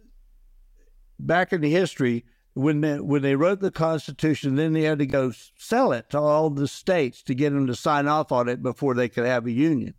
back 1.19 1.53
in 1.53 1.61
the 1.61 1.69
history, 1.69 2.25
when 2.53 2.81
they, 2.81 2.99
when 2.99 3.21
they 3.21 3.35
wrote 3.35 3.59
the 3.59 3.71
Constitution, 3.71 4.55
then 4.55 4.73
they 4.73 4.83
had 4.83 4.99
to 4.99 5.05
go 5.05 5.31
sell 5.57 5.91
it 5.91 6.09
to 6.11 6.19
all 6.19 6.49
the 6.49 6.67
states 6.67 7.21
to 7.23 7.35
get 7.35 7.51
them 7.51 7.67
to 7.67 7.75
sign 7.75 8.07
off 8.07 8.31
on 8.31 8.47
it 8.47 8.63
before 8.63 8.93
they 8.93 9.09
could 9.09 9.25
have 9.25 9.45
a 9.45 9.51
union. 9.51 9.93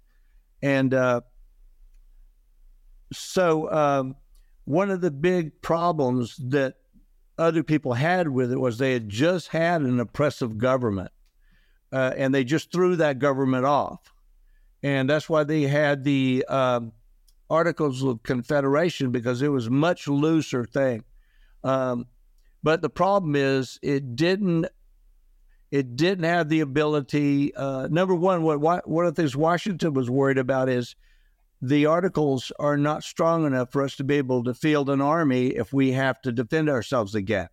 And 0.63 0.95
uh, 0.95 1.21
so, 3.13 3.71
um, 3.71 4.17
one 4.65 4.91
of 4.91 5.01
the 5.01 5.11
big 5.11 5.61
problems 5.63 6.37
that 6.39 6.77
other 7.39 7.63
people 7.63 7.95
had 7.95 8.29
with 8.29 8.53
it 8.53 8.61
was 8.61 8.79
they 8.79 8.93
had 8.95 9.09
just 9.09 9.49
had 9.49 9.83
an 9.83 10.01
oppressive 10.01 10.59
government, 10.59 11.11
uh, 11.93 12.13
and 12.17 12.35
they 12.35 12.45
just 12.45 12.73
threw 12.73 12.97
that 12.97 13.19
government 13.19 13.65
off, 13.65 14.13
and 14.83 15.09
that's 15.09 15.29
why 15.29 15.45
they 15.45 15.63
had 15.63 16.05
the 16.05 16.45
um, 16.49 16.93
Articles 17.51 18.03
of 18.03 18.23
Confederation 18.23 19.11
because 19.11 19.43
it 19.43 19.49
was 19.49 19.71
much 19.71 20.09
looser 20.09 20.65
thing. 20.65 21.05
Um, 21.63 22.07
but 22.63 22.83
the 22.83 22.91
problem 22.91 23.37
is, 23.37 23.79
it 23.83 24.17
didn't. 24.17 24.67
It 25.73 25.97
didn't 25.97 26.25
have 26.25 26.49
the 26.49 26.61
ability. 26.61 27.55
Uh, 27.55 27.89
number 27.91 28.15
one, 28.15 28.43
what 28.43 28.89
one 28.89 29.07
of 29.07 29.15
the 29.15 29.23
things 29.23 29.37
Washington 29.37 29.95
was 29.95 30.09
worried 30.09 30.39
about 30.39 30.69
is 30.69 30.95
the 31.63 31.87
articles 31.87 32.53
are 32.59 32.77
not 32.77 33.03
strong 33.03 33.47
enough 33.47 33.73
for 33.73 33.83
us 33.83 33.97
to 33.97 34.05
be 34.05 34.17
able 34.17 34.45
to 34.45 34.55
field 34.55 34.91
an 34.91 35.01
army 35.01 35.49
if 35.49 35.73
we 35.73 35.93
have 35.93 36.21
to 36.23 36.33
defend 36.33 36.69
ourselves 36.69 37.15
again. 37.15 37.49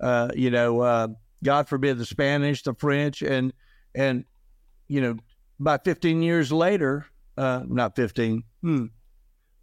Uh, 0.00 0.28
you 0.34 0.50
know, 0.50 0.80
uh, 0.80 1.08
God 1.42 1.68
forbid 1.68 1.98
the 1.98 2.06
Spanish, 2.06 2.62
the 2.62 2.74
French, 2.74 3.22
and 3.22 3.52
and 3.94 4.24
you 4.88 5.00
know, 5.00 5.16
about 5.58 5.84
15 5.84 6.22
years 6.22 6.52
later, 6.52 7.06
uh, 7.36 7.62
not 7.66 7.96
15, 7.96 8.42
hmm, 8.60 8.86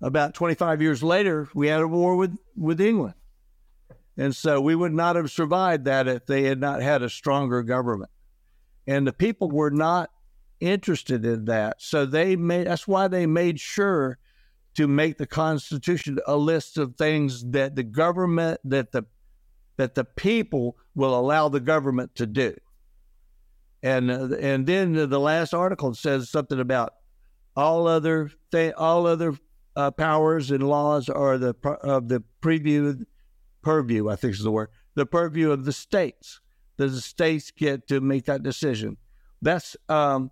about 0.01 0.33
25 0.33 0.81
years 0.81 1.03
later, 1.03 1.47
we 1.53 1.67
had 1.67 1.81
a 1.81 1.87
war 1.87 2.15
with 2.15 2.35
with 2.55 2.81
England. 2.81 3.15
And 4.17 4.35
so 4.35 4.59
we 4.59 4.75
would 4.75 4.93
not 4.93 5.15
have 5.15 5.31
survived 5.31 5.85
that 5.85 6.07
if 6.07 6.25
they 6.25 6.43
had 6.43 6.59
not 6.59 6.81
had 6.81 7.01
a 7.01 7.09
stronger 7.09 7.63
government. 7.63 8.11
And 8.85 9.07
the 9.07 9.13
people 9.13 9.49
were 9.49 9.71
not 9.71 10.09
interested 10.61 11.25
in 11.25 11.45
that. 11.45 11.81
So 11.81 12.05
they 12.05 12.35
made 12.35 12.67
that's 12.67 12.87
why 12.87 13.07
they 13.07 13.25
made 13.25 13.59
sure 13.59 14.17
to 14.75 14.87
make 14.87 15.17
the 15.17 15.27
Constitution 15.27 16.19
a 16.25 16.37
list 16.37 16.77
of 16.77 16.95
things 16.95 17.43
that 17.51 17.75
the 17.75 17.83
government 17.83 18.61
that 18.63 18.91
the 18.91 19.03
that 19.77 19.95
the 19.95 20.05
people 20.05 20.77
will 20.95 21.17
allow 21.17 21.49
the 21.49 21.59
government 21.59 22.15
to 22.15 22.27
do. 22.27 22.55
And 23.83 24.11
uh, 24.11 24.35
and 24.39 24.65
then 24.65 24.93
the 24.93 25.19
last 25.19 25.53
article 25.53 25.93
says 25.93 26.29
something 26.29 26.59
about 26.59 26.93
all 27.55 27.87
other 27.87 28.31
th- 28.51 28.73
all 28.77 29.07
other 29.07 29.35
uh, 29.75 29.91
powers 29.91 30.51
and 30.51 30.67
laws 30.67 31.09
are 31.09 31.37
the 31.37 31.55
of 31.83 32.07
the 32.07 32.23
preview 32.41 33.03
purview, 33.61 34.09
I 34.09 34.15
think 34.15 34.33
is 34.33 34.43
the 34.43 34.51
word, 34.51 34.69
the 34.95 35.05
purview 35.05 35.51
of 35.51 35.65
the 35.65 35.73
states. 35.73 36.39
That 36.77 36.87
the 36.87 37.01
states 37.01 37.51
get 37.51 37.87
to 37.89 38.01
make 38.01 38.25
that 38.25 38.41
decision. 38.41 38.97
That's, 39.41 39.75
um, 39.89 40.31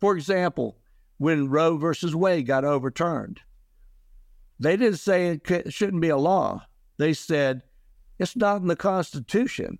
for 0.00 0.16
example, 0.16 0.78
when 1.18 1.48
Roe 1.48 1.76
versus 1.76 2.14
Wade 2.14 2.46
got 2.46 2.64
overturned, 2.64 3.40
they 4.60 4.76
didn't 4.76 4.98
say 4.98 5.28
it 5.28 5.72
shouldn't 5.72 6.02
be 6.02 6.08
a 6.08 6.16
law. 6.16 6.66
They 6.98 7.12
said 7.12 7.62
it's 8.18 8.36
not 8.36 8.60
in 8.60 8.68
the 8.68 8.76
Constitution. 8.76 9.78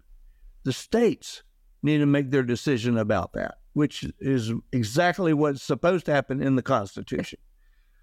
The 0.64 0.72
states 0.72 1.42
need 1.82 1.98
to 1.98 2.06
make 2.06 2.30
their 2.30 2.42
decision 2.42 2.98
about 2.98 3.32
that, 3.32 3.58
which 3.72 4.04
is 4.20 4.52
exactly 4.72 5.32
what's 5.32 5.62
supposed 5.62 6.06
to 6.06 6.12
happen 6.12 6.42
in 6.42 6.56
the 6.56 6.62
Constitution. 6.62 7.38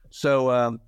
So 0.09 0.49
um, 0.51 0.79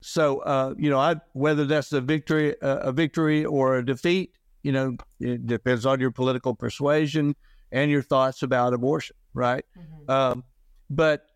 so 0.00 0.40
uh, 0.40 0.74
you 0.76 0.90
know, 0.90 0.98
I, 0.98 1.16
whether 1.32 1.64
that's 1.64 1.92
a 1.92 2.00
victory, 2.00 2.60
uh, 2.60 2.78
a 2.78 2.92
victory 2.92 3.44
or 3.44 3.76
a 3.76 3.84
defeat, 3.84 4.32
you 4.62 4.72
know, 4.72 4.96
it 5.20 5.46
depends 5.46 5.86
on 5.86 6.00
your 6.00 6.10
political 6.10 6.54
persuasion 6.54 7.34
and 7.70 7.90
your 7.90 8.02
thoughts 8.02 8.42
about 8.42 8.74
abortion, 8.74 9.16
right? 9.34 9.64
Mm-hmm. 9.78 10.10
Um, 10.10 10.44
but 10.92 11.26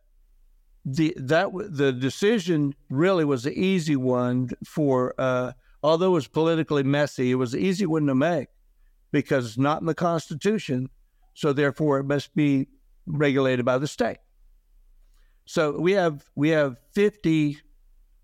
the 0.84 1.14
that 1.16 1.48
the 1.70 1.92
decision 1.92 2.74
really 2.90 3.24
was 3.24 3.42
the 3.42 3.58
easy 3.58 3.96
one 3.96 4.50
for, 4.64 5.14
uh, 5.18 5.52
although 5.82 6.10
it 6.10 6.14
was 6.14 6.28
politically 6.28 6.82
messy, 6.82 7.30
it 7.30 7.36
was 7.36 7.52
the 7.52 7.58
easy 7.58 7.86
one 7.86 8.06
to 8.06 8.14
make 8.14 8.48
because 9.10 9.46
it's 9.46 9.58
not 9.58 9.80
in 9.80 9.86
the 9.86 9.94
Constitution, 9.94 10.88
so 11.34 11.52
therefore 11.52 11.98
it 11.98 12.04
must 12.04 12.34
be 12.34 12.68
regulated 13.06 13.64
by 13.64 13.78
the 13.78 13.86
state. 13.86 14.18
So 15.46 15.80
we 15.80 15.92
have 15.92 16.24
we 16.34 16.50
have 16.50 16.76
fifty 16.92 17.58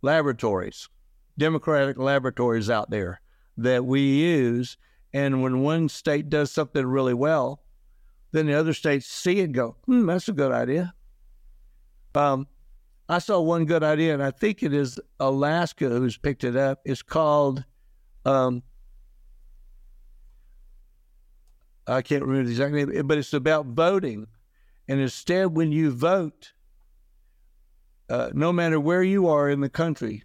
laboratories, 0.02 0.88
democratic 1.38 1.98
laboratories 1.98 2.68
out 2.68 2.90
there 2.90 3.20
that 3.56 3.84
we 3.84 4.00
use. 4.00 4.76
And 5.14 5.42
when 5.42 5.60
one 5.62 5.88
state 5.88 6.30
does 6.30 6.50
something 6.50 6.86
really 6.86 7.14
well, 7.14 7.62
then 8.32 8.46
the 8.46 8.54
other 8.54 8.72
states 8.72 9.06
see 9.06 9.40
it 9.40 9.44
and 9.44 9.54
go, 9.54 9.76
hmm, 9.84 10.06
that's 10.06 10.28
a 10.28 10.32
good 10.32 10.52
idea. 10.52 10.94
Um, 12.14 12.46
I 13.08 13.18
saw 13.18 13.40
one 13.40 13.64
good 13.64 13.82
idea, 13.82 14.14
and 14.14 14.22
I 14.22 14.30
think 14.30 14.62
it 14.62 14.72
is 14.72 14.98
Alaska 15.20 15.88
who's 15.88 16.16
picked 16.16 16.44
it 16.44 16.56
up. 16.56 16.80
It's 16.84 17.02
called, 17.02 17.64
um, 18.24 18.62
I 21.86 22.02
can't 22.02 22.22
remember 22.22 22.44
the 22.44 22.50
exact 22.50 22.74
name, 22.74 23.06
but 23.06 23.18
it's 23.18 23.32
about 23.32 23.66
voting. 23.66 24.28
And 24.88 25.00
instead, 25.00 25.56
when 25.56 25.72
you 25.72 25.90
vote, 25.90 26.52
uh, 28.08 28.30
no 28.32 28.52
matter 28.52 28.78
where 28.78 29.02
you 29.02 29.28
are 29.28 29.48
in 29.48 29.60
the 29.60 29.68
country, 29.68 30.24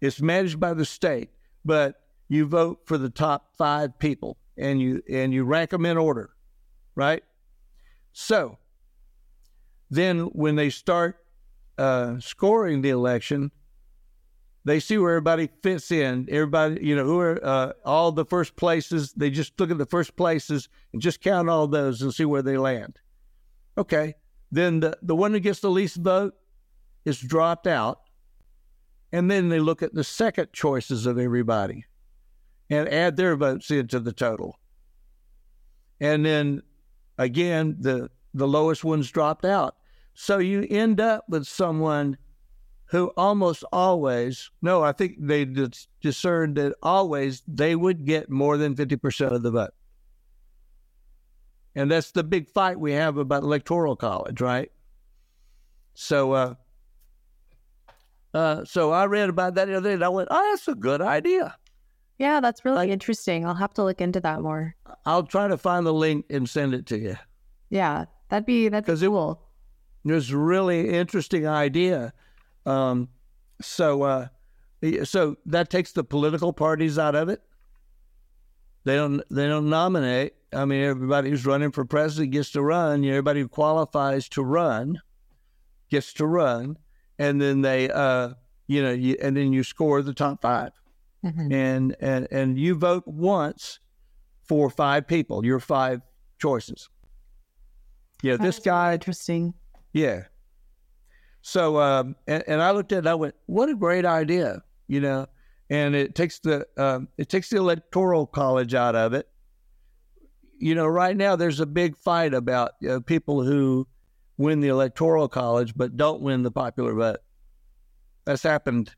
it's 0.00 0.20
managed 0.20 0.60
by 0.60 0.74
the 0.74 0.84
state, 0.84 1.30
but 1.64 2.00
you 2.28 2.46
vote 2.46 2.80
for 2.84 2.98
the 2.98 3.10
top 3.10 3.56
five 3.56 3.98
people 3.98 4.36
and 4.56 4.80
you 4.80 5.02
and 5.08 5.32
you 5.32 5.44
rank 5.44 5.70
them 5.70 5.86
in 5.86 5.96
order, 5.96 6.30
right? 6.94 7.22
So 8.12 8.58
then 9.90 10.20
when 10.20 10.56
they 10.56 10.70
start 10.70 11.18
uh, 11.78 12.18
scoring 12.20 12.82
the 12.82 12.90
election, 12.90 13.50
they 14.64 14.80
see 14.80 14.98
where 14.98 15.12
everybody 15.12 15.48
fits 15.62 15.90
in. 15.90 16.26
Everybody, 16.30 16.84
you 16.84 16.94
know, 16.94 17.04
who 17.04 17.18
are 17.20 17.40
uh, 17.42 17.72
all 17.86 18.12
the 18.12 18.26
first 18.26 18.54
places. 18.56 19.12
They 19.14 19.30
just 19.30 19.58
look 19.58 19.70
at 19.70 19.78
the 19.78 19.86
first 19.86 20.14
places 20.14 20.68
and 20.92 21.00
just 21.00 21.22
count 21.22 21.48
all 21.48 21.66
those 21.66 22.02
and 22.02 22.12
see 22.12 22.26
where 22.26 22.42
they 22.42 22.58
land. 22.58 22.98
Okay. 23.78 24.14
Then 24.50 24.80
the, 24.80 24.98
the 25.00 25.16
one 25.16 25.32
who 25.32 25.40
gets 25.40 25.60
the 25.60 25.70
least 25.70 25.96
vote 25.96 26.34
is 27.04 27.18
dropped 27.18 27.66
out. 27.66 28.00
And 29.10 29.30
then 29.30 29.48
they 29.48 29.58
look 29.58 29.82
at 29.82 29.94
the 29.94 30.04
second 30.04 30.52
choices 30.52 31.06
of 31.06 31.18
everybody 31.18 31.86
and 32.68 32.88
add 32.90 33.16
their 33.16 33.36
votes 33.36 33.70
into 33.70 34.00
the 34.00 34.12
total. 34.12 34.58
And 35.98 36.26
then 36.26 36.62
again, 37.16 37.76
the, 37.80 38.10
the 38.34 38.46
lowest 38.46 38.84
ones 38.84 39.10
dropped 39.10 39.46
out. 39.46 39.76
So 40.20 40.38
you 40.38 40.66
end 40.68 41.00
up 41.00 41.26
with 41.28 41.46
someone 41.46 42.18
who 42.86 43.12
almost 43.16 43.62
always, 43.72 44.50
no, 44.62 44.82
I 44.82 44.90
think 44.90 45.14
they 45.20 45.44
dis- 45.44 45.86
discerned 46.00 46.56
that 46.56 46.74
always 46.82 47.44
they 47.46 47.76
would 47.76 48.04
get 48.04 48.28
more 48.28 48.56
than 48.56 48.74
50% 48.74 49.30
of 49.32 49.44
the 49.44 49.52
vote. 49.52 49.70
And 51.76 51.88
that's 51.88 52.10
the 52.10 52.24
big 52.24 52.48
fight 52.48 52.80
we 52.80 52.90
have 52.94 53.16
about 53.16 53.44
electoral 53.44 53.94
college, 53.94 54.40
right? 54.40 54.72
So, 55.94 56.32
uh, 56.32 56.54
uh, 58.34 58.64
so 58.64 58.90
I 58.90 59.04
read 59.06 59.28
about 59.28 59.54
that 59.54 59.66
the 59.66 59.76
other 59.76 59.90
day 59.90 59.94
and 59.94 60.04
I 60.04 60.08
went, 60.08 60.28
oh, 60.32 60.48
that's 60.50 60.66
a 60.66 60.74
good 60.74 61.00
idea. 61.00 61.56
Yeah, 62.18 62.40
that's 62.40 62.64
really 62.64 62.90
interesting. 62.90 63.46
I'll 63.46 63.54
have 63.54 63.74
to 63.74 63.84
look 63.84 64.00
into 64.00 64.18
that 64.22 64.40
more. 64.40 64.74
I'll 65.06 65.22
try 65.22 65.46
to 65.46 65.56
find 65.56 65.86
the 65.86 65.94
link 65.94 66.26
and 66.28 66.48
send 66.48 66.74
it 66.74 66.86
to 66.86 66.98
you. 66.98 67.16
Yeah, 67.70 68.06
that'd 68.30 68.46
be 68.46 68.68
that'd 68.68 68.84
be 68.84 68.90
'Cause 68.90 69.02
it- 69.04 69.06
cool. 69.06 69.44
It 70.04 70.12
was 70.12 70.30
a 70.30 70.38
really 70.38 70.88
interesting 70.90 71.46
idea. 71.46 72.12
Um, 72.64 73.08
so, 73.60 74.02
uh, 74.02 74.28
so 75.04 75.36
that 75.46 75.70
takes 75.70 75.92
the 75.92 76.04
political 76.04 76.52
parties 76.52 76.98
out 76.98 77.14
of 77.14 77.28
it. 77.28 77.42
They 78.84 78.96
don't. 78.96 79.22
They 79.30 79.46
don't 79.46 79.68
nominate. 79.68 80.34
I 80.52 80.64
mean, 80.64 80.82
everybody 80.82 81.28
who's 81.30 81.44
running 81.44 81.72
for 81.72 81.84
president 81.84 82.32
gets 82.32 82.52
to 82.52 82.62
run. 82.62 83.04
Everybody 83.04 83.40
who 83.40 83.48
qualifies 83.48 84.28
to 84.30 84.42
run 84.42 85.00
gets 85.90 86.12
to 86.14 86.26
run, 86.26 86.78
and 87.18 87.40
then 87.40 87.60
they, 87.60 87.90
uh, 87.90 88.30
you 88.66 88.82
know, 88.82 88.92
you, 88.92 89.16
and 89.20 89.36
then 89.36 89.52
you 89.52 89.62
score 89.62 90.00
the 90.00 90.14
top 90.14 90.40
5 90.40 90.70
and 91.52 91.96
and 92.00 92.28
and 92.30 92.58
you 92.58 92.74
vote 92.74 93.06
once 93.06 93.80
for 94.44 94.70
five 94.70 95.06
people. 95.06 95.44
Your 95.44 95.60
five 95.60 96.00
choices. 96.38 96.88
Yeah, 98.22 98.36
this 98.36 98.58
guy 98.58 98.94
interesting. 98.94 99.54
Yeah. 99.98 100.22
So, 101.42 101.80
um, 101.80 102.16
and, 102.26 102.44
and 102.46 102.62
I 102.62 102.70
looked 102.70 102.92
at 102.92 103.04
it, 103.04 103.06
I 103.06 103.14
went, 103.14 103.34
what 103.46 103.68
a 103.68 103.74
great 103.74 104.04
idea, 104.04 104.62
you 104.86 105.00
know, 105.00 105.26
and 105.70 105.94
it 105.94 106.14
takes 106.14 106.38
the, 106.40 106.66
um, 106.76 107.08
it 107.16 107.28
takes 107.28 107.48
the 107.50 107.56
electoral 107.56 108.26
college 108.26 108.74
out 108.74 108.94
of 108.94 109.12
it. 109.12 109.28
You 110.58 110.74
know, 110.74 110.86
right 110.86 111.16
now 111.16 111.36
there's 111.36 111.60
a 111.60 111.66
big 111.66 111.96
fight 111.96 112.34
about 112.34 112.72
uh, 112.88 113.00
people 113.00 113.42
who 113.42 113.86
win 114.36 114.60
the 114.60 114.68
electoral 114.68 115.28
college 115.28 115.74
but 115.74 115.96
don't 115.96 116.20
win 116.22 116.42
the 116.42 116.50
popular 116.50 116.94
vote. 116.94 117.18
That's 118.24 118.42
happened 118.42 118.94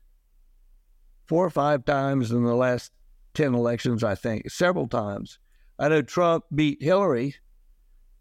four 1.27 1.45
or 1.45 1.49
five 1.49 1.85
times 1.85 2.31
in 2.31 2.43
the 2.43 2.55
last 2.55 2.91
10 3.35 3.53
elections, 3.53 4.03
I 4.03 4.15
think, 4.15 4.49
several 4.49 4.87
times. 4.87 5.39
I 5.79 5.87
know 5.87 6.01
Trump 6.01 6.45
beat 6.53 6.81
Hillary 6.81 7.35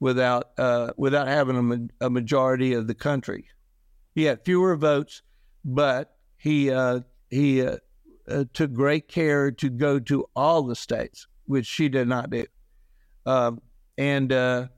without 0.01 0.51
uh, 0.59 0.93
without 0.97 1.29
having 1.29 1.57
a, 1.57 1.63
ma- 1.63 1.87
a 2.01 2.11
majority 2.11 2.73
of 2.73 2.87
the 2.87 2.95
country. 2.95 3.49
He 4.15 4.25
had 4.25 4.45
fewer 4.45 4.75
votes, 4.77 5.23
but 5.65 6.17
he 6.37 6.71
uh, 6.71 7.01
he 7.29 7.65
uh, 7.65 7.77
uh, 8.29 8.45
took 8.53 8.73
great 8.73 9.07
care 9.07 9.51
to 9.53 9.69
go 9.69 10.01
to 10.01 10.27
all 10.35 10.63
the 10.63 10.75
states, 10.75 11.27
which 11.45 11.67
she 11.67 11.89
did 11.89 12.09
not 12.09 12.31
do. 12.31 12.47
Um, 13.27 13.61
and 13.99 14.33
uh, 14.33 14.69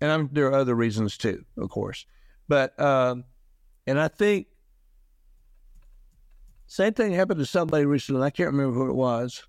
and 0.00 0.10
I'm, 0.10 0.28
there 0.32 0.48
are 0.48 0.54
other 0.54 0.74
reasons 0.74 1.16
too, 1.16 1.44
of 1.56 1.70
course, 1.70 2.04
but 2.48 2.78
um, 2.78 3.24
and 3.86 3.98
I 3.98 4.08
think 4.08 4.48
same 6.66 6.94
thing 6.94 7.12
happened 7.12 7.38
to 7.38 7.46
somebody 7.46 7.84
recently. 7.84 8.22
I 8.22 8.30
can't 8.30 8.50
remember 8.50 8.74
who 8.74 8.90
it 8.90 8.94
was. 8.94 9.44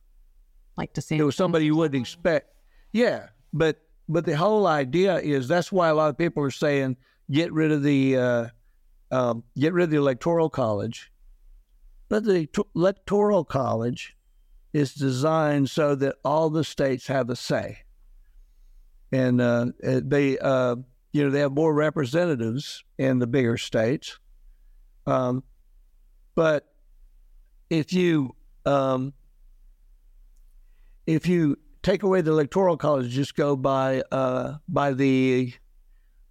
Like 0.78 0.94
to 0.94 1.02
see 1.02 1.18
It 1.18 1.24
was 1.24 1.36
somebody 1.36 1.66
you 1.66 1.76
wouldn't 1.76 2.02
expect. 2.02 2.54
Yeah, 2.92 3.28
but 3.54 3.80
but 4.10 4.26
the 4.26 4.36
whole 4.36 4.68
idea 4.68 5.18
is 5.18 5.47
that's 5.47 5.72
why 5.72 5.89
a 5.89 5.95
lot 5.95 6.10
of 6.10 6.18
people 6.18 6.43
are 6.43 6.51
saying 6.51 6.97
get 7.32 7.51
rid 7.54 7.72
of 7.72 7.84
the 7.84 8.18
uh, 8.18 8.47
um, 9.12 9.43
get 9.58 9.74
rid 9.74 9.86
of 9.86 9.89
the 9.91 9.97
electoral 9.97 10.49
college. 10.49 11.12
But 12.10 12.26
the 12.26 12.47
electoral 12.76 13.43
college 13.43 14.16
is 14.74 14.93
designed 14.93 15.70
so 15.70 15.95
that 15.95 16.16
all 16.26 16.49
the 16.49 16.64
states 16.64 17.08
have 17.08 17.30
a 17.30 17.36
say, 17.36 17.80
and 19.12 19.39
uh, 19.39 19.68
they 19.82 20.38
uh, 20.39 20.76
you 21.12 21.24
know 21.24 21.30
they 21.30 21.39
have 21.39 21.54
more 21.54 21.74
representatives 21.74 22.84
in 22.97 23.20
the 23.20 23.28
bigger 23.28 23.58
states. 23.58 24.20
Um, 25.06 25.43
but 26.36 26.68
if 27.70 27.93
you 27.93 28.36
um, 28.66 29.14
if 31.06 31.28
you 31.28 31.58
take 31.84 32.02
away 32.04 32.22
the 32.22 32.32
electoral 32.32 32.78
college, 32.78 33.12
just 33.12 33.36
go 33.36 33.56
by 33.56 34.02
uh, 34.12 34.56
by 34.68 34.94
the 34.94 35.54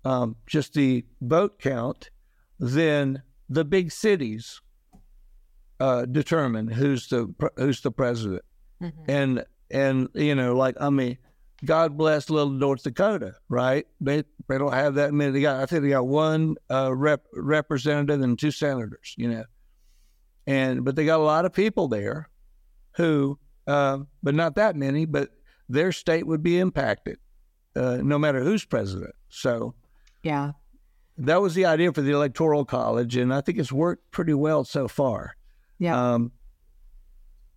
um, 0.04 0.36
just 0.46 0.74
the 0.74 1.04
vote 1.20 1.60
count, 1.60 2.10
then 2.58 3.22
the 3.48 3.64
big 3.64 3.92
cities 3.92 4.60
uh, 5.78 6.06
determine 6.06 6.68
who's 6.68 7.08
the 7.08 7.32
who's 7.56 7.80
the 7.82 7.92
president, 7.92 8.42
and 9.06 9.44
and 9.70 10.08
you 10.14 10.34
know, 10.34 10.56
like 10.56 10.76
I 10.80 10.90
mean, 10.90 11.18
God 11.64 11.96
bless 11.96 12.30
little 12.30 12.50
North 12.52 12.82
Dakota, 12.82 13.34
right? 13.48 13.86
They 14.00 14.24
they 14.48 14.58
don't 14.58 14.72
have 14.72 14.94
that 14.94 15.12
many. 15.12 15.32
They 15.32 15.40
got 15.42 15.60
I 15.60 15.66
think 15.66 15.82
they 15.82 15.90
got 15.90 16.06
one 16.06 16.56
uh, 16.70 16.94
rep, 16.94 17.24
representative 17.34 18.20
and 18.20 18.38
two 18.38 18.50
senators, 18.50 19.14
you 19.16 19.28
know, 19.28 19.44
and 20.46 20.84
but 20.84 20.96
they 20.96 21.04
got 21.04 21.20
a 21.20 21.22
lot 21.22 21.44
of 21.44 21.52
people 21.52 21.88
there 21.88 22.28
who, 22.96 23.38
uh, 23.66 23.98
but 24.22 24.34
not 24.34 24.56
that 24.56 24.76
many, 24.76 25.04
but 25.04 25.30
their 25.68 25.92
state 25.92 26.26
would 26.26 26.42
be 26.42 26.58
impacted, 26.58 27.18
uh, 27.76 27.98
no 28.02 28.18
matter 28.18 28.42
who's 28.42 28.64
president. 28.64 29.14
So 29.28 29.74
Yeah. 30.22 30.52
that 31.18 31.40
was 31.40 31.54
the 31.54 31.64
idea 31.66 31.92
for 31.92 32.02
the 32.02 32.12
electoral 32.12 32.64
college, 32.64 33.16
and 33.16 33.32
I 33.32 33.40
think 33.40 33.58
it's 33.58 33.72
worked 33.72 34.10
pretty 34.10 34.34
well 34.34 34.64
so 34.64 34.88
far. 34.88 35.36
Yeah. 35.78 36.14
Um, 36.14 36.32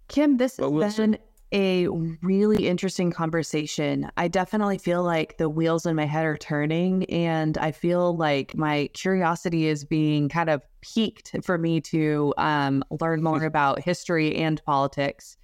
Kim, 0.08 0.38
this 0.38 0.58
But 0.58 0.72
we'll 0.72 0.84
has 0.84 0.96
see. 0.96 1.02
been 1.02 1.18
a 1.54 1.88
really 2.22 2.68
interesting 2.68 3.12
conversation. 3.12 4.10
I 4.18 4.28
definitely 4.28 4.78
feel 4.78 5.04
like 5.04 5.38
the 5.38 5.48
wheels 5.50 5.86
in 5.86 5.96
my 5.96 6.06
head 6.06 6.26
are 6.26 6.38
turning, 6.38 7.06
and 7.06 7.58
I 7.58 7.72
feel 7.72 8.16
like 8.16 8.56
my 8.56 8.90
curiosity 8.94 9.68
is 9.68 9.86
being 9.86 10.28
kind 10.30 10.50
of 10.50 10.62
piqued 10.82 11.36
for 11.44 11.58
me 11.58 11.82
to 11.82 12.34
um, 12.38 12.84
learn 13.00 13.24
more 13.24 13.44
about 13.46 13.80
history 13.82 14.36
and 14.36 14.64
politics. 14.66 15.38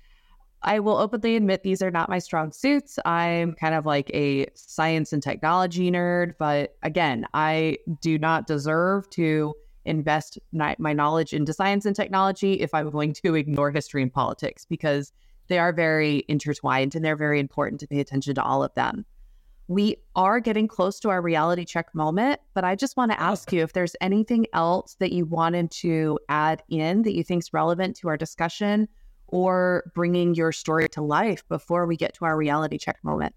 I 0.63 0.79
will 0.79 0.97
openly 0.97 1.35
admit 1.35 1.63
these 1.63 1.81
are 1.81 1.91
not 1.91 2.09
my 2.09 2.19
strong 2.19 2.51
suits. 2.51 2.99
I'm 3.03 3.53
kind 3.53 3.73
of 3.73 3.85
like 3.85 4.11
a 4.13 4.45
science 4.53 5.11
and 5.11 5.23
technology 5.23 5.89
nerd, 5.89 6.33
but 6.37 6.75
again, 6.83 7.25
I 7.33 7.77
do 7.99 8.19
not 8.19 8.45
deserve 8.45 9.09
to 9.11 9.55
invest 9.85 10.37
my 10.51 10.93
knowledge 10.93 11.33
into 11.33 11.53
science 11.53 11.87
and 11.87 11.95
technology 11.95 12.53
if 12.53 12.73
I'm 12.73 12.91
going 12.91 13.13
to 13.13 13.33
ignore 13.33 13.71
history 13.71 14.03
and 14.03 14.13
politics 14.13 14.65
because 14.65 15.11
they 15.47 15.57
are 15.57 15.73
very 15.73 16.23
intertwined 16.27 16.93
and 16.93 17.03
they're 17.03 17.15
very 17.15 17.39
important 17.39 17.79
to 17.79 17.87
pay 17.87 17.99
attention 17.99 18.35
to 18.35 18.43
all 18.43 18.63
of 18.63 18.73
them. 18.75 19.05
We 19.67 19.95
are 20.15 20.39
getting 20.39 20.67
close 20.67 20.99
to 20.99 21.09
our 21.09 21.21
reality 21.21 21.65
check 21.65 21.95
moment, 21.95 22.39
but 22.53 22.63
I 22.63 22.75
just 22.75 22.97
want 22.97 23.11
to 23.11 23.19
ask 23.19 23.51
you 23.51 23.63
if 23.63 23.73
there's 23.73 23.95
anything 24.01 24.45
else 24.53 24.95
that 24.99 25.11
you 25.11 25.25
wanted 25.25 25.71
to 25.71 26.19
add 26.29 26.61
in 26.69 27.01
that 27.03 27.15
you 27.15 27.23
think 27.23 27.43
is 27.43 27.53
relevant 27.53 27.95
to 27.97 28.09
our 28.09 28.17
discussion 28.17 28.87
or 29.31 29.91
bringing 29.95 30.35
your 30.35 30.51
story 30.51 30.87
to 30.89 31.01
life 31.01 31.43
before 31.47 31.87
we 31.87 31.97
get 31.97 32.13
to 32.15 32.25
our 32.25 32.37
reality 32.37 32.77
check 32.77 32.97
moment. 33.03 33.33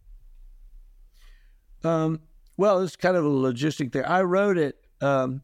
Um, 1.83 2.21
well, 2.57 2.81
it's 2.81 2.97
kind 2.97 3.17
of 3.17 3.25
a 3.25 3.29
logistic 3.29 3.93
thing. 3.93 4.05
I 4.05 4.23
wrote 4.23 4.59
it, 4.59 4.77
um, 5.01 5.43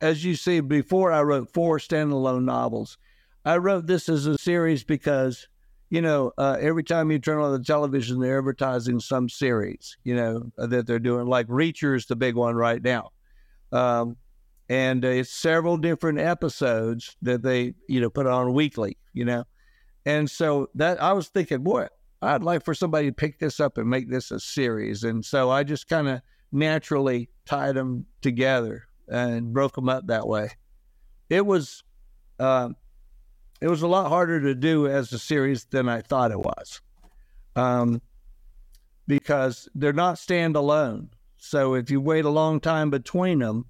as 0.00 0.24
you 0.24 0.34
see, 0.34 0.60
before 0.60 1.12
I 1.12 1.22
wrote 1.22 1.52
four 1.52 1.78
standalone 1.78 2.44
novels. 2.44 2.98
I 3.44 3.58
wrote 3.58 3.86
this 3.86 4.08
as 4.08 4.26
a 4.26 4.38
series 4.38 4.84
because, 4.84 5.48
you 5.90 6.00
know, 6.00 6.32
uh, 6.38 6.56
every 6.60 6.82
time 6.82 7.10
you 7.10 7.18
turn 7.18 7.40
on 7.40 7.52
the 7.52 7.62
television, 7.62 8.20
they're 8.20 8.38
advertising 8.38 9.00
some 9.00 9.28
series, 9.28 9.98
you 10.02 10.14
know, 10.14 10.50
that 10.56 10.86
they're 10.86 10.98
doing. 10.98 11.26
Like 11.26 11.46
Reacher 11.48 11.94
is 11.94 12.06
the 12.06 12.16
big 12.16 12.36
one 12.36 12.54
right 12.54 12.82
now. 12.82 13.10
Um, 13.70 14.16
and 14.68 15.04
uh, 15.04 15.08
it's 15.08 15.30
several 15.30 15.76
different 15.76 16.18
episodes 16.20 17.16
that 17.20 17.42
they, 17.42 17.74
you 17.86 18.00
know, 18.00 18.08
put 18.08 18.26
on 18.26 18.54
weekly, 18.54 18.96
you 19.12 19.26
know. 19.26 19.44
And 20.06 20.30
so 20.30 20.68
that 20.74 21.02
I 21.02 21.12
was 21.12 21.28
thinking, 21.28 21.62
boy, 21.62 21.86
I'd 22.20 22.42
like 22.42 22.64
for 22.64 22.74
somebody 22.74 23.08
to 23.08 23.12
pick 23.12 23.38
this 23.38 23.60
up 23.60 23.78
and 23.78 23.88
make 23.88 24.10
this 24.10 24.30
a 24.30 24.40
series. 24.40 25.04
And 25.04 25.24
so 25.24 25.50
I 25.50 25.62
just 25.62 25.88
kind 25.88 26.08
of 26.08 26.20
naturally 26.52 27.28
tied 27.44 27.74
them 27.74 28.06
together 28.22 28.84
and 29.08 29.52
broke 29.52 29.74
them 29.74 29.88
up 29.88 30.06
that 30.06 30.26
way. 30.26 30.50
It 31.28 31.44
was, 31.44 31.82
um, 32.38 32.76
it 33.60 33.68
was 33.68 33.82
a 33.82 33.88
lot 33.88 34.08
harder 34.08 34.40
to 34.40 34.54
do 34.54 34.86
as 34.86 35.12
a 35.12 35.18
series 35.18 35.64
than 35.66 35.88
I 35.88 36.00
thought 36.00 36.30
it 36.30 36.40
was, 36.40 36.80
um, 37.56 38.00
because 39.06 39.68
they're 39.74 39.92
not 39.92 40.16
standalone. 40.16 41.08
So 41.36 41.74
if 41.74 41.90
you 41.90 42.00
wait 42.00 42.24
a 42.24 42.30
long 42.30 42.58
time 42.60 42.88
between 42.88 43.40
them, 43.40 43.66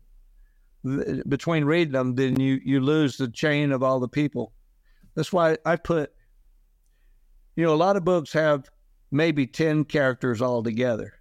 th- 0.87 1.24
between 1.28 1.64
reading 1.64 1.93
them, 1.93 2.14
then 2.14 2.39
you 2.39 2.61
you 2.64 2.80
lose 2.80 3.16
the 3.16 3.28
chain 3.28 3.72
of 3.72 3.82
all 3.82 3.99
the 3.99 4.09
people. 4.09 4.53
That's 5.16 5.32
why 5.32 5.59
I 5.66 5.74
put, 5.76 6.12
you 7.57 7.64
know, 7.64 7.74
a 7.74 7.76
lot 7.76 7.96
of 7.96 8.05
books 8.05 8.32
have 8.32 8.68
maybe 9.11 9.46
ten 9.46 9.84
characters 9.84 10.40
all 10.42 10.62
together. 10.62 11.14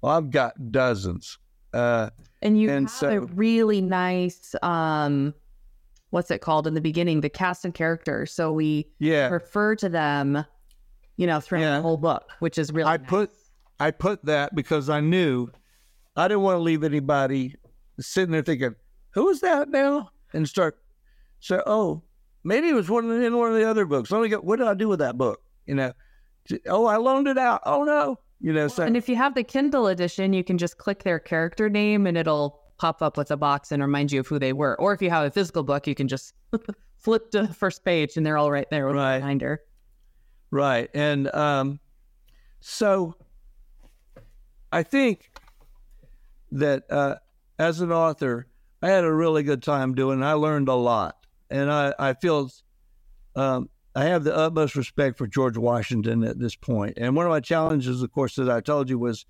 Well, 0.00 0.16
I've 0.16 0.30
got 0.30 0.70
dozens. 0.72 1.38
Uh, 1.72 2.10
And 2.42 2.60
you 2.60 2.68
And 2.70 2.88
have 2.88 2.90
so- 2.98 3.10
a 3.10 3.20
really 3.20 3.80
nice 3.80 4.54
um 4.62 5.34
what's 6.10 6.30
it 6.30 6.42
called 6.42 6.66
in 6.66 6.74
the 6.74 6.80
beginning, 6.82 7.22
the 7.22 7.30
cast 7.30 7.64
and 7.64 7.72
characters. 7.72 8.30
So 8.34 8.52
we 8.52 8.86
yeah, 8.98 9.28
refer 9.28 9.74
to 9.76 9.88
them, 9.88 10.44
you 11.16 11.26
know, 11.26 11.40
throughout 11.40 11.62
Yeah. 11.62 11.76
the 11.76 11.82
whole 11.82 11.96
book, 11.96 12.28
which 12.40 12.58
is 12.58 12.70
really 12.72 12.90
I 12.90 12.98
nice. 12.98 13.08
put 13.08 13.30
I 13.80 13.90
put 13.92 14.22
that 14.26 14.54
because 14.54 14.90
I 14.90 15.00
knew 15.00 15.48
I 16.14 16.28
didn't 16.28 16.42
want 16.42 16.56
to 16.56 16.62
leave 16.62 16.84
anybody 16.84 17.54
sitting 17.98 18.32
there 18.32 18.42
thinking, 18.42 18.74
"Who 19.14 19.30
is 19.30 19.40
that 19.40 19.70
now?" 19.70 20.10
and 20.34 20.46
start 20.46 20.78
so 21.40 21.62
oh 21.66 22.02
maybe 22.44 22.68
it 22.68 22.74
was 22.74 22.90
one 22.90 23.04
of 23.04 23.10
the, 23.10 23.24
in 23.24 23.36
one 23.38 23.48
of 23.48 23.54
the 23.54 23.64
other 23.64 23.86
books. 23.86 24.10
Let 24.10 24.20
me 24.20 24.28
go. 24.28 24.38
What 24.40 24.56
did 24.58 24.66
I 24.68 24.74
do 24.74 24.88
with 24.88 24.98
that 24.98 25.16
book? 25.16 25.40
You 25.66 25.74
know, 25.76 25.92
oh 26.66 26.86
I 26.86 26.96
loaned 26.96 27.28
it 27.28 27.38
out. 27.38 27.60
Oh 27.64 27.84
no, 27.84 28.18
you 28.40 28.52
know. 28.52 28.68
So 28.68 28.82
And 28.82 28.96
if 28.96 29.08
you 29.08 29.16
have 29.16 29.34
the 29.34 29.44
Kindle 29.44 29.86
edition, 29.86 30.32
you 30.32 30.42
can 30.44 30.58
just 30.58 30.78
click 30.78 31.02
their 31.02 31.18
character 31.18 31.68
name 31.68 32.06
and 32.06 32.16
it'll 32.16 32.60
pop 32.78 33.00
up 33.02 33.16
with 33.16 33.30
a 33.30 33.36
box 33.36 33.70
and 33.70 33.80
remind 33.82 34.10
you 34.10 34.20
of 34.20 34.26
who 34.26 34.38
they 34.38 34.52
were. 34.52 34.78
Or 34.80 34.92
if 34.92 35.00
you 35.00 35.10
have 35.10 35.24
a 35.24 35.30
physical 35.30 35.62
book, 35.62 35.86
you 35.86 35.94
can 35.94 36.08
just 36.08 36.34
flip 36.98 37.30
to 37.30 37.42
the 37.46 37.54
first 37.54 37.84
page 37.84 38.16
and 38.16 38.26
they're 38.26 38.38
all 38.38 38.50
right 38.50 38.68
there 38.70 38.86
with 38.86 38.96
Right. 38.96 39.14
a 39.16 39.18
reminder. 39.20 39.60
Right. 40.50 40.90
And 40.94 41.32
um, 41.34 41.78
so 42.60 43.14
I 44.72 44.82
think 44.82 45.30
that 46.50 46.84
uh, 46.90 47.16
as 47.58 47.80
an 47.80 47.92
author, 47.92 48.48
I 48.82 48.88
had 48.88 49.04
a 49.04 49.12
really 49.12 49.42
good 49.44 49.62
time 49.62 49.94
doing 49.94 50.20
it. 50.20 50.24
I 50.24 50.32
learned 50.32 50.68
a 50.68 50.74
lot. 50.74 51.16
And 51.50 51.70
I, 51.70 51.94
I 51.98 52.14
feel 52.14 52.50
um, 53.36 53.68
I 53.94 54.04
have 54.04 54.24
the 54.24 54.34
utmost 54.34 54.74
respect 54.74 55.18
for 55.18 55.26
George 55.26 55.56
Washington 55.56 56.24
at 56.24 56.38
this 56.38 56.56
point. 56.56 56.94
And 56.96 57.14
one 57.14 57.26
of 57.26 57.30
my 57.30 57.40
challenges, 57.40 58.02
of 58.02 58.10
course, 58.12 58.36
that 58.36 58.48
I 58.48 58.60
told 58.60 58.88
you 58.88 58.98
was 58.98 59.26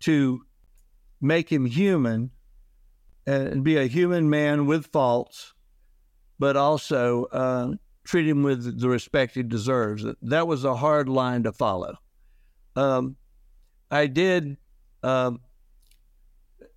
to 0.00 0.42
make 1.20 1.50
him 1.50 1.66
human 1.66 2.30
and 3.26 3.62
be 3.62 3.76
a 3.76 3.86
human 3.86 4.28
man 4.28 4.66
with 4.66 4.86
faults, 4.86 5.54
but 6.38 6.56
also 6.56 7.26
uh, 7.26 7.74
treat 8.04 8.26
him 8.26 8.42
with 8.42 8.80
the 8.80 8.88
respect 8.88 9.34
he 9.34 9.42
deserves. 9.42 10.04
That 10.22 10.48
was 10.48 10.64
a 10.64 10.76
hard 10.76 11.08
line 11.08 11.44
to 11.44 11.52
follow. 11.52 11.96
Um, 12.74 13.16
I 13.90 14.06
did. 14.06 14.56
Um, 15.02 15.40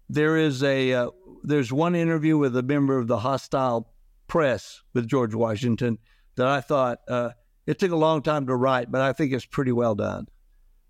there 0.09 0.37
is 0.37 0.61
a 0.61 0.93
uh, 0.93 1.09
there's 1.43 1.71
one 1.71 1.95
interview 1.95 2.37
with 2.37 2.55
a 2.55 2.63
member 2.63 2.97
of 2.97 3.07
the 3.07 3.19
hostile 3.19 3.91
press 4.27 4.81
with 4.93 5.07
George 5.07 5.33
Washington 5.33 5.97
that 6.35 6.47
I 6.47 6.61
thought 6.61 6.99
uh, 7.07 7.29
it 7.65 7.79
took 7.79 7.91
a 7.91 7.95
long 7.95 8.21
time 8.21 8.47
to 8.47 8.55
write, 8.55 8.91
but 8.91 9.01
I 9.01 9.13
think 9.13 9.31
it's 9.33 9.45
pretty 9.45 9.71
well 9.71 9.95
done. 9.95 10.27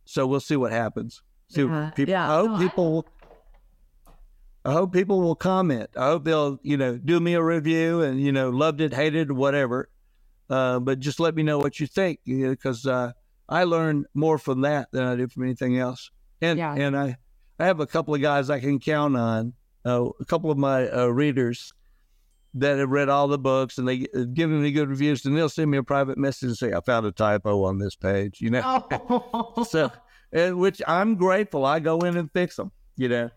So 0.06 0.28
we'll 0.28 0.40
see 0.40 0.56
what 0.56 0.72
happens. 0.72 1.22
See 1.50 1.62
Yeah, 1.62 1.92
people, 1.96 2.12
yeah. 2.12 2.32
I 2.32 2.36
hope 2.38 2.52
No, 2.52 2.58
people. 2.58 3.08
I 4.66 4.72
hope 4.72 4.94
people 4.94 5.22
will 5.22 5.36
comment. 5.36 5.90
I 5.98 6.06
hope 6.06 6.24
they'll, 6.24 6.58
you 6.64 6.78
know, 6.78 6.98
do 6.98 7.20
me 7.20 7.34
a 7.34 7.44
review 7.44 8.02
and 8.02 8.22
you 8.22 8.32
know, 8.32 8.50
loved 8.50 8.80
it, 8.80 8.94
hated, 8.94 9.32
whatever. 9.32 9.90
Uh, 10.50 10.80
but 10.80 11.00
just 11.00 11.20
let 11.20 11.36
me 11.36 11.44
know 11.44 11.58
what 11.58 11.80
you 11.80 11.88
think, 11.88 12.20
because 12.26 12.86
uh, 12.86 13.12
I 13.50 13.66
learned 13.66 14.06
more 14.14 14.38
from 14.38 14.62
that 14.62 14.90
than 14.92 15.04
I 15.04 15.16
did 15.16 15.32
from 15.32 15.44
anything 15.44 15.78
else. 15.78 16.12
And 16.42 16.58
Yeah. 16.60 16.74
and 16.76 16.98
I, 16.98 17.18
I 17.60 17.66
have 17.66 17.80
a 17.82 17.88
couple 17.88 18.16
of 18.16 18.22
guys 18.22 18.50
I 18.50 18.60
can 18.60 18.80
count 18.80 19.18
on. 19.18 19.54
Uh, 19.86 20.10
a 20.20 20.26
couple 20.26 20.50
of 20.50 20.58
my 20.58 20.90
uh, 20.90 21.08
readers 21.08 21.74
that 22.56 22.78
have 22.78 22.90
read 22.90 23.10
all 23.10 23.28
the 23.28 23.38
books 23.38 23.78
and 23.78 23.88
they 23.88 24.06
uh, 24.16 24.24
given 24.34 24.62
me 24.62 24.72
good 24.72 24.90
reviews, 24.90 25.26
and 25.26 25.36
they'll 25.36 25.50
send 25.50 25.72
me 25.72 25.78
a 25.78 25.84
private 25.84 26.18
message 26.18 26.48
and 26.48 26.58
say, 26.58 26.74
"I 26.74 26.82
found 26.82 27.06
a 27.06 27.12
typo 27.12 27.64
on 27.64 27.80
this 27.80 27.96
page," 27.96 28.42
you 28.42 28.50
know. 28.50 28.88
Oh. 28.92 29.64
so, 29.64 29.92
and 30.32 30.58
which 30.58 30.82
I'm 30.88 31.16
grateful. 31.16 31.66
I 31.66 31.80
go 31.80 32.00
in 32.00 32.18
and 32.18 32.32
fix 32.32 32.56
them, 32.56 32.72
you 32.96 33.10
know. 33.10 33.30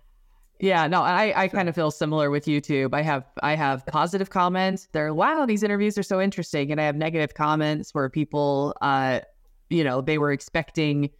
Yeah, 0.59 0.87
no, 0.87 1.03
I, 1.03 1.35
I 1.37 1.49
kind 1.49 1.69
of 1.69 1.75
feel 1.75 1.91
similar 1.91 2.31
with 2.31 2.47
YouTube. 2.47 2.95
I 2.95 3.03
have 3.03 3.25
I 3.43 3.55
have 3.55 3.85
positive 3.87 4.31
comments. 4.31 4.89
They're 4.93 5.12
wow, 5.12 5.45
these 5.47 5.62
interviews 5.62 5.99
are 5.99 6.03
so 6.03 6.21
interesting, 6.21 6.73
and 6.73 6.81
I 6.81 6.85
have 6.85 6.97
negative 6.97 7.35
comments 7.35 7.95
where 7.95 8.09
people, 8.09 8.75
uh, 8.81 9.21
you 9.69 9.85
know, 9.85 10.01
they 10.01 10.19
were 10.19 10.33
expecting 10.33 11.11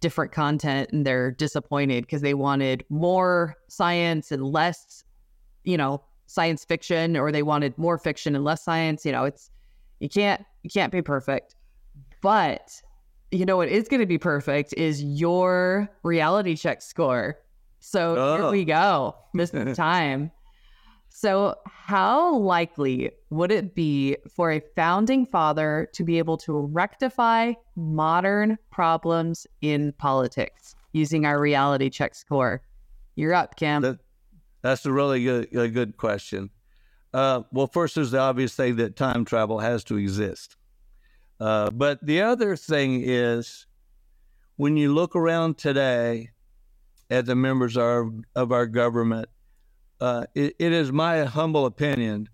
different 0.00 0.32
content 0.32 0.90
and 0.92 1.06
they're 1.06 1.30
disappointed 1.30 2.04
because 2.04 2.22
they 2.22 2.34
wanted 2.34 2.84
more 2.88 3.56
science 3.68 4.30
and 4.30 4.44
less, 4.44 5.02
you 5.64 5.76
know, 5.76 6.02
science 6.28 6.64
fiction, 6.64 7.16
or 7.16 7.32
they 7.32 7.42
wanted 7.42 7.76
more 7.76 7.98
fiction 7.98 8.36
and 8.36 8.44
less 8.44 8.62
science. 8.62 9.04
You 9.04 9.12
know, 9.12 9.24
it's 9.24 9.50
you 9.98 10.08
can't 10.08 10.44
you 10.62 10.70
can't 10.70 10.92
be 10.92 11.02
perfect, 11.02 11.56
but 12.22 12.80
you 13.32 13.44
know 13.44 13.56
what 13.56 13.68
is 13.68 13.88
going 13.88 14.00
to 14.00 14.06
be 14.06 14.18
perfect 14.18 14.72
is 14.74 15.02
your 15.02 15.88
reality 16.04 16.54
check 16.54 16.80
score. 16.82 17.38
So 17.80 18.14
here 18.14 18.44
Oh. 18.44 18.50
we 18.50 18.64
go. 18.64 19.16
This 19.34 19.52
is 19.52 19.68
oh. 19.68 19.74
time. 19.74 20.30
So, 21.10 21.56
how 21.64 22.36
likely 22.36 23.10
would 23.30 23.50
it 23.50 23.74
be 23.74 24.16
for 24.30 24.52
a 24.52 24.60
founding 24.76 25.26
father 25.26 25.88
to 25.94 26.04
be 26.04 26.18
able 26.18 26.36
to 26.38 26.52
rectify 26.60 27.54
modern 27.76 28.58
problems 28.70 29.46
in 29.62 29.92
politics 29.94 30.76
using 30.92 31.24
our 31.24 31.40
reality 31.40 31.88
check 31.90 32.14
score? 32.14 32.62
You're 33.16 33.34
up, 33.34 33.56
Cam. 33.56 33.82
That, 33.82 33.98
that's 34.62 34.84
a 34.86 34.92
really 34.92 35.24
good, 35.24 35.54
a 35.54 35.68
good 35.68 35.96
question. 35.96 36.50
Uh, 37.12 37.42
well, 37.52 37.66
first, 37.66 37.94
there's 37.94 38.10
the 38.10 38.18
obvious 38.18 38.54
thing 38.54 38.76
that 38.76 38.96
time 38.96 39.24
travel 39.24 39.58
has 39.60 39.84
to 39.84 39.96
exist. 39.96 40.56
Uh, 41.40 41.70
but 41.70 42.04
the 42.04 42.22
other 42.22 42.56
thing 42.56 43.02
is 43.04 43.66
when 44.56 44.76
you 44.76 44.92
look 44.92 45.14
around 45.14 45.56
today 45.56 46.30
at 47.10 47.26
the 47.26 47.36
members 47.36 47.76
of 47.76 47.82
our, 47.82 48.10
of 48.34 48.52
our 48.52 48.66
government, 48.66 49.28
uh, 50.00 50.26
it, 50.34 50.54
it 50.58 50.72
is 50.72 50.92
my 50.92 51.24
humble 51.24 51.64
opinion 51.66 52.28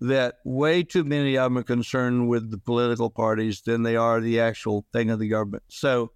that 0.00 0.36
way 0.44 0.82
too 0.82 1.04
many 1.04 1.38
of 1.38 1.44
them 1.44 1.58
are 1.58 1.62
concerned 1.62 2.28
with 2.28 2.50
the 2.50 2.58
political 2.58 3.08
parties 3.08 3.62
than 3.62 3.82
they 3.82 3.96
are 3.96 4.20
the 4.20 4.40
actual 4.40 4.84
thing 4.92 5.10
of 5.10 5.18
the 5.18 5.28
government. 5.28 5.62
So, 5.68 6.12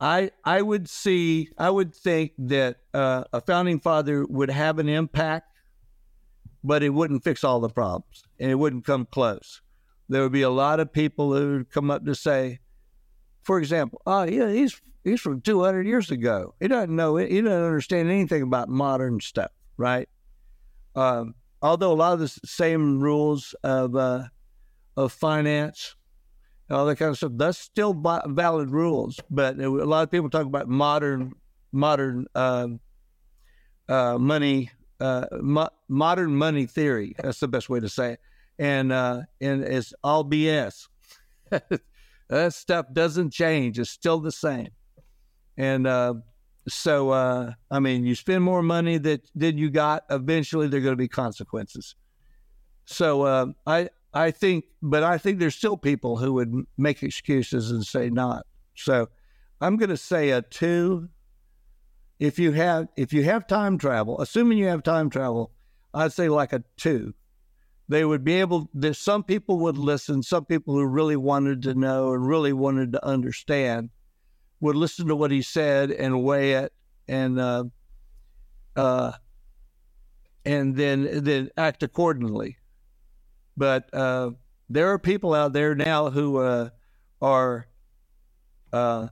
I 0.00 0.30
I 0.44 0.62
would 0.62 0.88
see 0.88 1.50
I 1.58 1.70
would 1.70 1.94
think 1.94 2.32
that 2.38 2.76
uh, 2.94 3.24
a 3.32 3.40
founding 3.40 3.80
father 3.80 4.24
would 4.26 4.50
have 4.50 4.78
an 4.78 4.88
impact, 4.88 5.48
but 6.62 6.82
it 6.82 6.90
wouldn't 6.90 7.24
fix 7.24 7.42
all 7.42 7.60
the 7.60 7.68
problems, 7.68 8.22
and 8.38 8.50
it 8.50 8.54
wouldn't 8.54 8.84
come 8.84 9.06
close. 9.06 9.60
There 10.08 10.22
would 10.22 10.32
be 10.32 10.42
a 10.42 10.50
lot 10.50 10.80
of 10.80 10.92
people 10.92 11.34
who 11.34 11.58
would 11.58 11.70
come 11.70 11.90
up 11.90 12.04
to 12.06 12.14
say, 12.14 12.60
for 13.42 13.58
example, 13.58 14.00
oh 14.06 14.22
yeah, 14.22 14.50
he's 14.50 14.80
he's 15.02 15.20
from 15.20 15.40
200 15.40 15.86
years 15.86 16.10
ago. 16.10 16.54
He 16.60 16.68
doesn't 16.68 16.94
know. 16.94 17.16
He 17.16 17.40
doesn't 17.40 17.64
understand 17.64 18.08
anything 18.08 18.42
about 18.42 18.68
modern 18.68 19.20
stuff, 19.20 19.50
right? 19.76 20.08
Um, 20.94 21.34
although 21.60 21.92
a 21.92 21.94
lot 21.94 22.12
of 22.12 22.20
the 22.20 22.28
same 22.44 23.00
rules 23.00 23.54
of 23.64 23.96
uh, 23.96 24.24
of 24.96 25.12
finance 25.12 25.96
all 26.70 26.86
that 26.86 26.96
kind 26.96 27.10
of 27.10 27.16
stuff. 27.16 27.32
That's 27.36 27.58
still 27.58 27.94
valid 27.94 28.70
rules, 28.70 29.18
but 29.30 29.58
a 29.58 29.68
lot 29.68 30.02
of 30.02 30.10
people 30.10 30.30
talk 30.30 30.46
about 30.46 30.68
modern 30.68 31.32
modern 31.72 32.26
um, 32.34 32.80
uh, 33.88 34.18
money, 34.18 34.70
uh, 35.00 35.26
mo- 35.40 35.70
modern 35.88 36.34
money 36.34 36.66
theory. 36.66 37.14
That's 37.22 37.40
the 37.40 37.48
best 37.48 37.68
way 37.68 37.80
to 37.80 37.88
say 37.88 38.12
it, 38.12 38.20
and 38.58 38.92
uh, 38.92 39.22
and 39.40 39.62
it's 39.62 39.94
all 40.04 40.24
BS. 40.24 40.88
that 42.28 42.54
stuff 42.54 42.86
doesn't 42.92 43.30
change; 43.30 43.78
it's 43.78 43.90
still 43.90 44.20
the 44.20 44.32
same. 44.32 44.68
And 45.56 45.86
uh, 45.86 46.14
so, 46.68 47.10
uh, 47.10 47.52
I 47.70 47.80
mean, 47.80 48.04
you 48.04 48.14
spend 48.14 48.44
more 48.44 48.62
money 48.62 48.98
that 48.98 49.28
than 49.34 49.58
you 49.58 49.70
got. 49.70 50.04
Eventually, 50.10 50.68
there 50.68 50.80
are 50.80 50.82
going 50.82 50.92
to 50.92 50.96
be 50.96 51.08
consequences. 51.08 51.94
So 52.84 53.22
uh, 53.22 53.46
I 53.66 53.90
I 54.14 54.30
think, 54.30 54.64
but 54.82 55.02
I 55.02 55.18
think 55.18 55.38
there's 55.38 55.54
still 55.54 55.76
people 55.76 56.16
who 56.16 56.32
would 56.34 56.66
make 56.76 57.02
excuses 57.02 57.70
and 57.70 57.84
say 57.84 58.08
not. 58.10 58.46
So 58.74 59.08
I'm 59.60 59.76
going 59.76 59.90
to 59.90 59.96
say 59.96 60.30
a 60.30 60.42
two. 60.42 61.08
If 62.18 62.38
you 62.38 62.52
have 62.52 62.88
if 62.96 63.12
you 63.12 63.22
have 63.24 63.46
time 63.46 63.78
travel, 63.78 64.20
assuming 64.20 64.58
you 64.58 64.66
have 64.66 64.82
time 64.82 65.08
travel, 65.08 65.52
I'd 65.94 66.12
say 66.12 66.28
like 66.28 66.52
a 66.52 66.64
two. 66.76 67.14
They 67.88 68.04
would 68.04 68.24
be 68.24 68.34
able. 68.34 68.68
There's 68.74 68.98
some 68.98 69.22
people 69.22 69.58
would 69.60 69.78
listen. 69.78 70.22
Some 70.22 70.44
people 70.44 70.74
who 70.74 70.84
really 70.84 71.16
wanted 71.16 71.62
to 71.62 71.74
know 71.74 72.12
and 72.12 72.26
really 72.26 72.52
wanted 72.52 72.92
to 72.92 73.06
understand 73.06 73.90
would 74.60 74.76
listen 74.76 75.06
to 75.08 75.16
what 75.16 75.30
he 75.30 75.42
said 75.42 75.90
and 75.90 76.24
weigh 76.24 76.52
it 76.54 76.72
and 77.06 77.38
uh, 77.38 77.64
uh, 78.76 79.12
and 80.44 80.76
then 80.76 81.22
then 81.24 81.50
act 81.56 81.82
accordingly. 81.82 82.58
But 83.58 83.92
uh, 83.92 84.30
there 84.70 84.88
are 84.92 84.98
people 84.98 85.34
out 85.34 85.52
there 85.52 85.74
now 85.74 86.10
who 86.10 86.38
uh, 86.38 86.70
are 87.20 87.66
uh, 88.72 89.08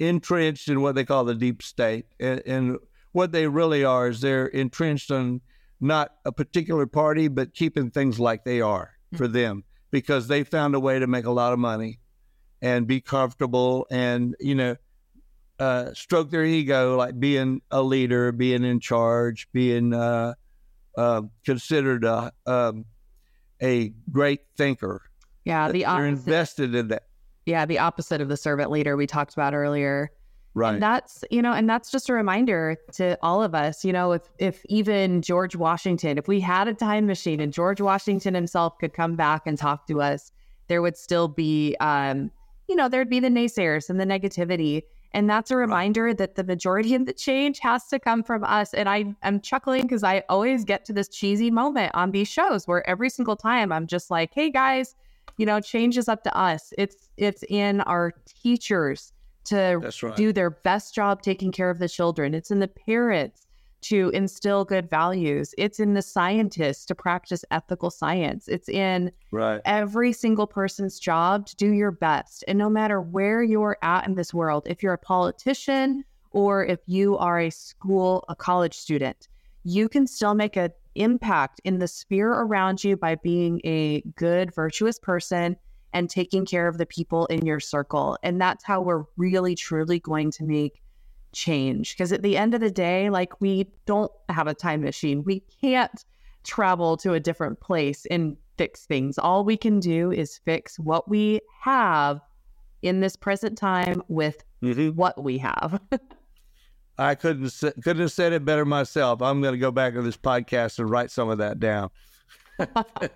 entrenched 0.00 0.68
in 0.68 0.82
what 0.82 0.96
they 0.96 1.04
call 1.04 1.24
the 1.24 1.34
deep 1.34 1.62
state, 1.62 2.06
and, 2.18 2.42
and, 2.44 2.78
what 3.12 3.30
they 3.30 3.46
really 3.46 3.84
are 3.84 4.08
is 4.08 4.20
they're 4.20 4.48
entrenched 4.48 5.12
on 5.12 5.40
not 5.80 6.16
a 6.24 6.32
particular 6.32 6.84
party, 6.84 7.28
but 7.28 7.54
keeping 7.54 7.88
things 7.88 8.18
like 8.18 8.42
they 8.42 8.60
are 8.60 8.90
for 9.14 9.28
them 9.28 9.62
because 9.92 10.26
they 10.26 10.42
found 10.42 10.74
a 10.74 10.80
way 10.80 10.98
to 10.98 11.06
make 11.06 11.24
a 11.24 11.30
lot 11.30 11.52
of 11.52 11.60
money 11.60 12.00
and 12.60 12.88
be 12.88 13.00
comfortable 13.00 13.86
and 13.88 14.34
you 14.40 14.56
know 14.56 14.74
uh, 15.60 15.94
stroke 15.94 16.30
their 16.30 16.44
ego, 16.44 16.96
like 16.96 17.20
being 17.20 17.62
a 17.70 17.80
leader, 17.80 18.32
being 18.32 18.64
in 18.64 18.80
charge, 18.80 19.48
being 19.52 19.94
uh, 19.94 20.34
uh, 20.96 21.22
considered 21.44 22.04
a 22.04 22.32
um, 22.46 22.84
a 23.64 23.92
great 24.12 24.42
thinker. 24.56 25.02
Yeah, 25.44 25.72
the 25.72 25.82
They're 25.84 26.06
invested 26.06 26.74
in 26.74 26.88
that. 26.88 27.04
yeah, 27.46 27.66
the 27.66 27.78
opposite 27.78 28.20
of 28.20 28.28
the 28.28 28.36
servant 28.36 28.70
leader 28.70 28.96
we 28.96 29.06
talked 29.06 29.32
about 29.32 29.54
earlier. 29.54 30.10
Right. 30.56 30.74
And 30.74 30.82
that's, 30.82 31.24
you 31.30 31.42
know, 31.42 31.52
and 31.52 31.68
that's 31.68 31.90
just 31.90 32.08
a 32.08 32.12
reminder 32.12 32.76
to 32.92 33.18
all 33.22 33.42
of 33.42 33.56
us, 33.56 33.84
you 33.84 33.92
know, 33.92 34.12
if 34.12 34.22
if 34.38 34.64
even 34.66 35.20
George 35.20 35.56
Washington, 35.56 36.16
if 36.16 36.28
we 36.28 36.38
had 36.38 36.68
a 36.68 36.74
time 36.74 37.06
machine 37.06 37.40
and 37.40 37.52
George 37.52 37.80
Washington 37.80 38.34
himself 38.34 38.78
could 38.78 38.92
come 38.92 39.16
back 39.16 39.42
and 39.46 39.58
talk 39.58 39.88
to 39.88 40.00
us, 40.00 40.30
there 40.68 40.80
would 40.80 40.96
still 40.96 41.26
be 41.26 41.76
um, 41.80 42.30
you 42.68 42.76
know, 42.76 42.88
there'd 42.88 43.10
be 43.10 43.20
the 43.20 43.28
naysayers 43.28 43.90
and 43.90 44.00
the 44.00 44.06
negativity. 44.06 44.82
And 45.14 45.30
that's 45.30 45.52
a 45.52 45.56
reminder 45.56 46.12
that 46.12 46.34
the 46.34 46.42
majority 46.42 46.96
of 46.96 47.06
the 47.06 47.12
change 47.12 47.60
has 47.60 47.86
to 47.86 48.00
come 48.00 48.24
from 48.24 48.42
us. 48.42 48.74
And 48.74 48.88
I 48.88 49.14
am 49.22 49.40
chuckling 49.40 49.82
because 49.82 50.02
I 50.02 50.24
always 50.28 50.64
get 50.64 50.84
to 50.86 50.92
this 50.92 51.08
cheesy 51.08 51.52
moment 51.52 51.92
on 51.94 52.10
these 52.10 52.26
shows 52.26 52.66
where 52.66 52.86
every 52.90 53.08
single 53.08 53.36
time 53.36 53.70
I'm 53.70 53.86
just 53.86 54.10
like, 54.10 54.32
hey 54.34 54.50
guys, 54.50 54.96
you 55.36 55.46
know, 55.46 55.60
change 55.60 55.96
is 55.96 56.08
up 56.08 56.24
to 56.24 56.36
us. 56.36 56.74
It's 56.76 57.08
it's 57.16 57.44
in 57.48 57.80
our 57.82 58.12
teachers 58.26 59.12
to 59.44 59.92
right. 60.02 60.16
do 60.16 60.32
their 60.32 60.50
best 60.50 60.94
job 60.94 61.22
taking 61.22 61.52
care 61.52 61.70
of 61.70 61.78
the 61.78 61.88
children. 61.88 62.34
It's 62.34 62.50
in 62.50 62.58
the 62.58 62.68
parents 62.68 63.46
to 63.84 64.10
instill 64.14 64.64
good 64.64 64.88
values. 64.88 65.54
It's 65.58 65.80
in 65.80 65.94
the 65.94 66.02
scientists 66.02 66.84
to 66.86 66.94
practice 66.94 67.44
ethical 67.50 67.90
science. 67.90 68.48
It's 68.48 68.68
in 68.68 69.12
Right. 69.30 69.60
every 69.64 70.12
single 70.12 70.46
person's 70.46 70.98
job 70.98 71.46
to 71.46 71.56
do 71.56 71.70
your 71.70 71.90
best. 71.90 72.44
And 72.48 72.58
no 72.58 72.70
matter 72.70 73.00
where 73.00 73.42
you're 73.42 73.76
at 73.82 74.06
in 74.06 74.14
this 74.14 74.32
world, 74.32 74.64
if 74.66 74.82
you're 74.82 74.94
a 74.94 74.98
politician 74.98 76.04
or 76.30 76.64
if 76.64 76.80
you 76.86 77.16
are 77.18 77.40
a 77.40 77.50
school, 77.50 78.24
a 78.28 78.34
college 78.34 78.74
student, 78.76 79.28
you 79.64 79.88
can 79.88 80.06
still 80.06 80.34
make 80.34 80.56
an 80.56 80.70
impact 80.94 81.60
in 81.64 81.78
the 81.78 81.88
sphere 81.88 82.30
around 82.30 82.84
you 82.84 82.96
by 82.96 83.14
being 83.16 83.60
a 83.64 84.00
good, 84.16 84.54
virtuous 84.54 84.98
person 84.98 85.56
and 85.92 86.10
taking 86.10 86.44
care 86.44 86.68
of 86.68 86.78
the 86.78 86.86
people 86.86 87.26
in 87.26 87.46
your 87.46 87.60
circle. 87.60 88.18
And 88.22 88.40
that's 88.40 88.64
how 88.64 88.80
we're 88.80 89.04
really, 89.16 89.54
truly 89.54 90.00
going 90.00 90.30
to 90.32 90.44
make 90.44 90.82
change. 91.34 91.94
Because 91.96 92.12
at 92.12 92.22
the 92.22 92.36
end 92.36 92.54
of 92.54 92.60
the 92.60 92.70
day, 92.70 93.10
like 93.10 93.40
we 93.40 93.68
don't 93.86 94.12
have 94.28 94.46
a 94.46 94.54
time 94.54 94.82
machine. 94.82 95.22
We 95.24 95.40
can't 95.60 96.04
travel 96.44 96.96
to 96.98 97.12
a 97.14 97.20
different 97.20 97.60
place 97.60 98.06
and 98.10 98.36
fix 98.56 98.86
things. 98.86 99.18
All 99.18 99.44
we 99.44 99.56
can 99.56 99.80
do 99.80 100.12
is 100.12 100.38
fix 100.44 100.78
what 100.78 101.08
we 101.08 101.40
have 101.62 102.20
in 102.82 103.00
this 103.00 103.16
present 103.16 103.56
time 103.58 104.02
with 104.08 104.44
Mhm. 104.62 104.94
what 104.94 105.22
we 105.22 105.38
have. 105.38 105.80
I 106.98 107.14
couldn't 107.16 107.50
couldn't 107.82 108.00
have 108.02 108.12
said 108.12 108.32
it 108.32 108.44
better 108.44 108.64
myself. 108.64 109.20
I'm 109.20 109.40
going 109.40 109.52
to 109.54 109.58
go 109.58 109.72
back 109.72 109.94
to 109.94 110.02
this 110.02 110.16
podcast 110.16 110.78
and 110.78 110.88
write 110.88 111.10
some 111.10 111.28
of 111.28 111.38
that 111.38 111.58
down. 111.58 111.90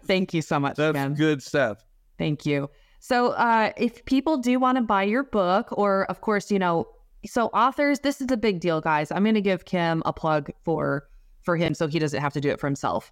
Thank 0.05 0.35
you 0.35 0.43
so 0.43 0.59
much, 0.59 0.77
That's 0.77 0.97
Ken. 0.97 1.15
good 1.15 1.43
stuff. 1.43 1.85
Thank 2.19 2.45
you. 2.45 2.70
So, 2.99 3.28
uh, 3.28 3.70
if 3.77 4.05
people 4.05 4.39
do 4.39 4.59
want 4.59 4.77
to 4.78 4.82
buy 4.82 5.05
your 5.05 5.23
book, 5.23 5.69
or 5.70 6.07
of 6.11 6.20
course, 6.20 6.51
you 6.51 6.59
know, 6.59 6.89
so 7.29 7.47
authors, 7.49 8.01
this 8.01 8.21
is 8.21 8.31
a 8.31 8.37
big 8.37 8.61
deal, 8.61 8.81
guys. 8.81 9.13
I'm 9.13 9.23
going 9.23 9.35
to 9.35 9.41
give 9.41 9.65
Kim 9.65 10.03
a 10.07 10.13
plug 10.13 10.51
for 10.65 11.09
for 11.43 11.57
him, 11.57 11.75
so 11.75 11.87
he 11.87 11.99
doesn't 11.99 12.21
have 12.21 12.33
to 12.35 12.41
do 12.41 12.51
it 12.51 12.61
for 12.61 12.67
himself. 12.67 13.11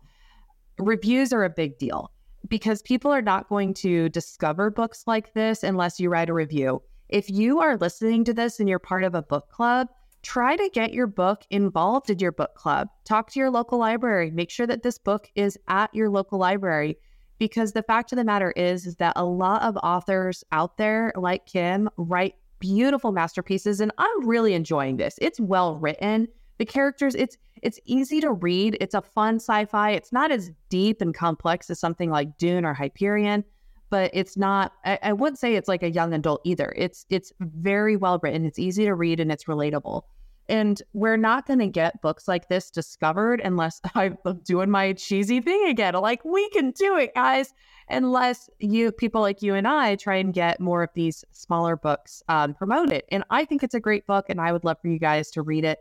Reviews 0.79 1.33
are 1.33 1.45
a 1.45 1.51
big 1.51 1.79
deal 1.79 2.13
because 2.49 2.83
people 2.83 3.11
are 3.11 3.23
not 3.23 3.49
going 3.49 3.73
to 3.75 4.09
discover 4.11 4.71
books 4.71 5.05
like 5.07 5.33
this 5.33 5.63
unless 5.63 5.99
you 5.99 6.11
write 6.11 6.29
a 6.29 6.35
review. 6.35 6.83
If 7.09 7.31
you 7.31 7.61
are 7.61 7.77
listening 7.77 8.25
to 8.25 8.35
this 8.35 8.61
and 8.61 8.69
you're 8.69 8.79
part 8.79 9.05
of 9.05 9.15
a 9.15 9.23
book 9.23 9.49
club, 9.49 9.89
try 10.23 10.57
to 10.57 10.71
get 10.73 10.93
your 10.93 11.07
book 11.07 11.45
involved 11.51 12.11
in 12.11 12.19
your 12.19 12.33
book 12.33 12.55
club. 12.55 12.89
Talk 13.05 13.31
to 13.31 13.39
your 13.39 13.51
local 13.51 13.79
library. 13.79 14.31
Make 14.31 14.51
sure 14.51 14.67
that 14.67 14.83
this 14.83 14.99
book 14.99 15.29
is 15.35 15.57
at 15.69 15.95
your 15.95 16.11
local 16.11 16.39
library 16.39 16.99
because 17.39 17.73
the 17.73 17.83
fact 17.83 18.13
of 18.13 18.17
the 18.17 18.25
matter 18.25 18.53
is 18.53 18.87
is 18.87 18.97
that 18.97 19.13
a 19.17 19.25
lot 19.25 19.63
of 19.63 19.77
authors 19.79 20.43
out 20.53 20.77
there 20.79 21.13
like 21.17 21.47
Kim 21.47 21.89
write 21.97 22.35
beautiful 22.59 23.13
masterpieces 23.13 23.81
and 23.81 23.93
I'm 23.99 24.27
really 24.29 24.55
enjoying 24.55 24.97
this. 24.97 25.19
It's 25.21 25.41
well 25.41 25.77
written. 25.77 26.29
The 26.59 26.65
characters 26.65 27.15
it's 27.15 27.37
it's 27.63 27.81
easy 27.85 28.21
to 28.21 28.33
read. 28.33 28.77
It's 28.81 28.95
a 28.95 29.03
fun 29.03 29.37
sci-fi. 29.37 29.91
It's 29.91 30.13
not 30.13 30.31
as 30.31 30.51
deep 30.69 31.01
and 31.01 31.15
complex 31.15 31.71
as 31.71 31.79
something 31.81 32.11
like 32.11 32.37
Dune 32.39 32.65
or 32.65 32.75
Hyperion, 32.75 33.45
but 33.91 34.11
it's 34.13 34.37
not 34.37 34.73
I, 34.85 34.99
I 35.03 35.13
wouldn't 35.13 35.39
say 35.39 35.55
it's 35.55 35.69
like 35.69 35.83
a 35.83 35.91
young 35.91 36.13
adult 36.15 36.41
either. 36.45 36.73
It's 36.77 37.07
it's 37.11 37.33
very 37.41 37.97
well 37.97 38.19
written. 38.23 38.45
It's 38.45 38.59
easy 38.59 38.85
to 38.85 38.95
read 38.95 39.21
and 39.21 39.31
it's 39.31 39.45
relatable. 39.45 40.03
And 40.49 40.81
we're 40.93 41.17
not 41.17 41.47
going 41.47 41.59
to 41.59 41.67
get 41.67 42.01
books 42.03 42.29
like 42.29 42.49
this 42.49 42.71
discovered 42.71 43.41
unless 43.43 43.81
I'm 43.95 44.17
doing 44.45 44.71
my 44.71 44.93
cheesy 44.93 45.41
thing 45.41 45.67
again. 45.69 45.95
Like, 45.95 46.25
we 46.25 46.49
can 46.51 46.71
do 46.73 46.97
it, 46.97 47.15
guys. 47.15 47.53
Unless 47.89 48.51
you, 48.59 48.91
people 48.91 49.21
like 49.21 49.43
you 49.43 49.55
and 49.55 49.67
I, 49.67 49.95
try 49.97 50.17
and 50.17 50.35
get 50.35 50.59
more 50.59 50.83
of 50.83 50.91
these 50.95 51.25
smaller 51.31 51.77
books 51.77 52.23
um, 52.29 52.55
promoted. 52.55 53.05
And 53.11 53.23
I 53.31 53.45
think 53.45 53.63
it's 53.63 53.75
a 53.75 53.81
great 53.81 54.07
book, 54.07 54.27
and 54.29 54.41
I 54.41 54.53
would 54.53 54.65
love 54.65 54.79
for 54.83 54.89
you 54.89 54.99
guys 54.99 55.31
to 55.33 55.43
read 55.43 55.65
it. 55.65 55.79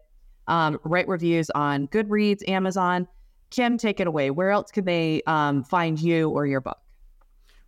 Um, 0.48 0.80
write 0.84 1.08
reviews 1.08 1.50
on 1.52 1.88
Goodreads, 1.88 2.48
Amazon. 2.48 3.08
Kim, 3.50 3.78
take 3.78 4.00
it 4.00 4.08
away. 4.08 4.30
Where 4.30 4.52
else 4.52 4.72
can 4.72 4.86
they 4.86 5.24
um, 5.26 5.64
find 5.64 6.00
you 6.00 6.30
or 6.30 6.46
your 6.46 6.62
book? 6.62 6.78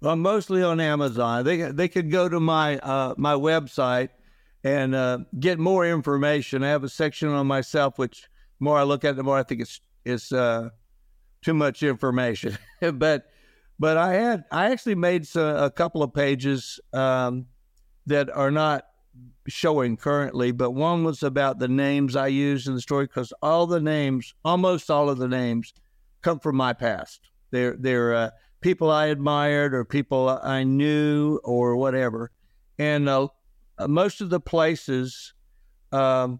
Well, 0.01 0.15
mostly 0.15 0.61
on 0.61 0.79
Amazon. 0.79 1.43
They 1.43 1.57
they 1.71 1.87
could 1.87 2.11
go 2.11 2.29
to 2.29 2.39
my 2.39 2.77
uh, 2.77 3.15
my 3.17 3.33
website 3.33 4.09
and 4.63 4.95
uh, 4.95 5.19
get 5.39 5.59
more 5.59 5.85
information. 5.85 6.63
I 6.63 6.69
have 6.69 6.83
a 6.83 6.89
section 6.89 7.29
on 7.29 7.47
myself, 7.47 7.97
which 7.97 8.27
more 8.59 8.77
I 8.77 8.83
look 8.83 9.05
at, 9.05 9.11
it, 9.11 9.17
the 9.17 9.23
more 9.23 9.37
I 9.37 9.43
think 9.43 9.61
it's 9.61 9.81
it's 10.05 10.31
uh, 10.31 10.69
too 11.43 11.53
much 11.53 11.83
information. 11.83 12.57
but 12.93 13.29
but 13.79 13.97
I 13.97 14.13
had 14.13 14.45
I 14.51 14.71
actually 14.71 14.95
made 14.95 15.27
some, 15.27 15.55
a 15.55 15.69
couple 15.69 16.03
of 16.03 16.13
pages 16.13 16.79
um, 16.93 17.45
that 18.05 18.29
are 18.29 18.51
not 18.51 18.85
showing 19.47 19.97
currently, 19.97 20.51
but 20.51 20.71
one 20.71 21.03
was 21.03 21.23
about 21.23 21.59
the 21.59 21.67
names 21.67 22.15
I 22.15 22.27
used 22.27 22.67
in 22.67 22.75
the 22.75 22.81
story 22.81 23.05
because 23.05 23.33
all 23.41 23.65
the 23.67 23.79
names, 23.79 24.33
almost 24.43 24.89
all 24.89 25.09
of 25.09 25.17
the 25.17 25.27
names, 25.27 25.73
come 26.21 26.39
from 26.39 26.55
my 26.55 26.73
past. 26.73 27.21
They're 27.51 27.75
they're 27.77 28.13
uh, 28.13 28.29
people 28.61 28.91
I 28.91 29.07
admired 29.07 29.73
or 29.73 29.85
people 29.85 30.29
I 30.29 30.63
knew 30.63 31.39
or 31.43 31.75
whatever, 31.77 32.31
and 32.77 33.07
uh, 33.07 33.27
most 33.85 34.21
of 34.21 34.29
the 34.29 34.39
places 34.39 35.33
um, 35.91 36.39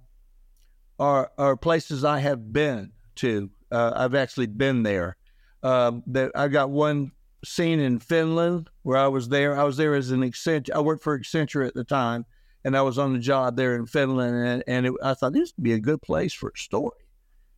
are 1.00 1.32
are 1.38 1.56
places 1.58 2.04
I 2.04 2.20
have 2.20 2.52
been 2.52 2.92
to. 3.16 3.50
Uh, 3.72 3.92
I've 3.96 4.16
actually 4.16 4.48
been 4.48 4.84
there. 4.84 5.18
Um, 5.64 6.04
that 6.08 6.32
I 6.36 6.48
got 6.48 6.70
one 6.70 7.12
scene 7.44 7.80
in 7.80 8.00
Finland 8.00 8.70
where 8.84 8.98
I 8.98 9.08
was 9.08 9.30
there. 9.30 9.60
I 9.60 9.64
was 9.64 9.78
there 9.78 9.96
as 9.96 10.12
an 10.12 10.22
Accenture. 10.22 10.72
I 10.74 10.80
worked 10.80 11.04
for 11.04 11.18
Accenture 11.18 11.66
at 11.66 11.74
the 11.74 11.84
time, 11.84 12.26
and 12.64 12.78
I 12.78 12.82
was 12.82 12.98
on 12.98 13.14
the 13.14 13.20
job 13.20 13.56
there 13.58 13.76
in 13.76 13.86
Finland. 13.86 14.36
And 14.36 14.64
and 14.68 14.86
it, 14.88 14.94
I 15.04 15.14
thought 15.14 15.34
this 15.34 15.54
would 15.56 15.64
be 15.64 15.74
a 15.74 15.80
good 15.80 16.02
place 16.02 16.34
for 16.34 16.52
a 16.56 16.58
story, 16.58 17.06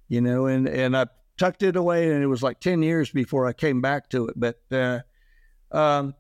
you 0.08 0.22
know. 0.22 0.46
And 0.48 0.68
and 0.68 0.96
I 0.98 1.08
tucked 1.38 1.64
it 1.64 1.76
away, 1.76 2.12
and 2.12 2.24
it 2.24 2.28
was 2.28 2.44
like 2.44 2.60
ten 2.60 2.82
years 2.82 3.12
before 3.12 3.46
I 3.46 3.54
came 3.54 3.82
back 3.82 4.10
to 4.10 4.28
it. 4.28 4.34
But 4.38 4.60
uh, 4.72 5.00
um, 5.72 6.16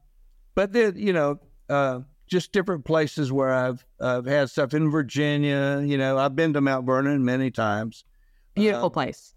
but 0.55 0.73
then 0.73 0.97
you 0.97 1.13
know, 1.13 1.39
uh, 1.69 2.01
just 2.29 2.51
different 2.51 2.85
places 2.85 3.31
where 3.31 3.51
I've 3.51 3.85
I've 3.99 4.25
had 4.25 4.49
stuff 4.49 4.73
in 4.73 4.89
Virginia. 4.89 5.83
You 5.85 5.97
know, 5.97 6.17
I've 6.17 6.35
been 6.35 6.53
to 6.53 6.61
Mount 6.61 6.85
Vernon 6.85 7.25
many 7.25 7.51
times. 7.51 8.05
Beautiful 8.55 8.85
Um, 8.85 8.91
place. 8.91 9.33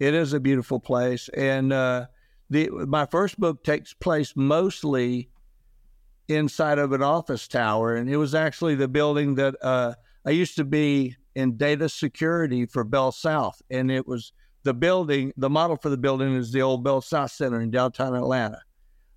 It 0.00 0.14
is 0.14 0.32
a 0.32 0.40
beautiful 0.40 0.80
place, 0.80 1.28
and 1.30 1.72
uh, 1.72 2.06
the 2.50 2.68
my 2.70 3.06
first 3.06 3.38
book 3.38 3.62
takes 3.64 3.94
place 3.94 4.34
mostly 4.36 5.30
inside 6.28 6.78
of 6.78 6.92
an 6.92 7.02
office 7.02 7.46
tower, 7.46 7.94
and 7.94 8.10
it 8.10 8.16
was 8.16 8.34
actually 8.34 8.74
the 8.74 8.88
building 8.88 9.36
that 9.36 9.54
uh, 9.62 9.94
I 10.26 10.30
used 10.30 10.56
to 10.56 10.64
be 10.64 11.16
in 11.34 11.56
data 11.56 11.88
security 11.88 12.66
for 12.66 12.82
Bell 12.84 13.12
South, 13.12 13.62
and 13.70 13.90
it 13.90 14.06
was 14.06 14.32
the 14.64 14.74
building. 14.74 15.32
The 15.36 15.50
model 15.50 15.76
for 15.76 15.90
the 15.90 15.96
building 15.96 16.34
is 16.34 16.50
the 16.50 16.62
old 16.62 16.82
Bell 16.82 17.00
South 17.00 17.30
Center 17.30 17.60
in 17.60 17.70
downtown 17.70 18.16
Atlanta. 18.16 18.62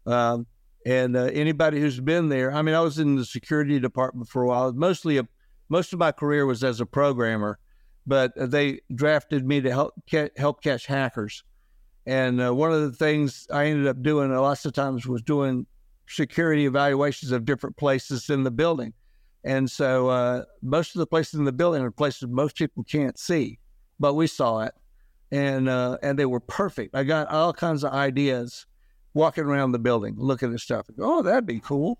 Um, 0.05 0.45
and 0.87 1.17
uh, 1.17 1.23
anybody 1.33 1.81
who's 1.81 1.99
been 1.99 2.29
there, 2.29 2.53
I 2.53 2.61
mean, 2.61 2.73
I 2.73 2.79
was 2.79 2.97
in 2.97 3.17
the 3.17 3.25
security 3.25 3.77
department 3.77 4.29
for 4.29 4.43
a 4.43 4.47
while. 4.47 4.71
Mostly, 4.71 5.17
a, 5.17 5.27
most 5.67 5.91
of 5.91 5.99
my 5.99 6.13
career 6.13 6.45
was 6.45 6.63
as 6.63 6.79
a 6.79 6.85
programmer, 6.85 7.59
but 8.05 8.31
they 8.37 8.79
drafted 8.95 9.45
me 9.45 9.59
to 9.59 9.69
help 9.69 9.95
help 10.37 10.63
catch 10.63 10.85
hackers. 10.85 11.43
And 12.05 12.41
uh, 12.41 12.55
one 12.55 12.71
of 12.71 12.79
the 12.79 12.93
things 12.93 13.47
I 13.51 13.65
ended 13.65 13.85
up 13.85 14.01
doing 14.01 14.31
a 14.31 14.41
lot 14.41 14.63
of 14.63 14.71
times 14.71 15.05
was 15.05 15.21
doing 15.21 15.65
security 16.07 16.65
evaluations 16.65 17.33
of 17.33 17.43
different 17.43 17.75
places 17.75 18.29
in 18.29 18.45
the 18.45 18.51
building. 18.51 18.93
And 19.43 19.69
so 19.69 20.07
uh, 20.07 20.43
most 20.61 20.95
of 20.95 20.99
the 20.99 21.07
places 21.07 21.33
in 21.33 21.43
the 21.43 21.51
building 21.51 21.81
are 21.81 21.91
places 21.91 22.29
most 22.29 22.55
people 22.55 22.85
can't 22.85 23.19
see, 23.19 23.59
but 23.99 24.13
we 24.13 24.25
saw 24.25 24.61
it, 24.61 24.73
and 25.33 25.67
uh, 25.67 25.97
and 26.01 26.17
they 26.17 26.25
were 26.25 26.39
perfect. 26.39 26.95
I 26.95 27.03
got 27.03 27.27
all 27.27 27.51
kinds 27.51 27.83
of 27.83 27.91
ideas 27.91 28.65
walking 29.17 29.43
around 29.43 29.71
the 29.73 29.79
building, 29.79 30.15
looking 30.17 30.53
at 30.53 30.59
stuff. 30.59 30.87
Oh, 30.99 31.21
that'd 31.21 31.45
be 31.45 31.59
cool, 31.59 31.99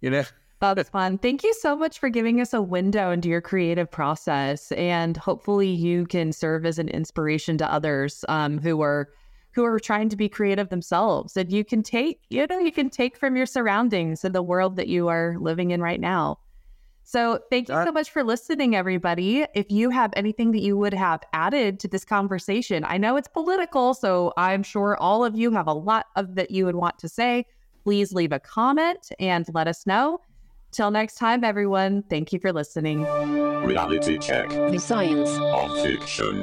you 0.00 0.08
know. 0.08 0.24
That's 0.60 0.88
fun. 0.90 1.18
Thank 1.18 1.42
you 1.42 1.52
so 1.52 1.76
much 1.76 1.98
for 1.98 2.08
giving 2.08 2.40
us 2.40 2.54
a 2.54 2.62
window 2.62 3.10
into 3.10 3.28
your 3.28 3.42
creative 3.42 3.90
process, 3.90 4.72
and 4.72 5.16
hopefully 5.16 5.68
you 5.68 6.06
can 6.06 6.32
serve 6.32 6.64
as 6.64 6.78
an 6.78 6.88
inspiration 6.88 7.58
to 7.58 7.70
others 7.70 8.24
um, 8.28 8.58
who 8.58 8.80
are 8.80 9.10
who 9.52 9.64
are 9.64 9.78
trying 9.78 10.08
to 10.08 10.16
be 10.16 10.28
creative 10.28 10.68
themselves. 10.68 11.36
And 11.36 11.52
you 11.52 11.64
can 11.64 11.82
take, 11.82 12.20
you 12.28 12.44
know, 12.48 12.58
you 12.58 12.72
can 12.72 12.90
take 12.90 13.16
from 13.16 13.36
your 13.36 13.46
surroundings 13.46 14.24
and 14.24 14.34
the 14.34 14.42
world 14.42 14.74
that 14.76 14.88
you 14.88 15.06
are 15.06 15.36
living 15.38 15.70
in 15.70 15.80
right 15.80 16.00
now. 16.00 16.38
So 17.04 17.38
thank 17.50 17.68
you 17.68 17.74
so 17.74 17.92
much 17.92 18.10
for 18.10 18.24
listening, 18.24 18.74
everybody. 18.74 19.46
If 19.54 19.70
you 19.70 19.90
have 19.90 20.12
anything 20.16 20.52
that 20.52 20.62
you 20.62 20.76
would 20.78 20.94
have 20.94 21.20
added 21.34 21.78
to 21.80 21.88
this 21.88 22.04
conversation, 22.04 22.84
I 22.84 22.96
know 22.96 23.16
it's 23.16 23.28
political, 23.28 23.92
so 23.92 24.32
I'm 24.36 24.62
sure 24.62 24.96
all 24.96 25.24
of 25.24 25.36
you 25.36 25.50
have 25.52 25.66
a 25.66 25.72
lot 25.72 26.06
of 26.16 26.34
that 26.36 26.50
you 26.50 26.64
would 26.64 26.76
want 26.76 26.98
to 27.00 27.08
say. 27.08 27.46
Please 27.84 28.12
leave 28.12 28.32
a 28.32 28.40
comment 28.40 29.12
and 29.20 29.46
let 29.52 29.68
us 29.68 29.86
know. 29.86 30.20
Till 30.72 30.90
next 30.90 31.16
time, 31.16 31.44
everyone, 31.44 32.02
thank 32.10 32.32
you 32.32 32.40
for 32.40 32.52
listening. 32.52 33.02
Reality 33.02 34.18
check. 34.18 34.48
The 34.48 34.78
science 34.78 35.30
of 35.38 35.82
fiction. 35.82 36.42